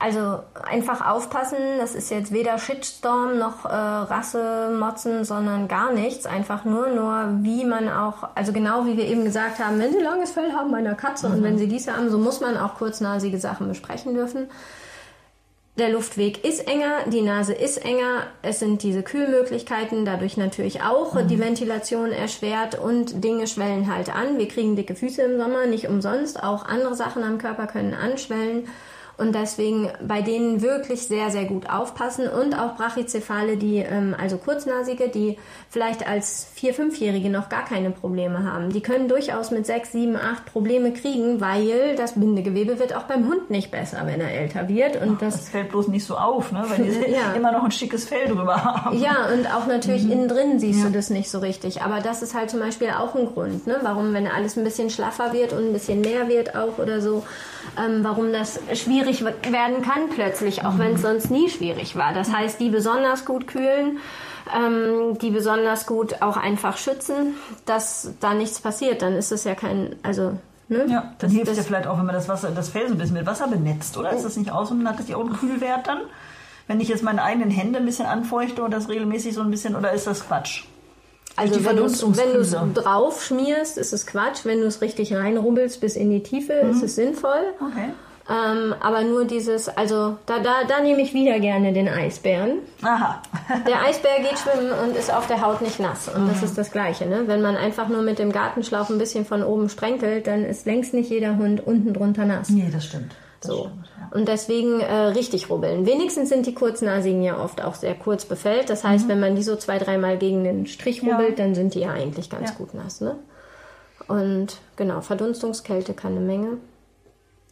also 0.00 0.40
einfach 0.62 1.04
aufpassen, 1.04 1.58
das 1.78 1.96
ist 1.96 2.10
jetzt 2.10 2.32
weder 2.32 2.58
Shitstorm 2.58 3.38
noch 3.38 3.64
äh, 3.64 3.68
Rasse, 3.68 4.70
Motzen, 4.78 5.24
sondern 5.24 5.66
gar 5.66 5.92
nichts. 5.92 6.24
Einfach 6.24 6.64
nur, 6.64 6.88
nur 6.88 7.38
wie 7.42 7.64
man 7.64 7.88
auch, 7.88 8.28
also 8.36 8.52
genau 8.52 8.86
wie 8.86 8.96
wir 8.96 9.06
eben 9.06 9.24
gesagt 9.24 9.58
haben, 9.58 9.80
wenn 9.80 9.92
sie 9.92 9.98
langes 9.98 10.30
Fell 10.30 10.52
haben 10.52 10.70
bei 10.70 10.78
einer 10.78 10.94
Katze 10.94 11.28
mhm. 11.28 11.34
und 11.34 11.42
wenn 11.42 11.58
sie 11.58 11.66
dies 11.66 11.88
haben, 11.88 12.10
so 12.10 12.18
muss 12.18 12.40
man 12.40 12.56
auch 12.56 12.76
kurznasige 12.76 13.38
Sachen 13.38 13.66
besprechen 13.66 14.14
dürfen. 14.14 14.48
Der 15.78 15.90
Luftweg 15.90 16.44
ist 16.44 16.66
enger, 16.66 17.04
die 17.06 17.22
Nase 17.22 17.52
ist 17.52 17.84
enger, 17.84 18.24
es 18.42 18.58
sind 18.58 18.82
diese 18.82 19.02
Kühlmöglichkeiten, 19.02 20.04
dadurch 20.04 20.36
natürlich 20.36 20.82
auch 20.82 21.14
mhm. 21.14 21.26
die 21.26 21.40
Ventilation 21.40 22.12
erschwert 22.12 22.78
und 22.78 23.24
Dinge 23.24 23.48
schwellen 23.48 23.92
halt 23.92 24.14
an. 24.14 24.38
Wir 24.38 24.46
kriegen 24.46 24.76
dicke 24.76 24.94
Füße 24.94 25.22
im 25.22 25.38
Sommer, 25.38 25.66
nicht 25.66 25.88
umsonst, 25.88 26.40
auch 26.40 26.66
andere 26.66 26.94
Sachen 26.94 27.24
am 27.24 27.38
Körper 27.38 27.66
können 27.66 27.94
anschwellen 27.94 28.68
und 29.18 29.34
deswegen 29.34 29.90
bei 30.00 30.22
denen 30.22 30.62
wirklich 30.62 31.08
sehr, 31.08 31.30
sehr 31.30 31.44
gut 31.44 31.68
aufpassen 31.68 32.28
und 32.28 32.54
auch 32.54 32.76
Brachycephale, 32.76 33.56
die, 33.56 33.78
ähm, 33.78 34.14
also 34.18 34.38
Kurznasige, 34.38 35.08
die 35.08 35.36
vielleicht 35.68 36.06
als 36.06 36.48
Vier-, 36.54 36.72
Fünfjährige 36.72 37.28
noch 37.28 37.48
gar 37.48 37.64
keine 37.64 37.90
Probleme 37.90 38.50
haben. 38.50 38.70
Die 38.70 38.80
können 38.80 39.08
durchaus 39.08 39.50
mit 39.50 39.66
sechs, 39.66 39.90
sieben, 39.90 40.16
acht 40.16 40.46
Probleme 40.46 40.92
kriegen, 40.92 41.40
weil 41.40 41.96
das 41.96 42.12
Bindegewebe 42.12 42.78
wird 42.78 42.94
auch 42.94 43.02
beim 43.02 43.26
Hund 43.28 43.50
nicht 43.50 43.72
besser, 43.72 44.02
wenn 44.04 44.20
er 44.20 44.30
älter 44.30 44.68
wird. 44.68 45.02
Und 45.02 45.20
das, 45.20 45.36
das 45.36 45.48
fällt 45.48 45.70
bloß 45.70 45.88
nicht 45.88 46.04
so 46.04 46.16
auf, 46.16 46.52
ne? 46.52 46.64
weil 46.68 46.84
die 46.84 47.10
ja. 47.12 47.32
immer 47.36 47.50
noch 47.50 47.64
ein 47.64 47.72
schickes 47.72 48.04
Fell 48.08 48.28
drüber 48.28 48.62
haben. 48.62 48.96
Ja, 48.98 49.28
und 49.34 49.52
auch 49.52 49.66
natürlich 49.66 50.04
mhm. 50.04 50.12
innen 50.12 50.28
drin 50.28 50.60
siehst 50.60 50.80
ja. 50.80 50.86
du 50.86 50.92
das 50.92 51.10
nicht 51.10 51.28
so 51.28 51.40
richtig. 51.40 51.82
Aber 51.82 51.98
das 52.00 52.22
ist 52.22 52.34
halt 52.34 52.50
zum 52.50 52.60
Beispiel 52.60 52.90
auch 52.90 53.16
ein 53.16 53.26
Grund, 53.26 53.66
ne? 53.66 53.78
warum, 53.82 54.14
wenn 54.14 54.28
alles 54.28 54.56
ein 54.56 54.62
bisschen 54.62 54.90
schlaffer 54.90 55.32
wird 55.32 55.52
und 55.52 55.66
ein 55.66 55.72
bisschen 55.72 56.02
mehr 56.02 56.28
wird 56.28 56.54
auch 56.54 56.78
oder 56.78 57.00
so, 57.00 57.24
ähm, 57.76 58.00
warum 58.02 58.32
das 58.32 58.60
schwierig 58.74 59.07
werden 59.24 59.82
kann 59.82 60.10
plötzlich, 60.14 60.64
auch 60.64 60.74
mhm. 60.74 60.78
wenn 60.78 60.94
es 60.94 61.02
sonst 61.02 61.30
nie 61.30 61.48
schwierig 61.48 61.96
war. 61.96 62.12
Das 62.12 62.32
heißt, 62.32 62.60
die 62.60 62.70
besonders 62.70 63.24
gut 63.24 63.46
kühlen, 63.46 63.98
ähm, 64.56 65.18
die 65.18 65.30
besonders 65.30 65.86
gut 65.86 66.22
auch 66.22 66.36
einfach 66.36 66.76
schützen, 66.76 67.34
dass 67.66 68.12
da 68.20 68.34
nichts 68.34 68.60
passiert. 68.60 69.02
Dann 69.02 69.14
ist 69.14 69.32
es 69.32 69.44
ja 69.44 69.54
kein, 69.54 69.96
also 70.02 70.38
Ne? 70.70 70.84
Ja, 70.86 71.14
dann 71.18 71.30
hilft 71.30 71.48
das, 71.48 71.56
ja 71.56 71.62
vielleicht 71.62 71.86
auch, 71.86 71.96
wenn 71.96 72.04
man 72.04 72.14
das 72.14 72.28
Wasser, 72.28 72.50
das 72.50 72.68
Fell 72.68 72.86
so 72.88 72.94
ein 72.94 72.98
bisschen 72.98 73.16
mit 73.16 73.24
Wasser 73.24 73.48
benetzt, 73.48 73.96
oder? 73.96 74.12
Ist 74.12 74.24
das 74.24 74.36
nicht 74.36 74.52
aus 74.52 74.70
und 74.70 74.86
hat 74.86 74.98
das 74.98 75.08
ja 75.08 75.16
auch 75.16 75.24
einen 75.24 75.32
Kühlwert 75.32 75.86
dann? 75.86 76.00
Wenn 76.66 76.78
ich 76.80 76.88
jetzt 76.88 77.02
meine 77.02 77.22
eigenen 77.22 77.50
Hände 77.50 77.78
ein 77.78 77.86
bisschen 77.86 78.04
anfeuchte 78.04 78.62
und 78.62 78.70
das 78.70 78.90
regelmäßig 78.90 79.34
so 79.34 79.40
ein 79.40 79.50
bisschen, 79.50 79.74
oder 79.74 79.92
ist 79.92 80.06
das 80.06 80.26
Quatsch? 80.26 80.64
Also 81.36 81.64
wenn 81.64 81.76
du 81.76 81.84
es 81.84 82.00
drauf 82.74 83.24
schmierst, 83.24 83.78
ist 83.78 83.92
es 83.92 84.06
Quatsch. 84.06 84.44
Wenn 84.44 84.60
du 84.60 84.66
es 84.66 84.82
richtig 84.82 85.14
reinrubbelst 85.14 85.80
bis 85.80 85.96
in 85.96 86.10
die 86.10 86.22
Tiefe, 86.22 86.64
mhm. 86.64 86.70
ist 86.70 86.82
es 86.82 86.96
sinnvoll. 86.96 87.54
Okay. 87.60 87.90
Ähm, 88.30 88.74
aber 88.80 89.02
nur 89.02 89.24
dieses, 89.24 89.68
also 89.70 90.18
da, 90.26 90.38
da, 90.40 90.64
da 90.68 90.80
nehme 90.80 91.00
ich 91.00 91.14
wieder 91.14 91.40
gerne 91.40 91.72
den 91.72 91.88
Eisbären. 91.88 92.58
Aha. 92.82 93.22
der 93.66 93.82
Eisbär 93.82 94.18
geht 94.18 94.38
schwimmen 94.38 94.70
und 94.70 94.96
ist 94.96 95.12
auf 95.12 95.26
der 95.26 95.40
Haut 95.40 95.62
nicht 95.62 95.80
nass. 95.80 96.08
Und 96.08 96.24
mhm. 96.24 96.28
das 96.28 96.42
ist 96.42 96.58
das 96.58 96.70
Gleiche. 96.70 97.06
Ne? 97.06 97.22
Wenn 97.26 97.40
man 97.40 97.56
einfach 97.56 97.88
nur 97.88 98.02
mit 98.02 98.18
dem 98.18 98.30
Gartenschlauch 98.30 98.90
ein 98.90 98.98
bisschen 98.98 99.24
von 99.24 99.42
oben 99.42 99.70
sprenkelt, 99.70 100.26
dann 100.26 100.44
ist 100.44 100.66
längst 100.66 100.92
nicht 100.92 101.08
jeder 101.08 101.36
Hund 101.36 101.66
unten 101.66 101.94
drunter 101.94 102.26
nass. 102.26 102.50
Nee, 102.50 102.68
das 102.70 102.84
stimmt. 102.84 103.14
Das 103.40 103.50
so. 103.50 103.60
Stimmt, 103.60 103.86
ja. 103.98 104.18
Und 104.18 104.28
deswegen 104.28 104.80
äh, 104.80 104.94
richtig 104.94 105.48
rubbeln. 105.48 105.86
Wenigstens 105.86 106.28
sind 106.28 106.44
die 106.44 106.54
Kurznasigen 106.54 107.22
ja 107.22 107.42
oft 107.42 107.64
auch 107.64 107.76
sehr 107.76 107.94
kurz 107.94 108.26
befällt. 108.26 108.68
Das 108.68 108.84
heißt, 108.84 109.06
mhm. 109.06 109.10
wenn 109.10 109.20
man 109.20 109.36
die 109.36 109.42
so 109.42 109.56
zwei, 109.56 109.78
dreimal 109.78 110.18
gegen 110.18 110.44
den 110.44 110.66
Strich 110.66 111.02
rubbelt, 111.02 111.38
ja. 111.38 111.44
dann 111.46 111.54
sind 111.54 111.74
die 111.74 111.80
ja 111.80 111.92
eigentlich 111.92 112.28
ganz 112.28 112.50
ja. 112.50 112.56
gut 112.56 112.74
nass. 112.74 113.00
Ne? 113.00 113.16
Und 114.06 114.58
genau, 114.76 115.00
Verdunstungskälte 115.00 115.94
kann 115.94 116.12
eine 116.12 116.20
Menge. 116.20 116.58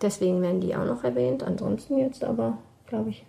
Deswegen 0.02 0.42
werden 0.42 0.60
die 0.60 0.74
auch 0.76 0.84
noch 0.84 1.02
erwähnt. 1.04 1.42
Ansonsten 1.42 1.98
jetzt 1.98 2.22
aber, 2.24 2.58
glaube 2.86 3.10
ich, 3.10 3.24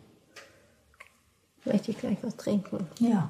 möchte 1.65 1.91
ich 1.91 1.97
gleich 1.99 2.17
was 2.21 2.35
trinken. 2.35 2.87
Ja, 2.99 3.29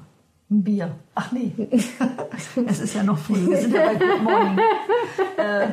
ein 0.50 0.64
Bier. 0.64 0.90
Ach 1.14 1.30
nee, 1.32 1.52
es 2.66 2.80
ist 2.80 2.94
ja 2.94 3.02
noch 3.02 3.18
früh. 3.18 3.46
Wir 3.48 3.56
sind 3.58 3.74
ja 3.74 3.84
bei 3.86 3.94
Good 3.94 4.22
Morning. 4.22 4.58
Äh, 5.36 5.68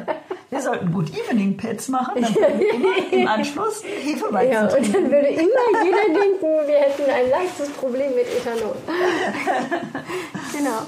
wir 0.51 0.61
sollten 0.61 0.91
Good 0.91 1.09
Evening 1.17 1.57
Pets 1.57 1.87
machen, 1.89 2.21
dann 2.21 2.35
würden 2.35 2.59
wir 2.59 2.73
immer 2.73 3.11
im 3.11 3.27
Anschluss 3.27 3.83
Hefeweizen 3.83 4.51
Ja, 4.53 4.63
und 4.63 4.69
trinken. 4.69 4.93
dann 4.93 5.03
würde 5.11 5.27
immer 5.27 5.83
jeder 5.83 6.19
denken, 6.19 6.41
wir 6.67 6.77
hätten 6.77 7.09
ein 7.09 7.29
leichtes 7.31 7.69
Problem 7.71 8.11
mit 8.15 8.25
Ethanol. 8.27 8.75
genau. 10.57 10.81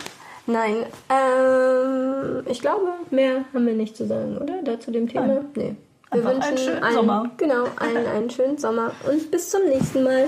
Nein, 0.49 0.85
ähm, 1.09 2.43
ich 2.45 2.61
glaube, 2.61 2.85
mehr 3.09 3.43
haben 3.53 3.65
wir 3.65 3.73
nicht 3.73 3.97
zu 3.97 4.05
sagen, 4.07 4.37
oder? 4.37 4.61
Da 4.63 4.79
zu 4.79 4.91
dem 4.91 5.09
Thema? 5.09 5.41
Nee. 5.55 5.75
Wir 6.11 6.25
Einfach 6.25 6.47
einen 6.47 6.57
schönen 6.57 6.83
allen, 6.83 6.93
Sommer. 6.93 7.31
Genau, 7.37 7.63
allen 7.75 8.07
einen 8.07 8.29
schönen 8.29 8.57
Sommer 8.57 8.91
und 9.09 9.29
bis 9.29 9.49
zum 9.49 9.65
nächsten 9.65 10.03
Mal. 10.03 10.27